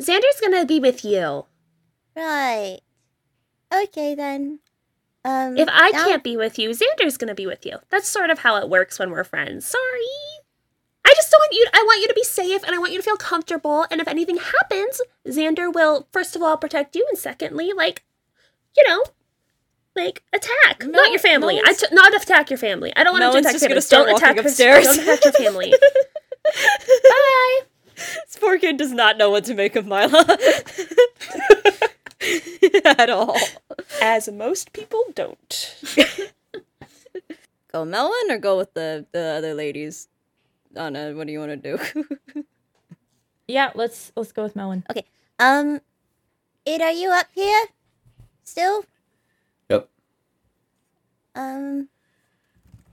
Xander's 0.00 0.40
gonna 0.40 0.64
be 0.66 0.80
with 0.80 1.04
you. 1.04 1.46
right. 2.16 2.80
Okay 3.72 4.14
then. 4.14 4.58
Um, 5.24 5.56
If 5.56 5.68
I 5.70 5.90
now- 5.90 6.04
can't 6.04 6.24
be 6.24 6.36
with 6.36 6.58
you, 6.58 6.70
Xander's 6.70 7.16
gonna 7.16 7.34
be 7.34 7.46
with 7.46 7.64
you. 7.64 7.78
That's 7.90 8.08
sort 8.08 8.30
of 8.30 8.40
how 8.40 8.56
it 8.56 8.68
works 8.68 8.98
when 8.98 9.10
we're 9.10 9.24
friends. 9.24 9.66
Sorry. 9.66 10.08
I 11.04 11.12
just 11.14 11.30
don't 11.30 11.40
want 11.40 11.52
you 11.52 11.66
I 11.72 11.82
want 11.86 12.00
you 12.02 12.08
to 12.08 12.14
be 12.14 12.24
safe 12.24 12.62
and 12.64 12.74
I 12.74 12.78
want 12.78 12.92
you 12.92 12.98
to 12.98 13.02
feel 13.04 13.16
comfortable. 13.16 13.86
And 13.90 14.00
if 14.00 14.08
anything 14.08 14.38
happens, 14.38 15.00
Xander 15.26 15.72
will 15.72 16.06
first 16.12 16.34
of 16.36 16.42
all 16.42 16.56
protect 16.56 16.96
you 16.96 17.06
and 17.10 17.18
secondly, 17.18 17.72
like, 17.76 18.02
you 18.76 18.88
know, 18.88 19.02
like 19.96 20.22
attack. 20.32 20.84
not 20.86 21.10
your 21.10 21.18
family. 21.18 21.60
I 21.64 21.72
t- 21.74 21.86
not 21.92 22.14
attack 22.14 22.50
your 22.50 22.58
family. 22.58 22.92
I 22.96 23.04
don't 23.04 23.12
want 23.12 23.22
No 23.22 23.30
to 23.30 23.34
one's 23.36 23.46
attack 23.46 23.54
just 23.54 23.62
your 23.62 23.68
gonna 23.70 23.80
family. 23.80 23.82
start 23.82 24.06
Don't 24.06 24.16
attack 24.16 24.36
walking 24.36 24.46
upstairs. 24.46 24.84
Don't 24.84 24.98
attack 25.00 25.24
your 25.24 25.32
family. 25.34 25.74
Bye. 27.08 27.60
This 27.96 28.36
poor 28.40 28.58
kid 28.58 28.76
does 28.78 28.92
not 28.92 29.16
know 29.18 29.30
what 29.30 29.44
to 29.44 29.54
make 29.54 29.76
of 29.76 29.86
Myla. 29.86 30.24
At 32.84 33.10
all. 33.10 33.36
As 34.00 34.28
most 34.30 34.72
people 34.72 35.02
don't. 35.14 35.76
Go 37.72 37.84
Melon 37.86 38.12
or 38.30 38.36
go 38.38 38.58
with 38.58 38.74
the, 38.74 39.06
the 39.12 39.36
other 39.38 39.54
ladies? 39.54 40.08
Anna, 40.76 41.12
what 41.14 41.26
do 41.26 41.32
you 41.32 41.38
want 41.38 41.62
to 41.62 41.76
do? 41.76 42.44
Yeah, 43.48 43.70
let's 43.74 44.12
let's 44.14 44.30
go 44.32 44.42
with 44.42 44.54
Melon. 44.54 44.84
Okay. 44.90 45.04
Um, 45.38 45.80
Id, 46.66 46.82
are 46.82 46.92
you 46.92 47.10
up 47.10 47.28
here? 47.34 47.64
Still? 48.44 48.84
Yep. 49.68 49.88
Um, 51.34 51.88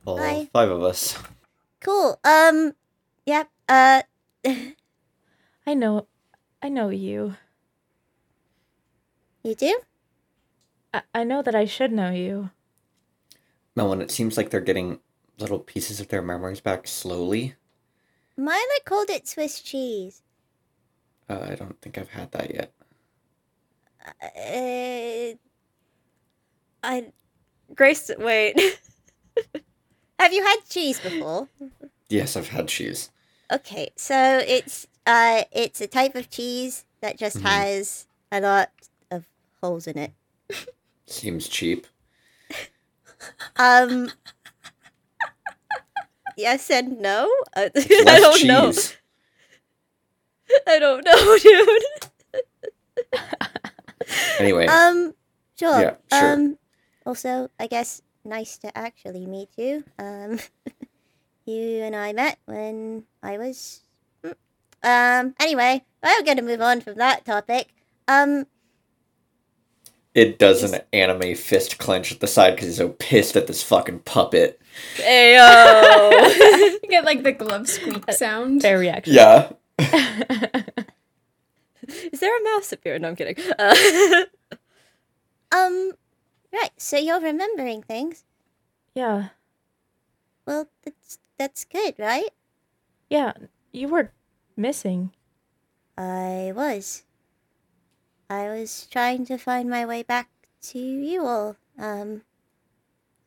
All 0.05 0.17
Bye. 0.17 0.49
five 0.53 0.69
of 0.69 0.83
us. 0.83 1.17
cool. 1.81 2.19
Um, 2.23 2.73
yep. 3.25 3.49
Uh, 3.67 4.03
I 4.45 5.73
know, 5.73 6.07
I 6.61 6.69
know 6.69 6.89
you. 6.89 7.35
you 9.43 9.55
do? 9.55 9.79
I, 10.93 11.01
I 11.13 11.23
know 11.23 11.41
that 11.41 11.55
I 11.55 11.65
should 11.65 11.91
know 11.91 12.11
you. 12.11 12.49
Melon, 13.75 14.01
it 14.01 14.11
seems 14.11 14.37
like 14.37 14.49
they're 14.49 14.61
getting 14.61 14.99
little 15.37 15.59
pieces 15.59 15.99
of 15.99 16.07
their 16.09 16.21
memories 16.21 16.59
back 16.61 16.87
slowly. 16.87 17.55
Myla 18.35 18.79
called 18.85 19.09
it 19.09 19.27
Swiss 19.27 19.61
cheese. 19.61 20.21
Uh, 21.29 21.47
I 21.51 21.55
don't 21.55 21.79
think 21.81 21.97
I've 21.97 22.09
had 22.09 22.31
that 22.31 22.53
yet. 22.53 22.73
Uh, 24.05 25.35
I 26.83 27.11
Grace, 27.75 28.09
wait. 28.17 28.59
have 30.19 30.33
you 30.33 30.43
had 30.43 30.57
cheese 30.69 30.99
before? 30.99 31.47
Yes, 32.09 32.35
I've 32.35 32.47
had 32.49 32.67
cheese. 32.67 33.11
Okay, 33.51 33.89
so 33.95 34.41
it's 34.47 34.87
uh, 35.05 35.43
it's 35.51 35.81
a 35.81 35.87
type 35.87 36.15
of 36.15 36.29
cheese 36.29 36.85
that 37.01 37.17
just 37.17 37.37
Mhm. 37.37 37.41
has 37.43 38.07
a 38.31 38.41
lot 38.41 38.71
of 39.11 39.25
holes 39.61 39.87
in 39.87 39.97
it. 39.97 40.13
Seems 41.05 41.47
cheap. 41.47 41.85
Um. 43.57 44.11
yes 46.37 46.69
and 46.71 46.99
no. 47.01 47.29
Uh, 47.55 47.69
I 47.75 48.19
don't 48.19 48.45
know. 48.47 48.71
I 50.67 50.79
don't 50.79 51.05
know, 51.05 51.37
dude. 51.37 51.83
Anyway, 54.39 54.67
Um, 54.67 55.13
sure. 55.57 55.79
Yeah, 55.81 55.95
sure. 56.11 56.33
Um, 56.33 56.57
also, 57.05 57.49
I 57.59 57.67
guess 57.67 58.01
nice 58.23 58.57
to 58.59 58.77
actually 58.77 59.25
meet 59.25 59.49
you. 59.57 59.83
Um, 59.97 60.39
you 61.45 61.81
and 61.83 61.95
I 61.95 62.13
met 62.13 62.39
when 62.45 63.03
I 63.23 63.37
was. 63.37 63.81
Um. 64.81 65.35
Anyway, 65.39 65.83
I'm 66.03 66.23
gonna 66.23 66.41
move 66.41 66.61
on 66.61 66.79
from 66.81 66.95
that 66.95 67.25
topic. 67.25 67.69
Um. 68.07 68.45
it 70.15 70.39
does 70.39 70.63
an 70.63 70.81
anime 70.93 71.35
fist 71.35 71.77
clench 71.77 72.11
at 72.11 72.19
the 72.19 72.27
side 72.27 72.55
because 72.55 72.67
he's 72.69 72.77
so 72.77 72.89
pissed 72.89 73.35
at 73.35 73.47
this 73.47 73.61
fucking 73.63 73.99
puppet. 73.99 74.59
Ayo. 74.97 76.69
You 76.83 76.89
get 76.89 77.05
like 77.05 77.21
the 77.23 77.31
glove 77.33 77.67
squeak 77.69 78.11
sound. 78.13 78.61
Fair 78.63 78.79
reaction. 78.79 79.13
Yeah. 79.13 79.51
Is 82.13 82.19
there 82.19 82.37
a 82.37 82.43
mouse 82.43 82.71
up 82.73 82.79
here? 82.83 82.97
No, 82.99 83.09
I'm 83.09 83.15
kidding. 83.15 83.35
Uh, 83.57 83.75
Um. 85.51 85.93
Right. 86.53 86.71
So 86.77 86.97
you're 86.97 87.19
remembering 87.19 87.81
things. 87.83 88.23
yeah, 88.95 89.29
Well, 90.45 90.67
that's 90.83 91.19
that's 91.37 91.65
good, 91.65 91.95
right? 91.97 92.29
yeah. 93.09 93.33
You 93.71 93.87
were 93.87 94.11
missing. 94.57 95.11
I 95.97 96.51
was. 96.55 97.03
I 98.29 98.47
was 98.49 98.87
trying 98.91 99.25
to 99.25 99.37
find 99.37 99.69
my 99.69 99.85
way 99.85 100.03
back 100.03 100.29
to 100.69 100.79
you 100.79 101.25
all. 101.25 101.55
Um, 101.77 102.21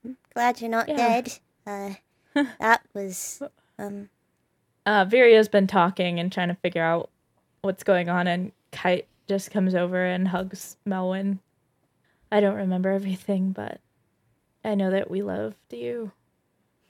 I'm 0.04 0.16
glad 0.34 0.60
you're 0.60 0.70
not 0.70 0.88
Yeah. 0.88 0.96
dead. 0.96 1.38
Uh, 1.66 1.94
that 2.60 2.82
was 2.94 3.42
um. 3.78 4.10
Uh, 4.84 5.04
Virio's 5.04 5.48
been 5.48 5.66
talking 5.68 6.18
and 6.18 6.32
trying 6.32 6.48
to 6.48 6.56
figure 6.56 6.82
out 6.82 7.10
what's 7.62 7.84
going 7.84 8.08
on, 8.08 8.26
and 8.26 8.50
Kite 8.72 9.06
just 9.28 9.50
comes 9.52 9.74
over 9.74 10.04
and 10.04 10.26
hugs 10.28 10.76
Melwyn. 10.86 11.38
I 12.30 12.40
don't 12.40 12.56
remember 12.56 12.90
everything, 12.90 13.52
but 13.52 13.80
I 14.64 14.74
know 14.74 14.90
that 14.90 15.10
we 15.10 15.22
loved 15.22 15.56
you. 15.70 16.10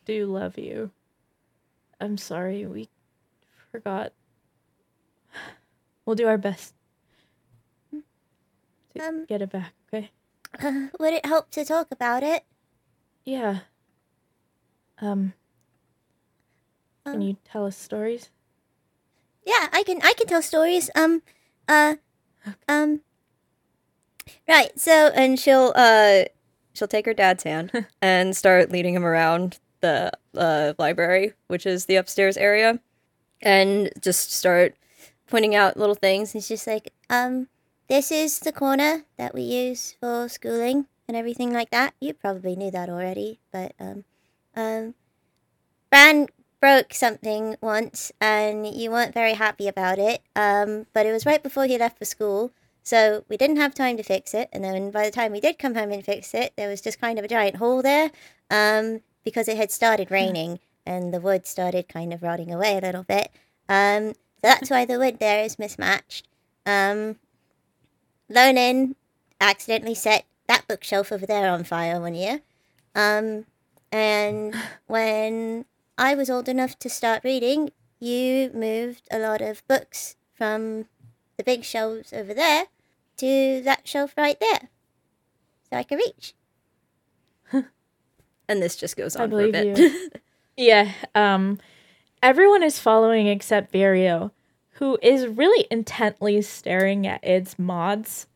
Do 0.06 0.26
love 0.26 0.56
you. 0.58 0.90
I'm 2.00 2.16
sorry 2.16 2.66
we 2.66 2.88
forgot. 3.70 4.12
We'll 6.06 6.16
do 6.16 6.26
our 6.26 6.38
best 6.38 6.74
to 7.92 9.00
Um. 9.00 9.24
get 9.26 9.42
it 9.42 9.50
back, 9.50 9.74
okay? 9.92 10.10
Uh, 10.58 10.88
would 10.98 11.12
it 11.14 11.24
help 11.26 11.50
to 11.50 11.64
talk 11.64 11.88
about 11.92 12.22
it? 12.22 12.44
Yeah. 13.24 13.60
Um, 14.98 15.34
Um, 17.04 17.12
can 17.12 17.22
you 17.22 17.36
tell 17.44 17.66
us 17.66 17.76
stories? 17.76 18.30
Yeah, 19.44 19.68
I 19.72 19.82
can. 19.82 20.00
I 20.02 20.12
can 20.16 20.26
tell 20.26 20.42
stories. 20.42 20.90
Um, 20.94 21.22
uh, 21.68 21.96
um. 22.68 23.00
right. 24.48 24.78
So, 24.78 25.10
and 25.14 25.38
she'll 25.38 25.72
uh, 25.74 26.24
she'll 26.74 26.88
take 26.88 27.06
her 27.06 27.14
dad's 27.14 27.44
hand 27.44 27.86
and 28.02 28.36
start 28.36 28.70
leading 28.70 28.94
him 28.94 29.04
around 29.04 29.58
the 29.80 30.12
uh, 30.36 30.74
library, 30.78 31.32
which 31.48 31.66
is 31.66 31.86
the 31.86 31.96
upstairs 31.96 32.36
area, 32.36 32.80
and 33.40 33.90
just 34.00 34.32
start 34.32 34.76
pointing 35.26 35.54
out 35.54 35.76
little 35.76 35.94
things. 35.94 36.34
It's 36.34 36.48
just 36.48 36.66
like, 36.66 36.92
um, 37.10 37.48
this 37.88 38.12
is 38.12 38.38
the 38.38 38.52
corner 38.52 39.04
that 39.18 39.34
we 39.34 39.42
use 39.42 39.96
for 40.00 40.28
schooling 40.28 40.86
and 41.08 41.16
everything 41.16 41.52
like 41.52 41.70
that. 41.70 41.94
You 42.00 42.14
probably 42.14 42.54
knew 42.56 42.70
that 42.70 42.88
already, 42.88 43.40
but 43.52 43.72
um, 43.80 44.04
um, 44.54 44.94
Bran 45.90 46.28
broke 46.62 46.94
something 46.94 47.56
once, 47.60 48.12
and 48.20 48.64
you 48.64 48.88
weren't 48.88 49.12
very 49.12 49.34
happy 49.34 49.66
about 49.66 49.98
it. 49.98 50.22
Um, 50.36 50.86
but 50.94 51.04
it 51.04 51.12
was 51.12 51.26
right 51.26 51.42
before 51.42 51.66
he 51.66 51.76
left 51.76 51.98
for 51.98 52.04
school, 52.04 52.52
so 52.84 53.24
we 53.28 53.36
didn't 53.36 53.56
have 53.56 53.74
time 53.74 53.96
to 53.96 54.04
fix 54.04 54.32
it. 54.32 54.48
And 54.52 54.62
then 54.62 54.92
by 54.92 55.04
the 55.04 55.10
time 55.10 55.32
we 55.32 55.40
did 55.40 55.58
come 55.58 55.74
home 55.74 55.90
and 55.90 56.04
fix 56.04 56.32
it, 56.34 56.52
there 56.56 56.68
was 56.68 56.80
just 56.80 57.00
kind 57.00 57.18
of 57.18 57.24
a 57.24 57.28
giant 57.28 57.56
hole 57.56 57.82
there, 57.82 58.12
um, 58.48 59.00
because 59.24 59.48
it 59.48 59.56
had 59.56 59.72
started 59.72 60.12
raining 60.12 60.60
and 60.86 61.12
the 61.12 61.20
wood 61.20 61.46
started 61.46 61.88
kind 61.88 62.12
of 62.12 62.22
rotting 62.22 62.52
away 62.52 62.78
a 62.78 62.80
little 62.80 63.02
bit. 63.04 63.30
Um, 63.68 64.14
so 64.14 64.20
that's 64.42 64.70
why 64.70 64.84
the 64.84 64.98
wood 64.98 65.18
there 65.18 65.44
is 65.44 65.58
mismatched. 65.58 66.28
Um, 66.64 67.16
Lonan 68.30 68.94
accidentally 69.40 69.94
set 69.94 70.26
that 70.46 70.66
bookshelf 70.68 71.10
over 71.10 71.26
there 71.26 71.50
on 71.50 71.64
fire 71.64 72.00
one 72.00 72.14
year. 72.14 72.40
Um, 72.94 73.46
and 73.90 74.54
when 74.86 75.64
I 76.02 76.16
was 76.16 76.28
old 76.28 76.48
enough 76.48 76.80
to 76.80 76.90
start 76.90 77.22
reading, 77.22 77.70
you 78.00 78.50
moved 78.52 79.06
a 79.12 79.20
lot 79.20 79.40
of 79.40 79.64
books 79.68 80.16
from 80.34 80.86
the 81.36 81.44
big 81.44 81.62
shelves 81.62 82.12
over 82.12 82.34
there 82.34 82.64
to 83.18 83.62
that 83.62 83.86
shelf 83.86 84.12
right 84.16 84.36
there. 84.40 84.68
So 85.70 85.76
I 85.76 85.84
could 85.84 85.98
reach. 85.98 86.34
And 88.48 88.60
this 88.60 88.74
just 88.74 88.96
goes 88.96 89.14
I 89.14 89.22
on 89.22 89.30
for 89.30 89.42
a 89.42 89.52
bit. 89.52 89.78
you. 89.78 90.10
Yeah, 90.56 90.90
um 91.14 91.60
everyone 92.20 92.64
is 92.64 92.80
following 92.80 93.28
except 93.28 93.70
Virio, 93.70 94.32
who 94.72 94.98
is 95.00 95.28
really 95.28 95.68
intently 95.70 96.42
staring 96.42 97.06
at 97.06 97.24
Id's 97.24 97.60
mods 97.60 98.26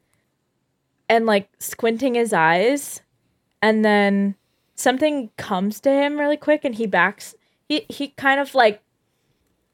and 1.09 1.27
like 1.27 1.51
squinting 1.59 2.15
his 2.15 2.33
eyes 2.33 3.03
and 3.61 3.85
then 3.85 4.37
something 4.77 5.31
comes 5.37 5.81
to 5.81 5.91
him 5.91 6.21
really 6.21 6.37
quick 6.37 6.65
and 6.65 6.77
he 6.77 6.87
backs 6.87 7.35
he 7.69 7.87
he 7.89 8.09
kind 8.09 8.41
of 8.41 8.55
like 8.55 8.83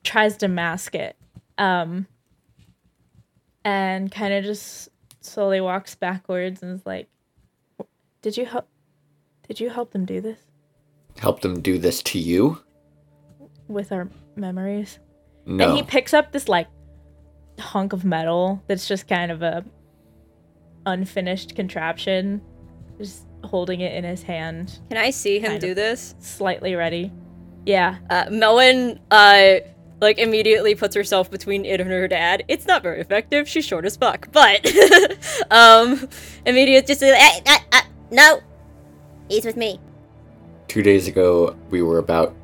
tries 0.05 0.37
to 0.39 0.49
mask 0.49 0.95
it. 0.95 1.17
Um 1.59 2.07
and 3.65 4.11
kind 4.11 4.35
of 4.35 4.45
just 4.45 4.89
slowly 5.21 5.61
walks 5.61 5.95
backwards 5.95 6.63
and 6.63 6.75
is 6.75 6.85
like, 6.87 7.09
"Did 8.23 8.37
you 8.37 8.47
help? 8.47 8.67
Did 9.47 9.61
you 9.61 9.71
help 9.71 9.93
them 9.93 10.05
do 10.05 10.21
this 10.21 10.39
Help 11.19 11.41
them 11.43 11.61
do 11.61 11.79
this 11.79 12.03
to 12.05 12.19
you? 12.19 12.59
with 13.69 13.93
our 13.93 14.09
memories?" 14.37 14.99
No. 15.47 15.69
And 15.69 15.77
he 15.77 15.83
picks 15.83 16.13
up 16.15 16.33
this 16.33 16.49
like 16.49 16.69
hunk 17.59 17.93
of 17.93 18.05
metal 18.05 18.63
that's 18.67 18.89
just 18.89 19.07
kind 19.09 19.31
of 19.31 19.43
a 19.43 19.65
unfinished 20.87 21.55
contraption, 21.55 22.41
just 22.99 23.27
holding 23.45 23.81
it 23.81 23.93
in 23.95 24.05
his 24.05 24.23
hand, 24.23 24.79
Can 24.89 24.99
I 24.99 25.11
see 25.11 25.39
him 25.39 25.59
do 25.59 25.75
this? 25.75 26.15
slightly 26.21 26.75
ready. 26.75 27.13
Yeah. 27.65 27.99
Uh, 28.11 28.27
Melon, 28.31 28.99
uh, 29.11 29.57
like 30.01 30.19
immediately 30.19 30.75
puts 30.75 30.95
herself 30.95 31.31
between 31.31 31.65
it 31.65 31.81
and 31.81 31.91
her 31.91 32.09
dad. 32.09 32.45
It's 32.49 32.67
not 32.67 32.83
very 32.83 33.01
effective. 33.01 33.49
She's 33.49 33.65
short 33.65 33.85
as 33.85 33.97
fuck, 33.97 34.29
but 34.33 34.67
um, 35.51 36.09
immediate 36.45 36.87
just 36.87 37.03
Eh, 37.03 37.41
eh, 37.47 37.59
eh, 37.73 37.83
no, 38.11 38.41
he's 39.29 39.45
with 39.45 39.57
me. 39.57 39.81
Two 40.67 40.83
days 40.83 41.07
ago, 41.07 41.57
we 41.71 41.83
were 41.83 41.99
about 41.99 42.35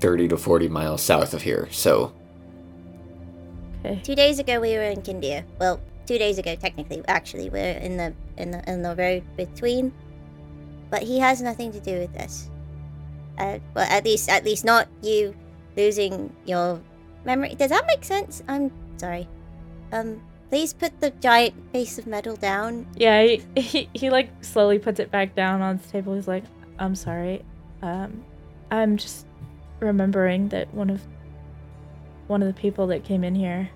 30 0.00 0.28
to 0.28 0.36
40 0.36 0.68
miles 0.68 1.02
south 1.02 1.32
of 1.32 1.42
here, 1.42 1.68
so 1.70 2.12
Okay. 3.84 4.00
Two 4.02 4.14
days 4.14 4.38
ago 4.38 4.60
we 4.60 4.74
were 4.74 4.82
in 4.82 5.00
Khindir. 5.00 5.44
Well, 5.58 5.80
two 6.06 6.18
days 6.18 6.38
ago 6.38 6.54
technically. 6.54 7.02
Actually, 7.08 7.48
we're 7.48 7.78
in 7.78 7.96
the 7.96 8.12
in 8.36 8.50
the 8.50 8.70
in 8.70 8.82
the 8.82 8.94
road 8.94 9.24
between. 9.36 9.92
But 10.90 11.02
he 11.02 11.18
has 11.18 11.40
nothing 11.40 11.72
to 11.72 11.80
do 11.80 11.98
with 11.98 12.12
this. 12.12 12.50
Uh, 13.40 13.58
well, 13.72 13.88
at 13.88 14.04
least 14.04 14.28
at 14.28 14.44
least 14.44 14.64
not 14.68 14.86
you 15.00 15.34
losing 15.76 16.28
your 16.44 16.78
memory. 17.24 17.56
Does 17.56 17.70
that 17.70 17.86
make 17.88 18.04
sense? 18.04 18.42
I'm 18.46 18.70
sorry. 18.98 19.26
Um, 19.92 20.20
please 20.50 20.74
put 20.74 21.00
the 21.00 21.08
giant 21.24 21.54
piece 21.72 21.98
of 21.98 22.06
metal 22.06 22.36
down. 22.36 22.84
Yeah, 22.96 23.24
he, 23.24 23.40
he, 23.56 23.88
he 23.94 24.10
like 24.10 24.28
slowly 24.44 24.78
puts 24.78 25.00
it 25.00 25.10
back 25.10 25.34
down 25.34 25.62
on 25.62 25.80
the 25.80 25.88
table. 25.88 26.14
He's 26.14 26.28
like, 26.28 26.44
I'm 26.78 26.94
sorry. 26.94 27.42
Um, 27.80 28.22
I'm 28.70 28.98
just 28.98 29.24
remembering 29.80 30.50
that 30.50 30.68
one 30.74 30.90
of 30.90 31.00
one 32.28 32.42
of 32.42 32.46
the 32.46 32.60
people 32.60 32.86
that 32.88 33.04
came 33.04 33.24
in 33.24 33.34
here 33.34 33.70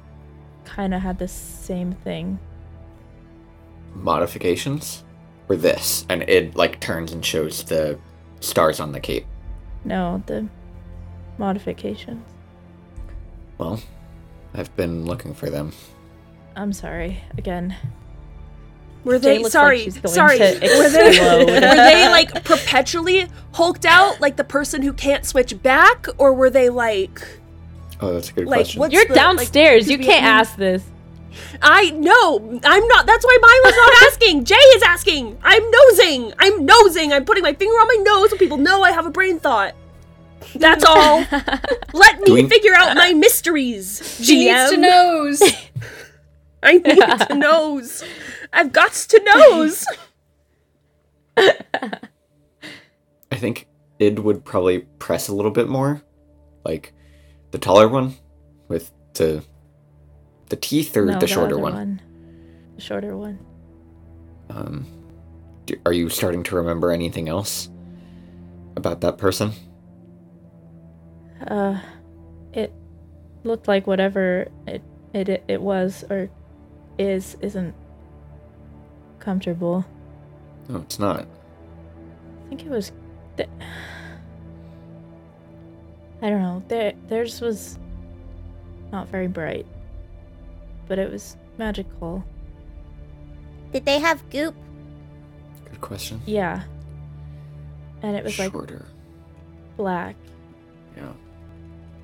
kind 0.67 0.93
of 0.93 1.01
had 1.01 1.19
the 1.19 1.29
same 1.29 1.93
thing. 2.05 2.39
modifications? 3.95 5.05
Or 5.49 5.57
this? 5.57 6.07
And 6.09 6.23
it, 6.23 6.57
like, 6.57 6.81
turns 6.81 7.13
and 7.13 7.25
shows 7.25 7.65
the 7.65 7.99
stars 8.41 8.81
on 8.81 8.93
the 8.93 9.01
cape. 9.01 9.27
No, 9.85 10.23
the 10.27 10.49
modifications. 11.39 12.25
Well, 13.59 13.81
I've 14.55 14.75
been 14.77 15.05
looking 15.05 15.35
for 15.35 15.51
them. 15.51 15.73
I'm 16.57 16.73
sorry 16.73 17.23
again. 17.37 17.77
Were 19.05 19.19
they 19.19 19.39
looks 19.39 19.55
like 19.55 19.79
sorry? 19.79 19.85
going 19.91 20.15
sorry. 20.15 20.39
to 20.39 20.45
were 20.45 20.89
they 20.89 21.45
were 21.45 21.61
they 21.61 22.09
like 22.09 22.43
perpetually 22.45 23.29
hulked 23.53 23.85
out, 23.85 24.21
like 24.21 24.37
the 24.37 24.45
person 24.45 24.81
who 24.83 24.93
can't 24.95 25.27
switch 25.27 25.61
back, 25.63 26.07
or 26.17 26.33
were 26.33 26.49
they 26.51 26.71
like? 26.71 27.21
Oh, 28.01 28.15
that's 28.15 28.31
a 28.31 28.33
good 28.33 28.47
Like, 28.47 28.61
question. 28.61 28.91
You're 28.91 29.05
the, 29.05 29.13
like, 29.13 29.15
downstairs. 29.15 29.91
you 29.91 29.99
can't 30.11 30.25
ask 30.25 30.57
this. 30.57 30.83
I 31.63 31.91
no, 31.91 32.39
I'm 32.65 32.87
not. 32.89 33.07
That's 33.07 33.25
why 33.25 33.39
Myla's 33.41 33.77
not 33.77 34.03
asking. 34.13 34.45
Jay 34.45 34.55
is 34.55 34.83
asking. 34.83 35.39
I'm 35.43 35.63
nosing. 35.71 36.33
I'm 36.39 36.65
nosing. 36.65 37.13
I'm 37.13 37.25
putting 37.25 37.43
my 37.43 37.55
finger 37.55 37.75
on 37.75 37.87
my 37.87 38.03
nose 38.03 38.31
so 38.31 38.37
people 38.37 38.59
know 38.59 38.83
I 38.83 38.93
have 38.93 39.07
a 39.07 39.11
brain 39.11 39.39
thought. 39.41 39.75
That's 40.55 40.85
all. 40.85 41.25
Let 41.93 42.21
me 42.21 42.33
we- 42.33 42.49
figure 42.49 42.75
out 42.75 42.91
uh, 42.91 42.95
my 42.95 43.13
mysteries. 43.15 44.19
She 44.23 44.47
needs 44.47 44.71
to 44.71 44.77
GM. 44.77 44.81
knows. 44.81 45.43
I 46.63 46.79
need 46.79 47.29
to 47.29 47.35
knows. 47.35 48.05
I've 48.53 48.73
got 48.73 48.93
to 48.93 49.21
knows. 49.25 49.87
I 51.37 51.59
think 53.37 53.67
Id 53.99 54.19
would 54.21 54.45
probably 54.45 54.81
press 54.99 55.29
a 55.29 55.35
little 55.35 55.51
bit 55.51 55.69
more. 55.69 56.03
Like, 56.65 56.93
the 57.51 57.59
taller 57.59 57.89
one 57.89 58.15
with 58.69 58.91
the 59.15 59.45
the 60.55 60.61
teeth 60.61 60.97
or 60.97 61.05
No, 61.05 61.19
the 61.19 61.27
shorter 61.27 61.57
other 61.57 61.59
one. 61.59 62.01
The 62.77 62.81
shorter 62.81 63.17
one. 63.17 63.41
Um, 64.51 64.87
do, 65.67 65.75
are 65.85 65.93
you 65.93 66.09
starting 66.09 66.45
to 66.45 66.55
remember 66.55 66.93
anything 66.93 67.29
else 67.29 67.69
about 68.77 69.01
that 69.01 69.19
person? 69.19 69.51
Uh, 71.45 71.81
it 72.53 72.73
looked 73.43 73.67
like 73.67 73.89
whatever 73.89 74.47
it 74.69 74.83
it 75.13 75.43
it, 75.49 75.61
was 75.61 76.05
or 76.09 76.31
is 76.99 77.37
isn't 77.41 77.75
comfortable. 79.19 79.85
No, 80.69 80.79
it's 80.79 81.01
not. 81.01 81.27
I 81.27 82.49
think 82.49 82.63
it 82.63 82.71
was. 82.71 82.93
Th- 83.37 83.49
I 86.23 86.31
don't 86.31 86.43
know. 86.43 86.63
Their 86.69 86.93
theirs 87.09 87.41
was 87.41 87.77
not 88.93 89.09
very 89.09 89.27
bright, 89.27 89.67
but 90.89 90.99
it 90.99 91.11
was 91.11 91.37
magical. 91.59 92.25
Did 93.73 93.85
they 93.85 93.99
have 93.99 94.29
goop? 94.31 94.55
Good 95.71 95.81
question. 95.81 96.21
Yeah. 96.27 96.63
And 98.03 98.17
it 98.17 98.23
was 98.25 98.39
like 98.39 98.53
Shorter. 98.53 98.87
black. 99.77 100.17
Yeah. 100.97 101.13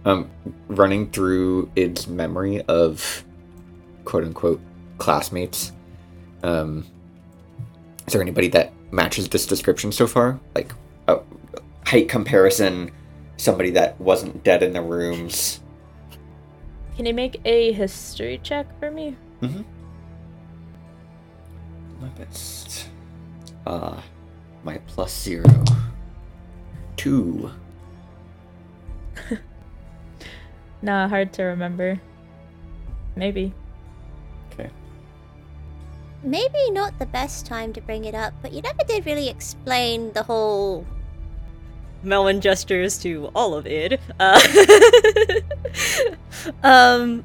Um, 0.04 0.30
running 0.68 1.10
through 1.10 1.70
Id's 1.76 2.08
memory 2.08 2.62
of 2.62 3.24
quote 4.04 4.24
unquote 4.24 4.60
classmates. 4.98 5.72
Um, 6.42 6.86
is 8.06 8.12
there 8.14 8.22
anybody 8.22 8.48
that 8.48 8.72
matches 8.90 9.28
this 9.28 9.46
description 9.46 9.92
so 9.92 10.06
far? 10.06 10.40
Like 10.54 10.72
a 11.06 11.20
height 11.86 12.08
comparison, 12.08 12.90
somebody 13.36 13.70
that 13.72 14.00
wasn't 14.00 14.42
dead 14.42 14.62
in 14.62 14.72
the 14.72 14.82
rooms. 14.82 15.60
Can 16.96 17.06
you 17.06 17.14
make 17.14 17.40
a 17.44 17.72
history 17.72 18.40
check 18.42 18.66
for 18.78 18.90
me? 18.90 19.16
Mm-hmm. 19.42 19.62
My 22.00 22.08
best. 22.08 22.88
Uh, 23.66 24.00
my 24.64 24.78
plus 24.86 25.12
zero. 25.22 25.48
Two. 26.96 27.50
Nah, 30.82 31.08
hard 31.08 31.32
to 31.34 31.44
remember. 31.44 32.00
Maybe. 33.16 33.52
Okay. 34.52 34.70
Maybe 36.22 36.70
not 36.70 36.98
the 36.98 37.06
best 37.06 37.44
time 37.44 37.72
to 37.74 37.80
bring 37.80 38.04
it 38.04 38.14
up, 38.14 38.32
but 38.40 38.52
you 38.52 38.62
never 38.62 38.84
did 38.84 39.04
really 39.04 39.28
explain 39.28 40.12
the 40.12 40.22
whole. 40.22 40.86
Melon 42.02 42.40
gestures 42.40 42.98
to 42.98 43.30
all 43.34 43.54
of 43.54 43.66
it. 43.66 44.00
Uh, 44.18 44.40
um, 46.62 47.24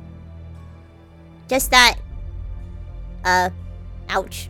Just 1.47 1.71
that. 1.71 1.95
Uh, 3.23 3.49
ouch. 4.09 4.49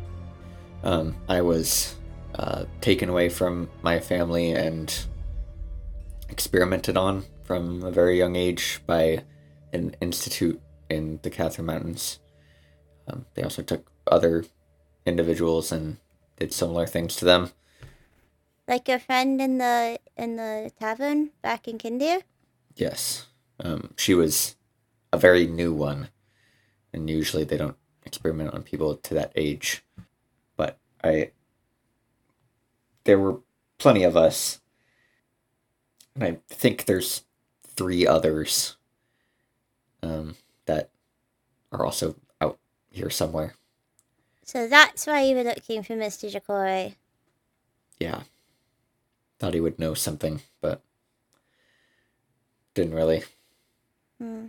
Um, 0.83 1.15
I 1.27 1.41
was 1.41 1.95
uh, 2.35 2.65
taken 2.81 3.09
away 3.09 3.29
from 3.29 3.69
my 3.81 3.99
family 3.99 4.51
and 4.51 4.93
experimented 6.29 6.97
on 6.97 7.25
from 7.43 7.83
a 7.83 7.91
very 7.91 8.17
young 8.17 8.35
age 8.35 8.81
by 8.85 9.23
an 9.71 9.95
institute 10.01 10.59
in 10.89 11.19
the 11.23 11.29
Catherine 11.29 11.67
Mountains. 11.67 12.19
Um, 13.07 13.25
they 13.35 13.43
also 13.43 13.61
took 13.61 13.89
other 14.07 14.45
individuals 15.05 15.71
and 15.71 15.97
did 16.39 16.53
similar 16.53 16.85
things 16.85 17.15
to 17.17 17.25
them. 17.25 17.51
Like 18.67 18.87
your 18.87 18.99
friend 18.99 19.39
in 19.41 19.57
the 19.59 19.99
in 20.17 20.37
the 20.37 20.71
tavern 20.79 21.31
back 21.41 21.67
in 21.67 21.77
Khindir. 21.77 22.23
Yes. 22.75 23.27
Um, 23.59 23.93
she 23.95 24.13
was 24.13 24.55
a 25.13 25.17
very 25.17 25.47
new 25.47 25.71
one, 25.73 26.09
and 26.91 27.09
usually 27.09 27.43
they 27.43 27.57
don't 27.57 27.77
experiment 28.05 28.53
on 28.53 28.63
people 28.63 28.95
to 28.95 29.13
that 29.13 29.31
age. 29.35 29.83
But 30.57 30.77
I. 31.03 31.31
There 33.03 33.19
were 33.19 33.41
plenty 33.77 34.03
of 34.03 34.17
us, 34.17 34.61
and 36.15 36.23
I 36.23 36.37
think 36.49 36.85
there's 36.85 37.23
three 37.63 38.07
others 38.07 38.77
um, 40.01 40.35
that 40.65 40.89
are 41.71 41.85
also 41.85 42.15
out 42.41 42.57
here 42.89 43.11
somewhere. 43.11 43.53
So 44.43 44.67
that's 44.67 45.05
why 45.05 45.23
you 45.23 45.35
were 45.35 45.43
looking 45.43 45.83
for 45.83 45.93
Mr. 45.93 46.31
Jacore. 46.31 46.95
Yeah. 47.99 48.21
Thought 49.39 49.53
he 49.53 49.59
would 49.59 49.79
know 49.79 49.93
something, 49.93 50.41
but 50.61 50.81
didn't 52.73 52.93
really. 52.95 53.23
Hmm. 54.19 54.47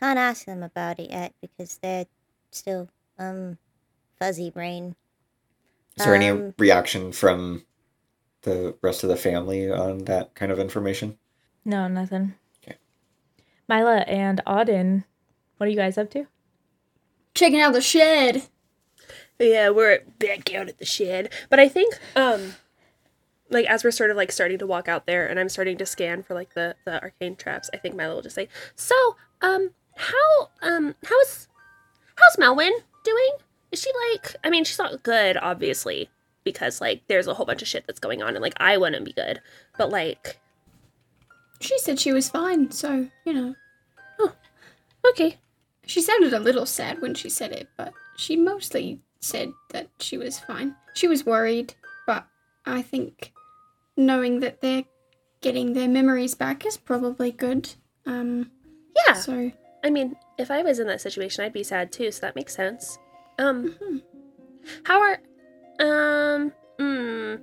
Can't 0.00 0.18
ask 0.18 0.44
them 0.46 0.62
about 0.62 1.00
it 1.00 1.10
yet 1.10 1.34
because 1.40 1.78
they're 1.78 2.06
still 2.50 2.88
um 3.18 3.58
fuzzy 4.18 4.50
brain. 4.50 4.94
Is 5.96 6.04
there 6.04 6.14
any 6.14 6.28
Um, 6.28 6.54
reaction 6.58 7.10
from 7.10 7.64
the 8.42 8.76
rest 8.82 9.02
of 9.02 9.08
the 9.08 9.16
family 9.16 9.68
on 9.70 10.04
that 10.04 10.34
kind 10.34 10.52
of 10.52 10.60
information? 10.60 11.18
No, 11.64 11.88
nothing. 11.88 12.34
Okay. 12.62 12.76
Myla 13.68 13.98
and 14.06 14.40
Oddyn, 14.46 15.04
what 15.56 15.66
are 15.66 15.70
you 15.70 15.76
guys 15.76 15.98
up 15.98 16.10
to? 16.10 16.26
checking 17.34 17.60
out 17.60 17.72
the 17.72 17.80
shed. 17.80 18.42
Yeah, 19.38 19.70
we're 19.70 20.00
back 20.18 20.52
out 20.54 20.68
at 20.68 20.78
the 20.78 20.84
shed. 20.84 21.30
But 21.48 21.60
I 21.60 21.68
think, 21.68 21.96
um, 22.16 22.54
like 23.50 23.66
as 23.66 23.84
we're 23.84 23.90
sort 23.90 24.10
of 24.10 24.16
like 24.16 24.32
starting 24.32 24.58
to 24.58 24.66
walk 24.66 24.88
out 24.88 25.06
there, 25.06 25.26
and 25.26 25.38
I'm 25.38 25.48
starting 25.48 25.78
to 25.78 25.86
scan 25.86 26.22
for 26.22 26.34
like 26.34 26.54
the 26.54 26.76
the 26.84 27.02
arcane 27.02 27.36
traps. 27.36 27.70
I 27.72 27.76
think 27.78 27.94
Myla 27.94 28.14
will 28.14 28.22
just 28.22 28.34
say, 28.34 28.48
"So, 28.74 29.16
um, 29.42 29.70
how, 29.96 30.50
um, 30.62 30.94
how's 31.04 31.48
how's 32.16 32.36
Melwyn 32.36 32.72
doing? 33.04 33.30
Is 33.72 33.80
she 33.82 33.90
like? 34.12 34.36
I 34.44 34.50
mean, 34.50 34.64
she's 34.64 34.78
not 34.78 35.02
good, 35.02 35.36
obviously, 35.36 36.08
because 36.44 36.80
like 36.80 37.02
there's 37.08 37.26
a 37.26 37.34
whole 37.34 37.46
bunch 37.46 37.62
of 37.62 37.68
shit 37.68 37.86
that's 37.86 38.00
going 38.00 38.22
on, 38.22 38.30
and 38.34 38.42
like 38.42 38.54
I 38.58 38.76
wouldn't 38.76 39.04
be 39.04 39.12
good. 39.12 39.40
But 39.76 39.90
like, 39.90 40.38
She 41.60 41.78
said 41.78 41.98
she 41.98 42.12
was 42.12 42.28
fine, 42.28 42.70
so, 42.70 43.08
you 43.24 43.32
know. 43.32 43.54
Oh. 44.20 44.32
Okay, 45.10 45.38
She 45.86 46.00
sounded 46.02 46.32
a 46.32 46.40
little 46.40 46.66
sad 46.66 47.00
when 47.00 47.14
she 47.14 47.28
said 47.28 47.52
it, 47.52 47.68
but 47.76 47.92
she 48.16 48.36
mostly 48.36 49.00
said 49.20 49.52
that 49.70 49.88
she 50.00 50.16
was 50.18 50.38
fine. 50.38 50.76
She 50.94 51.08
was 51.08 51.24
worried, 51.26 51.74
but 52.06 52.26
I 52.66 52.82
think 52.82 53.32
knowing 53.98 54.40
that 54.40 54.62
they're 54.62 54.84
getting 55.42 55.74
their 55.74 55.88
memories 55.88 56.34
back 56.34 56.64
is 56.64 56.76
probably 56.78 57.32
good. 57.32 57.74
Um, 58.06 58.50
yeah. 59.06 59.12
so 59.12 59.52
I 59.84 59.90
mean, 59.90 60.16
if 60.38 60.50
I 60.50 60.62
was 60.62 60.78
in 60.78 60.86
that 60.86 61.00
situation, 61.02 61.44
I'd 61.44 61.52
be 61.52 61.62
sad 61.62 61.92
too, 61.92 62.10
so 62.10 62.20
that 62.22 62.34
makes 62.34 62.54
sense. 62.54 62.98
Um, 63.38 63.76
mhm. 63.80 64.02
how 64.84 65.00
are, 65.00 65.20
um, 65.80 66.52
mm, 66.78 67.40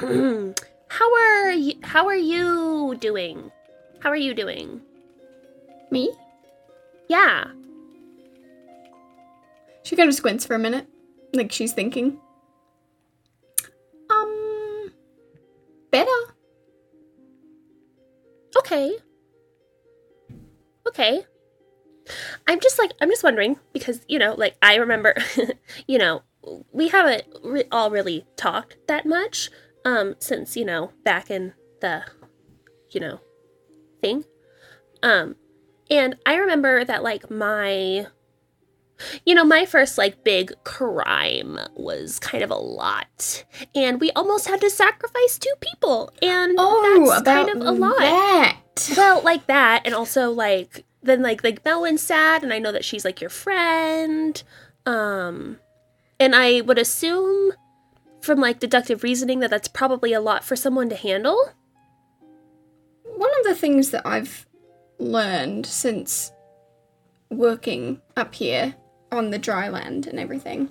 hmm, 0.00 0.50
how 0.88 1.14
are 1.14 1.52
you? 1.52 1.74
How 1.82 2.06
are 2.08 2.16
you 2.16 2.96
doing? 3.00 3.52
How 4.00 4.10
are 4.10 4.16
you 4.16 4.34
doing? 4.34 4.82
me? 5.94 6.12
Yeah. 7.08 7.44
She 9.84 9.96
kind 9.96 10.08
of 10.08 10.14
squints 10.14 10.44
for 10.44 10.54
a 10.54 10.58
minute, 10.58 10.86
like 11.32 11.52
she's 11.52 11.72
thinking. 11.72 12.18
Better. 15.94 16.34
Okay. 18.56 18.96
Okay. 20.88 21.24
I'm 22.48 22.58
just 22.58 22.80
like 22.80 22.90
I'm 23.00 23.08
just 23.08 23.22
wondering 23.22 23.60
because 23.72 24.00
you 24.08 24.18
know, 24.18 24.34
like 24.34 24.56
I 24.60 24.74
remember, 24.74 25.14
you 25.86 25.98
know, 25.98 26.22
we 26.72 26.88
haven't 26.88 27.24
re- 27.44 27.68
all 27.70 27.92
really 27.92 28.26
talked 28.36 28.76
that 28.88 29.06
much 29.06 29.50
um 29.84 30.16
since 30.18 30.56
you 30.56 30.64
know 30.64 30.90
back 31.04 31.30
in 31.30 31.54
the, 31.80 32.02
you 32.90 33.00
know, 33.00 33.20
thing, 34.00 34.24
um, 35.04 35.36
and 35.90 36.16
I 36.26 36.34
remember 36.34 36.84
that 36.84 37.04
like 37.04 37.30
my. 37.30 38.08
You 39.26 39.34
know, 39.34 39.44
my 39.44 39.66
first 39.66 39.98
like 39.98 40.22
big 40.24 40.52
crime 40.64 41.58
was 41.74 42.18
kind 42.20 42.44
of 42.44 42.50
a 42.50 42.54
lot, 42.56 43.44
and 43.74 44.00
we 44.00 44.10
almost 44.12 44.46
had 44.48 44.60
to 44.60 44.70
sacrifice 44.70 45.38
two 45.38 45.52
people, 45.60 46.12
and 46.22 46.54
Oh, 46.58 47.08
that's 47.10 47.22
kind 47.22 47.48
of 47.50 47.66
a 47.66 47.70
lot 47.72 47.98
that. 47.98 48.56
well 48.96 49.20
like 49.22 49.46
that 49.46 49.82
and 49.84 49.94
also 49.94 50.30
like 50.30 50.84
then 51.02 51.22
like 51.22 51.44
like 51.44 51.62
Melwyn's 51.64 52.02
sad 52.02 52.42
and 52.42 52.52
i 52.52 52.58
know 52.58 52.72
that 52.72 52.84
she's 52.84 53.04
like 53.04 53.20
your 53.20 53.30
friend 53.30 54.42
um 54.84 55.58
and 56.18 56.34
i 56.34 56.60
would 56.60 56.78
assume 56.78 57.52
from 58.20 58.40
like 58.40 58.58
deductive 58.58 59.02
reasoning 59.04 59.38
that 59.40 59.50
that's 59.50 59.68
probably 59.68 60.12
a 60.12 60.20
lot 60.20 60.42
for 60.44 60.56
someone 60.56 60.88
to 60.88 60.96
handle 60.96 61.52
One 63.04 63.30
of 63.40 63.44
the 63.44 63.54
things 63.54 63.90
that 63.90 64.02
I've 64.06 64.46
learned 64.98 65.66
since 65.66 66.32
working 67.30 68.00
up 68.16 68.34
here 68.34 68.74
on 69.14 69.30
the 69.30 69.38
dry 69.38 69.68
land 69.68 70.06
and 70.06 70.18
everything 70.18 70.70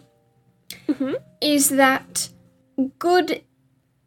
Mhm. 0.87 1.15
is 1.41 1.69
that 1.69 2.29
good 2.99 3.41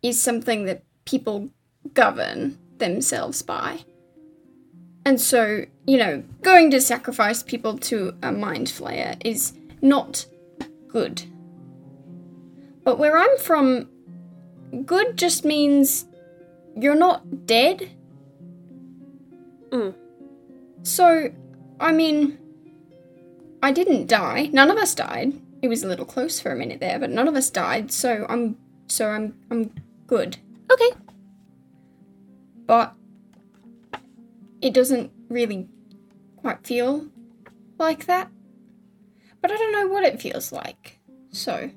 is 0.03 0.21
something 0.21 0.65
that 0.65 0.83
people 1.05 1.51
govern 1.95 2.59
themselves 2.79 3.43
by. 3.43 3.81
And 5.05 5.21
so, 5.21 5.65
you 5.87 5.99
know, 5.99 6.25
going 6.43 6.71
to 6.73 6.81
sacrifice 6.81 7.43
people 7.43 7.79
to 7.79 8.15
a 8.23 8.33
mind 8.33 8.67
flayer 8.67 9.17
is 9.25 9.53
not 9.81 10.27
good. 10.89 11.23
But 12.83 12.99
where 12.99 13.17
I'm 13.17 13.39
from, 13.39 13.89
good 14.85 15.17
just 15.17 15.45
means 15.45 16.07
you're 16.77 16.97
not 16.97 17.47
dead. 17.47 17.89
Mm. 19.71 19.95
So, 20.83 21.31
I 21.81 21.93
mean, 21.93 22.39
I 23.63 23.73
didn't 23.73 24.07
die. 24.07 24.51
None 24.53 24.71
of 24.71 24.77
us 24.77 24.95
died. 24.95 25.33
It 25.63 25.69
was 25.69 25.83
a 25.83 25.89
little 25.89 26.05
close 26.05 26.39
for 26.41 26.53
a 26.53 26.57
minute 26.57 26.81
there, 26.81 26.99
but 26.99 27.11
none 27.11 27.29
of 27.29 27.35
us 27.35 27.51
died. 27.51 27.91
So 27.93 28.27
I'm, 28.29 28.57
so 28.89 29.09
I'm, 29.09 29.35
I'm 29.51 29.73
good. 30.07 30.39
okay 30.71 30.91
But 32.67 32.95
it 34.61 34.73
doesn't 34.75 35.11
really 35.29 35.69
quite 36.37 36.67
feel 36.67 37.07
like 37.79 38.07
that. 38.07 38.31
But 39.41 39.51
I 39.51 39.57
don't 39.57 39.73
know 39.73 39.89
what 39.89 40.05
it 40.05 40.21
feels 40.21 40.53
like. 40.53 41.01
So 41.31 41.71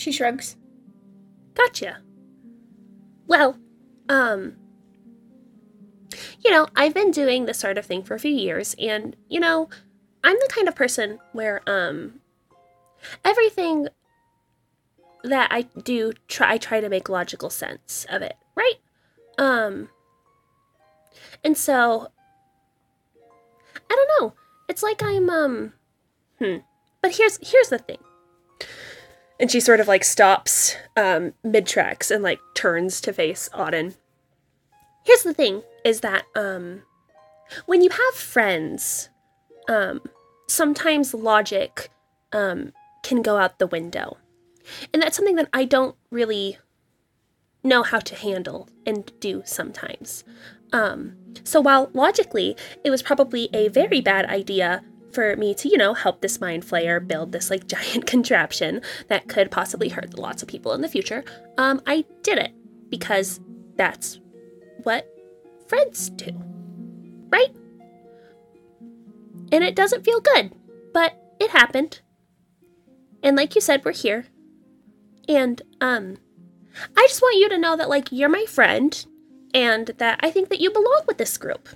she 0.00 0.12
shrugs. 0.12 0.56
gotcha 1.54 1.98
well 3.26 3.58
um 4.08 4.56
you 6.42 6.50
know 6.50 6.66
i've 6.74 6.94
been 6.94 7.10
doing 7.10 7.44
this 7.44 7.58
sort 7.58 7.76
of 7.76 7.84
thing 7.84 8.02
for 8.02 8.14
a 8.14 8.18
few 8.18 8.30
years 8.30 8.74
and 8.78 9.14
you 9.28 9.38
know 9.38 9.68
i'm 10.24 10.36
the 10.36 10.50
kind 10.50 10.68
of 10.68 10.74
person 10.74 11.18
where 11.32 11.62
um 11.66 12.20
everything 13.24 13.88
that 15.24 15.48
i 15.50 15.62
do 15.62 16.12
try 16.28 16.52
I 16.52 16.58
try 16.58 16.80
to 16.80 16.88
make 16.88 17.08
logical 17.08 17.50
sense 17.50 18.06
of 18.08 18.22
it 18.22 18.36
right? 18.54 18.76
Um 19.38 19.88
and 21.44 21.56
so 21.56 22.08
i 23.90 23.94
don't 23.94 24.10
know. 24.20 24.34
It's 24.68 24.82
like 24.82 25.02
i'm 25.02 25.28
um 25.30 25.72
hmm. 26.38 26.56
But 27.02 27.16
here's 27.16 27.38
here's 27.42 27.68
the 27.68 27.78
thing. 27.78 27.98
And 29.38 29.50
she 29.50 29.60
sort 29.60 29.80
of 29.80 29.88
like 29.88 30.04
stops 30.04 30.76
um, 30.96 31.32
mid 31.42 31.66
tracks 31.66 32.10
and 32.10 32.22
like 32.22 32.40
turns 32.54 33.00
to 33.00 33.12
face 33.12 33.48
Oddyn. 33.54 33.94
Here's 35.04 35.22
the 35.22 35.32
thing 35.32 35.62
is 35.84 36.00
that 36.00 36.24
um, 36.36 36.82
when 37.64 37.80
you 37.80 37.88
have 37.88 38.14
friends, 38.14 39.08
um, 39.70 40.02
sometimes 40.48 41.14
logic 41.14 41.90
um, 42.32 42.72
can 43.02 43.22
go 43.22 43.38
out 43.38 43.58
the 43.58 43.66
window. 43.66 44.18
And 44.92 45.00
that's 45.00 45.16
something 45.16 45.36
that 45.36 45.48
I 45.54 45.64
don't 45.64 45.96
really 46.10 46.58
know 47.62 47.82
how 47.82 48.00
to 48.00 48.14
handle 48.14 48.68
and 48.84 49.10
do 49.20 49.42
sometimes. 49.46 50.24
Um, 50.72 51.16
so 51.44 51.60
while 51.60 51.90
logically 51.94 52.56
it 52.84 52.90
was 52.90 53.02
probably 53.02 53.48
a 53.52 53.68
very 53.68 54.00
bad 54.00 54.26
idea 54.26 54.82
for 55.12 55.36
me 55.36 55.54
to, 55.54 55.68
you 55.68 55.76
know, 55.76 55.94
help 55.94 56.20
this 56.20 56.40
mind 56.40 56.64
flayer 56.64 57.04
build 57.04 57.32
this 57.32 57.50
like 57.50 57.66
giant 57.68 58.06
contraption 58.06 58.82
that 59.08 59.28
could 59.28 59.50
possibly 59.50 59.88
hurt 59.88 60.18
lots 60.18 60.42
of 60.42 60.48
people 60.48 60.72
in 60.72 60.80
the 60.80 60.88
future, 60.88 61.24
um, 61.58 61.80
I 61.86 62.04
did 62.22 62.38
it 62.38 62.52
because 62.88 63.40
that's 63.76 64.20
what 64.82 65.06
friends 65.68 66.10
do. 66.10 66.30
Right? 67.30 67.54
And 69.52 69.64
it 69.64 69.74
doesn't 69.74 70.04
feel 70.04 70.20
good, 70.20 70.52
but 70.92 71.14
it 71.38 71.50
happened. 71.50 72.00
And 73.22 73.36
like 73.36 73.54
you 73.54 73.60
said, 73.60 73.84
we're 73.84 73.92
here. 73.92 74.26
And 75.28 75.60
um 75.80 76.18
I 76.96 77.06
just 77.08 77.22
want 77.22 77.38
you 77.38 77.48
to 77.48 77.58
know 77.58 77.76
that 77.76 77.88
like 77.88 78.12
you're 78.12 78.28
my 78.28 78.44
friend 78.46 79.04
and 79.52 79.88
that 79.98 80.20
I 80.22 80.30
think 80.30 80.48
that 80.48 80.60
you 80.60 80.70
belong 80.70 81.02
with 81.06 81.18
this 81.18 81.36
group. 81.36 81.68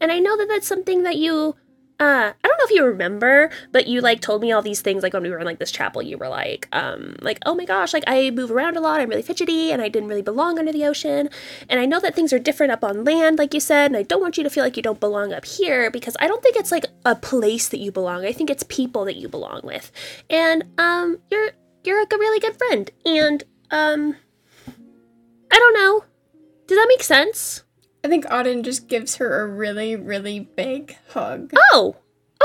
And 0.00 0.12
I 0.12 0.18
know 0.18 0.36
that 0.36 0.48
that's 0.48 0.66
something 0.66 1.02
that 1.04 1.16
you 1.16 1.56
uh 1.98 2.32
I 2.44 2.48
don't 2.48 2.58
know 2.58 2.64
if 2.64 2.70
you 2.70 2.84
remember, 2.84 3.50
but 3.72 3.86
you 3.86 4.00
like 4.00 4.20
told 4.20 4.42
me 4.42 4.52
all 4.52 4.60
these 4.60 4.82
things 4.82 5.02
like 5.02 5.14
when 5.14 5.22
we 5.22 5.30
were 5.30 5.38
in 5.38 5.46
like 5.46 5.58
this 5.58 5.70
chapel 5.72 6.02
you 6.02 6.18
were 6.18 6.28
like 6.28 6.68
um 6.72 7.16
like 7.20 7.38
oh 7.46 7.54
my 7.54 7.64
gosh, 7.64 7.94
like 7.94 8.04
I 8.06 8.30
move 8.30 8.50
around 8.50 8.76
a 8.76 8.80
lot, 8.80 9.00
I'm 9.00 9.08
really 9.08 9.22
fidgety 9.22 9.72
and 9.72 9.80
I 9.80 9.88
didn't 9.88 10.08
really 10.08 10.22
belong 10.22 10.58
under 10.58 10.72
the 10.72 10.84
ocean. 10.84 11.30
And 11.68 11.80
I 11.80 11.86
know 11.86 12.00
that 12.00 12.14
things 12.14 12.32
are 12.32 12.38
different 12.38 12.72
up 12.72 12.84
on 12.84 13.04
land 13.04 13.38
like 13.38 13.54
you 13.54 13.60
said, 13.60 13.86
and 13.86 13.96
I 13.96 14.02
don't 14.02 14.20
want 14.20 14.36
you 14.36 14.44
to 14.44 14.50
feel 14.50 14.64
like 14.64 14.76
you 14.76 14.82
don't 14.82 15.00
belong 15.00 15.32
up 15.32 15.44
here 15.44 15.90
because 15.90 16.16
I 16.20 16.28
don't 16.28 16.42
think 16.42 16.56
it's 16.56 16.72
like 16.72 16.86
a 17.04 17.16
place 17.16 17.68
that 17.68 17.80
you 17.80 17.90
belong. 17.90 18.24
I 18.24 18.32
think 18.32 18.50
it's 18.50 18.64
people 18.64 19.04
that 19.06 19.16
you 19.16 19.28
belong 19.28 19.60
with. 19.64 19.90
And 20.28 20.64
um 20.78 21.18
you're 21.30 21.50
you're 21.84 22.00
like 22.00 22.12
a 22.12 22.18
really 22.18 22.40
good 22.40 22.56
friend. 22.56 22.90
And 23.04 23.44
um 23.70 24.16
I 25.50 25.58
don't 25.58 25.74
know. 25.74 26.04
Does 26.66 26.76
that 26.76 26.88
make 26.88 27.02
sense? 27.02 27.62
I 28.06 28.08
think 28.08 28.24
Oddyn 28.26 28.62
just 28.62 28.86
gives 28.86 29.16
her 29.16 29.42
a 29.42 29.48
really, 29.48 29.96
really 29.96 30.38
big 30.38 30.96
hug. 31.08 31.52
Oh, 31.72 31.96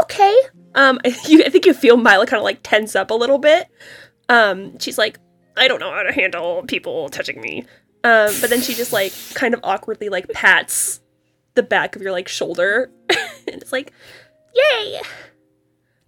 okay. 0.02 0.36
Um, 0.74 1.00
you, 1.28 1.44
I 1.44 1.50
think 1.50 1.68
you 1.68 1.74
feel 1.76 1.98
Myla 1.98 2.26
kind 2.26 2.40
of 2.40 2.44
like 2.44 2.62
tense 2.64 2.96
up 2.96 3.12
a 3.12 3.14
little 3.14 3.38
bit. 3.38 3.68
Um, 4.28 4.80
she's 4.80 4.98
like, 4.98 5.20
I 5.56 5.68
don't 5.68 5.80
know 5.80 5.92
how 5.92 6.02
to 6.02 6.12
handle 6.12 6.64
people 6.64 7.10
touching 7.10 7.40
me. 7.40 7.68
Um, 8.04 8.34
but 8.42 8.50
then 8.50 8.62
she 8.62 8.74
just 8.74 8.92
like 8.92 9.14
kind 9.36 9.54
of 9.54 9.60
awkwardly 9.64 10.10
like 10.10 10.28
pats 10.30 11.00
the 11.54 11.62
back 11.62 11.96
of 11.96 12.02
your 12.02 12.12
like 12.12 12.28
shoulder, 12.28 12.90
and 13.10 13.62
it's 13.62 13.72
like, 13.72 13.94
Yay! 14.56 15.00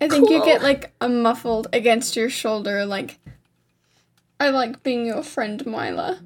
I 0.01 0.09
think 0.09 0.31
you 0.31 0.43
get 0.43 0.63
like 0.63 0.95
a 0.99 1.07
muffled 1.07 1.67
against 1.71 2.15
your 2.15 2.31
shoulder, 2.31 2.87
like, 2.87 3.19
I 4.39 4.49
like 4.49 4.81
being 4.81 5.05
your 5.05 5.21
friend, 5.21 5.63
Myla. 5.63 6.21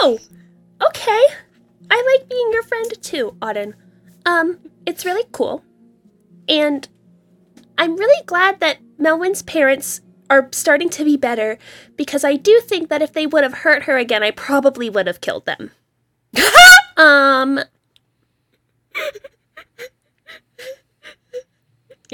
Oh, 0.00 0.20
okay. 0.80 1.20
I 1.90 2.18
like 2.18 2.28
being 2.28 2.50
your 2.52 2.62
friend 2.62 3.02
too, 3.02 3.36
Oddyn. 3.40 3.74
Um, 4.26 4.58
it's 4.86 5.04
really 5.04 5.24
cool. 5.32 5.62
And 6.48 6.88
I'm 7.78 7.96
really 7.96 8.24
glad 8.26 8.60
that 8.60 8.78
Melwyn's 8.98 9.42
parents 9.42 10.00
are 10.30 10.48
starting 10.52 10.88
to 10.90 11.04
be 11.04 11.16
better 11.16 11.58
because 11.96 12.24
I 12.24 12.36
do 12.36 12.60
think 12.60 12.88
that 12.88 13.02
if 13.02 13.12
they 13.12 13.26
would 13.26 13.42
have 13.42 13.58
hurt 13.58 13.84
her 13.84 13.96
again, 13.96 14.22
I 14.22 14.30
probably 14.30 14.88
would 14.88 15.06
have 15.06 15.20
killed 15.20 15.46
them. 15.46 15.70
um, 16.96 17.60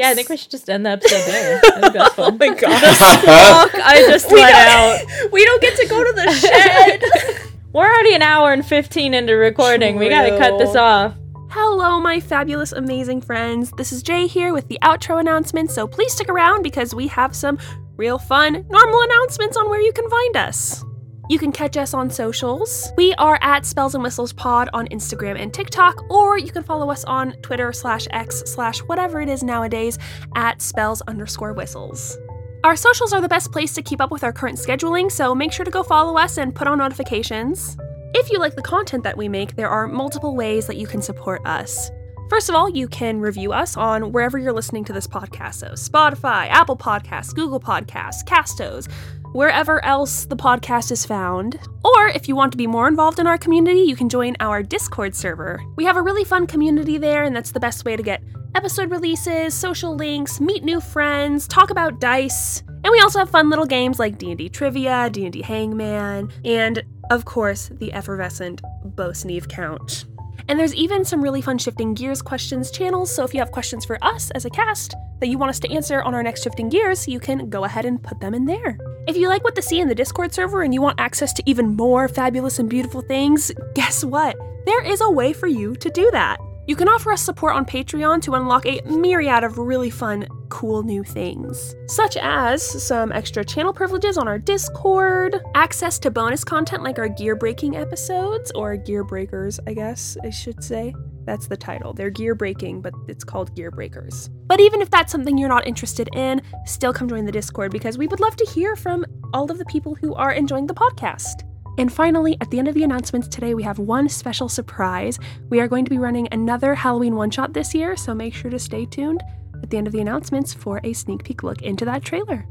Yeah, 0.00 0.08
I 0.08 0.14
think 0.14 0.30
we 0.30 0.36
should 0.38 0.50
just 0.50 0.70
end 0.70 0.86
the 0.86 0.90
episode 0.90 1.30
there. 1.30 1.60
I 1.62 1.80
think 1.80 1.92
that's 1.92 2.14
fun. 2.14 2.32
Oh 2.32 2.36
my 2.38 2.54
god. 2.54 2.72
I 2.72 4.02
just 4.08 4.30
let 4.32 4.54
out. 4.54 5.30
we 5.32 5.44
don't 5.44 5.60
get 5.60 5.76
to 5.76 5.86
go 5.88 6.02
to 6.02 6.12
the 6.12 6.32
shed. 6.32 7.46
We're 7.72 7.86
already 7.86 8.16
an 8.16 8.22
hour 8.22 8.52
and 8.52 8.66
15 8.66 9.14
into 9.14 9.34
recording. 9.34 9.96
We 9.96 10.08
gotta 10.08 10.36
cut 10.36 10.58
this 10.58 10.74
off. 10.74 11.14
Hello, 11.50 12.00
my 12.00 12.18
fabulous, 12.18 12.72
amazing 12.72 13.20
friends. 13.20 13.70
This 13.76 13.92
is 13.92 14.02
Jay 14.02 14.26
here 14.26 14.52
with 14.52 14.66
the 14.66 14.78
outro 14.82 15.20
announcement, 15.20 15.70
so 15.70 15.86
please 15.86 16.12
stick 16.12 16.28
around 16.28 16.64
because 16.64 16.96
we 16.96 17.06
have 17.06 17.34
some 17.34 17.60
real 17.96 18.18
fun, 18.18 18.66
normal 18.68 19.02
announcements 19.02 19.56
on 19.56 19.70
where 19.70 19.80
you 19.80 19.92
can 19.92 20.10
find 20.10 20.36
us. 20.36 20.84
You 21.28 21.38
can 21.38 21.52
catch 21.52 21.76
us 21.76 21.94
on 21.94 22.10
socials. 22.10 22.90
We 22.96 23.14
are 23.14 23.38
at 23.40 23.64
Spells 23.64 23.94
and 23.94 24.02
Whistles 24.02 24.32
Pod 24.32 24.68
on 24.72 24.88
Instagram 24.88 25.40
and 25.40 25.54
TikTok, 25.54 26.10
or 26.10 26.38
you 26.38 26.50
can 26.50 26.64
follow 26.64 26.90
us 26.90 27.04
on 27.04 27.34
Twitter 27.40 27.72
slash 27.72 28.08
X 28.10 28.42
slash 28.46 28.80
whatever 28.80 29.20
it 29.20 29.28
is 29.28 29.44
nowadays 29.44 29.96
at 30.34 30.60
spells 30.60 31.02
underscore 31.02 31.52
whistles. 31.52 32.18
Our 32.62 32.76
socials 32.76 33.14
are 33.14 33.22
the 33.22 33.28
best 33.28 33.52
place 33.52 33.72
to 33.72 33.82
keep 33.82 34.02
up 34.02 34.10
with 34.10 34.22
our 34.22 34.34
current 34.34 34.58
scheduling, 34.58 35.10
so 35.10 35.34
make 35.34 35.50
sure 35.50 35.64
to 35.64 35.70
go 35.70 35.82
follow 35.82 36.18
us 36.18 36.36
and 36.36 36.54
put 36.54 36.68
on 36.68 36.76
notifications. 36.76 37.78
If 38.12 38.30
you 38.30 38.38
like 38.38 38.54
the 38.54 38.60
content 38.60 39.02
that 39.04 39.16
we 39.16 39.30
make, 39.30 39.56
there 39.56 39.70
are 39.70 39.88
multiple 39.88 40.36
ways 40.36 40.66
that 40.66 40.76
you 40.76 40.86
can 40.86 41.00
support 41.00 41.40
us. 41.46 41.90
First 42.28 42.50
of 42.50 42.54
all, 42.54 42.68
you 42.68 42.86
can 42.86 43.18
review 43.18 43.54
us 43.54 43.78
on 43.78 44.12
wherever 44.12 44.36
you're 44.36 44.52
listening 44.52 44.84
to 44.84 44.92
this 44.92 45.06
podcast. 45.06 45.54
So, 45.54 45.68
Spotify, 45.68 46.48
Apple 46.48 46.76
Podcasts, 46.76 47.34
Google 47.34 47.60
Podcasts, 47.60 48.22
Castos, 48.24 48.92
wherever 49.32 49.84
else 49.84 50.24
the 50.26 50.36
podcast 50.36 50.90
is 50.90 51.06
found. 51.06 51.58
Or 51.84 52.08
if 52.08 52.28
you 52.28 52.36
want 52.36 52.52
to 52.52 52.58
be 52.58 52.66
more 52.66 52.88
involved 52.88 53.18
in 53.18 53.26
our 53.26 53.38
community, 53.38 53.80
you 53.80 53.96
can 53.96 54.08
join 54.08 54.36
our 54.40 54.62
Discord 54.62 55.14
server. 55.14 55.62
We 55.76 55.84
have 55.84 55.96
a 55.96 56.02
really 56.02 56.24
fun 56.24 56.46
community 56.46 56.98
there, 56.98 57.24
and 57.24 57.34
that's 57.34 57.52
the 57.52 57.60
best 57.60 57.84
way 57.84 57.96
to 57.96 58.02
get 58.02 58.22
episode 58.54 58.90
releases, 58.90 59.54
social 59.54 59.94
links, 59.94 60.40
meet 60.40 60.64
new 60.64 60.80
friends, 60.80 61.46
talk 61.46 61.70
about 61.70 62.00
dice, 62.00 62.62
and 62.82 62.90
we 62.90 63.00
also 63.00 63.18
have 63.18 63.30
fun 63.30 63.50
little 63.50 63.66
games 63.66 63.98
like 63.98 64.18
D&D 64.18 64.48
Trivia, 64.48 65.10
D&D 65.10 65.42
Hangman, 65.42 66.32
and 66.44 66.82
of 67.10 67.24
course, 67.24 67.68
the 67.68 67.92
effervescent 67.92 68.62
Bo 68.84 69.12
Sneeve 69.12 69.48
count. 69.48 70.06
And 70.50 70.58
there's 70.58 70.74
even 70.74 71.04
some 71.04 71.22
really 71.22 71.40
fun 71.40 71.58
Shifting 71.58 71.94
Gears 71.94 72.20
questions 72.20 72.72
channels, 72.72 73.14
so 73.14 73.22
if 73.22 73.32
you 73.32 73.38
have 73.38 73.52
questions 73.52 73.84
for 73.84 74.02
us 74.02 74.32
as 74.32 74.46
a 74.46 74.50
cast 74.50 74.96
that 75.20 75.28
you 75.28 75.38
want 75.38 75.50
us 75.50 75.60
to 75.60 75.70
answer 75.70 76.02
on 76.02 76.12
our 76.12 76.24
next 76.24 76.42
Shifting 76.42 76.68
Gears, 76.68 77.06
you 77.06 77.20
can 77.20 77.48
go 77.48 77.62
ahead 77.62 77.84
and 77.84 78.02
put 78.02 78.18
them 78.18 78.34
in 78.34 78.46
there. 78.46 78.76
If 79.06 79.16
you 79.16 79.28
like 79.28 79.44
what 79.44 79.54
to 79.54 79.62
see 79.62 79.78
in 79.78 79.86
the 79.86 79.94
Discord 79.94 80.34
server 80.34 80.62
and 80.62 80.74
you 80.74 80.82
want 80.82 80.98
access 80.98 81.32
to 81.34 81.42
even 81.46 81.76
more 81.76 82.08
fabulous 82.08 82.58
and 82.58 82.68
beautiful 82.68 83.00
things, 83.00 83.52
guess 83.76 84.02
what? 84.02 84.36
There 84.66 84.84
is 84.84 85.00
a 85.00 85.08
way 85.08 85.32
for 85.32 85.46
you 85.46 85.76
to 85.76 85.88
do 85.88 86.10
that. 86.10 86.40
You 86.66 86.74
can 86.74 86.88
offer 86.88 87.12
us 87.12 87.22
support 87.22 87.54
on 87.54 87.64
Patreon 87.64 88.20
to 88.22 88.34
unlock 88.34 88.66
a 88.66 88.80
myriad 88.82 89.44
of 89.44 89.56
really 89.56 89.90
fun, 89.90 90.26
cool 90.50 90.82
new 90.82 91.02
things, 91.02 91.74
such 91.86 92.16
as 92.18 92.62
some 92.62 93.12
extra 93.12 93.44
channel 93.44 93.72
privileges 93.72 94.18
on 94.18 94.28
our 94.28 94.38
Discord, 94.38 95.40
access 95.54 95.98
to 96.00 96.10
bonus 96.10 96.44
content 96.44 96.82
like 96.82 96.98
our 96.98 97.08
gear 97.08 97.34
breaking 97.34 97.76
episodes, 97.76 98.50
or 98.54 98.76
gear 98.76 99.02
breakers, 99.04 99.58
I 99.66 99.74
guess 99.74 100.18
I 100.22 100.30
should 100.30 100.62
say. 100.62 100.94
That's 101.24 101.46
the 101.46 101.56
title. 101.56 101.92
They're 101.92 102.10
gear 102.10 102.34
breaking, 102.34 102.82
but 102.82 102.92
it's 103.08 103.24
called 103.24 103.54
gear 103.54 103.70
breakers. 103.70 104.28
But 104.46 104.60
even 104.60 104.82
if 104.82 104.90
that's 104.90 105.12
something 105.12 105.38
you're 105.38 105.48
not 105.48 105.66
interested 105.66 106.08
in, 106.14 106.42
still 106.66 106.92
come 106.92 107.08
join 107.08 107.24
the 107.24 107.32
Discord 107.32 107.72
because 107.72 107.96
we 107.96 108.08
would 108.08 108.20
love 108.20 108.36
to 108.36 108.46
hear 108.46 108.76
from 108.76 109.06
all 109.32 109.50
of 109.50 109.58
the 109.58 109.64
people 109.66 109.94
who 109.94 110.14
are 110.14 110.32
enjoying 110.32 110.66
the 110.66 110.74
podcast. 110.74 111.46
And 111.78 111.92
finally, 111.92 112.36
at 112.40 112.50
the 112.50 112.58
end 112.58 112.68
of 112.68 112.74
the 112.74 112.82
announcements 112.82 113.28
today, 113.28 113.54
we 113.54 113.62
have 113.62 113.78
one 113.78 114.08
special 114.08 114.48
surprise. 114.48 115.18
We 115.48 115.60
are 115.60 115.68
going 115.68 115.84
to 115.84 115.90
be 115.90 115.98
running 115.98 116.28
another 116.32 116.74
Halloween 116.74 117.14
one 117.14 117.30
shot 117.30 117.52
this 117.52 117.74
year, 117.74 117.96
so 117.96 118.14
make 118.14 118.34
sure 118.34 118.50
to 118.50 118.58
stay 118.58 118.84
tuned 118.86 119.22
at 119.62 119.70
the 119.70 119.76
end 119.76 119.86
of 119.86 119.92
the 119.92 120.00
announcements 120.00 120.52
for 120.52 120.80
a 120.84 120.92
sneak 120.92 121.24
peek 121.24 121.42
look 121.42 121.62
into 121.62 121.84
that 121.84 122.02
trailer. 122.04 122.46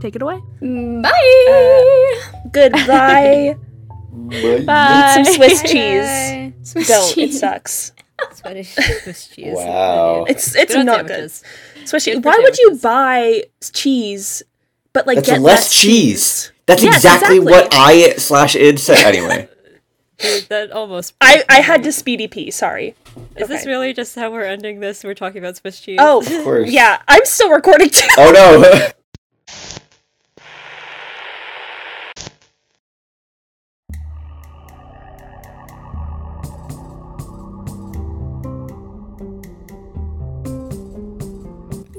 Take 0.00 0.16
it 0.16 0.22
away. 0.22 0.40
Mm, 0.60 1.02
bye! 1.02 2.22
Uh, 2.44 2.48
goodbye. 2.52 3.56
Bye. 4.66 5.12
Some 5.14 5.24
Swiss 5.34 5.62
cheese. 5.62 5.72
Yay. 5.74 6.54
Swiss 6.62 6.88
Don't. 6.88 7.18
It 7.18 7.32
sucks. 7.34 7.92
Swedish 8.32 8.74
Swiss 8.74 9.28
cheese. 9.28 9.54
Wow. 9.56 10.24
It's 10.28 10.54
it's 10.56 10.72
Good 10.72 10.80
on 10.80 10.86
not 10.86 11.06
good. 11.06 11.30
Swiss 11.84 12.04
cheese. 12.04 12.14
Good 12.16 12.22
for 12.24 12.30
Why 12.30 12.38
would 12.40 12.58
you 12.58 12.78
buy 12.82 13.44
cheese, 13.72 14.42
but 14.92 15.06
like 15.06 15.16
That's 15.16 15.28
get 15.30 15.40
less 15.40 15.72
cheese. 15.72 16.52
That's 16.66 16.82
Yes, 16.82 16.96
exactly, 16.96 17.36
exactly. 17.38 17.52
what 17.52 17.74
I 17.74 18.14
slash 18.16 18.56
id 18.56 18.78
said. 18.78 18.98
Anyway, 19.04 19.48
Dude, 20.18 20.44
that 20.48 20.72
almost. 20.72 21.14
I 21.20 21.44
I 21.48 21.60
had 21.60 21.82
to 21.84 21.92
speedy 21.92 22.26
pee. 22.26 22.50
Sorry. 22.50 22.94
Is 23.36 23.48
this 23.48 23.66
really 23.66 23.92
just 23.92 24.14
how 24.16 24.30
we're 24.32 24.42
ending 24.42 24.80
this? 24.80 25.04
We're 25.04 25.14
talking 25.14 25.38
about 25.38 25.56
Swiss 25.56 25.80
cheese. 25.80 25.98
Oh, 26.00 26.20
of 26.20 26.44
course. 26.44 26.70
yeah. 26.70 27.00
I'm 27.06 27.24
still 27.24 27.50
recording 27.50 27.88
too. 27.90 28.06
Oh 28.16 28.32
no. 28.32 28.88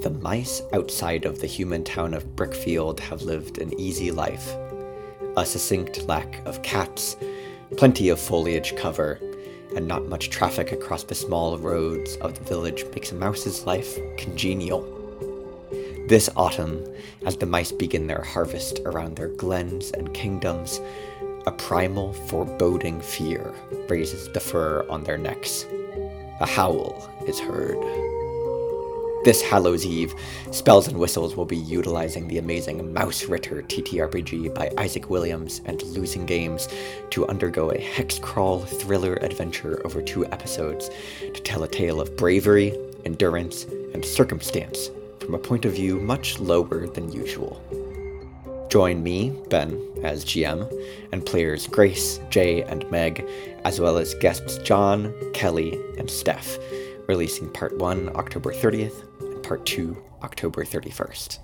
The 0.02 0.18
mice 0.22 0.62
outside 0.74 1.26
of 1.26 1.40
the 1.42 1.48
human 1.48 1.84
town 1.84 2.14
of 2.14 2.36
Brickfield 2.36 3.00
have 3.02 3.22
lived 3.22 3.58
an 3.58 3.78
easy 3.80 4.12
life. 4.12 4.54
A 5.36 5.46
succinct 5.46 6.08
lack 6.08 6.46
of 6.46 6.62
cats, 6.62 7.18
plenty 7.78 8.10
of 8.10 8.20
foliage 8.20 8.76
cover, 8.76 9.20
and 9.76 9.88
not 9.88 10.08
much 10.08 10.30
traffic 10.30 10.72
across 10.72 11.04
the 11.04 11.16
small 11.16 11.58
roads 11.58 12.16
of 12.18 12.34
the 12.34 12.44
village 12.44 12.86
makes 12.94 13.12
a 13.12 13.16
mouse's 13.16 13.66
life 13.66 13.98
congenial. 14.18 14.82
This 16.08 16.30
autumn, 16.36 16.84
as 17.26 17.38
the 17.38 17.46
mice 17.46 17.72
begin 17.72 18.08
their 18.08 18.24
harvest 18.24 18.80
around 18.86 19.16
their 19.16 19.28
glens 19.28 19.92
and 19.92 20.14
kingdoms, 20.14 20.82
a 21.46 21.52
primal, 21.52 22.14
foreboding 22.14 23.00
fear 23.02 23.54
raises 23.88 24.28
the 24.34 24.40
fur 24.40 24.86
on 24.90 25.04
their 25.04 25.18
necks. 25.18 25.66
A 26.42 26.46
howl 26.46 27.08
is 27.28 27.40
heard. 27.40 27.78
This 29.26 29.42
Hallows 29.42 29.86
Eve, 29.86 30.16
Spells 30.52 30.88
and 30.88 30.98
Whistles 30.98 31.36
will 31.36 31.46
be 31.46 31.58
utilizing 31.58 32.30
the 32.30 32.38
amazing 32.38 32.94
Mausritter 32.94 33.62
TTRPG 33.68 34.56
by 34.56 34.72
Isaac 34.78 35.10
Williams 35.10 35.60
and 35.66 35.84
Losing 35.84 36.26
Games 36.26 36.70
to 37.10 37.28
undergo 37.28 37.70
a 37.70 37.78
hex 37.78 38.18
crawl 38.18 38.62
thriller 38.62 39.16
adventure 39.16 39.86
over 39.86 40.02
two 40.02 40.26
episodes 40.28 40.90
to 41.20 41.42
tell 41.42 41.64
a 41.64 41.68
tale 41.68 42.00
of 42.00 42.16
bravery, 42.16 42.74
endurance, 43.04 43.66
and 43.94 44.06
circumstance 44.06 44.90
from 45.20 45.36
a 45.36 45.40
point 45.40 45.66
of 45.66 45.74
view 45.74 46.00
much 46.00 46.40
lower 46.40 46.88
than 46.88 47.12
usual. 47.12 47.62
Join 48.70 49.04
me, 49.04 49.34
Ben, 49.50 49.86
as 50.02 50.24
GM, 50.24 50.72
and 51.12 51.26
players 51.26 51.68
Grace, 51.68 52.22
Jay, 52.30 52.64
and 52.64 52.90
Meg, 52.90 53.28
as 53.66 53.82
well 53.82 53.98
as 53.98 54.14
guests 54.16 54.60
John, 54.60 55.14
Kelly, 55.34 55.78
and 55.98 56.10
Steph, 56.10 56.58
releasing 57.08 57.50
Part 57.50 57.78
1 57.78 58.16
October 58.16 58.54
30th 58.54 59.04
and 59.04 59.09
Part 59.50 59.66
2 59.66 59.97
October 60.22 60.64
31st. 60.64 61.39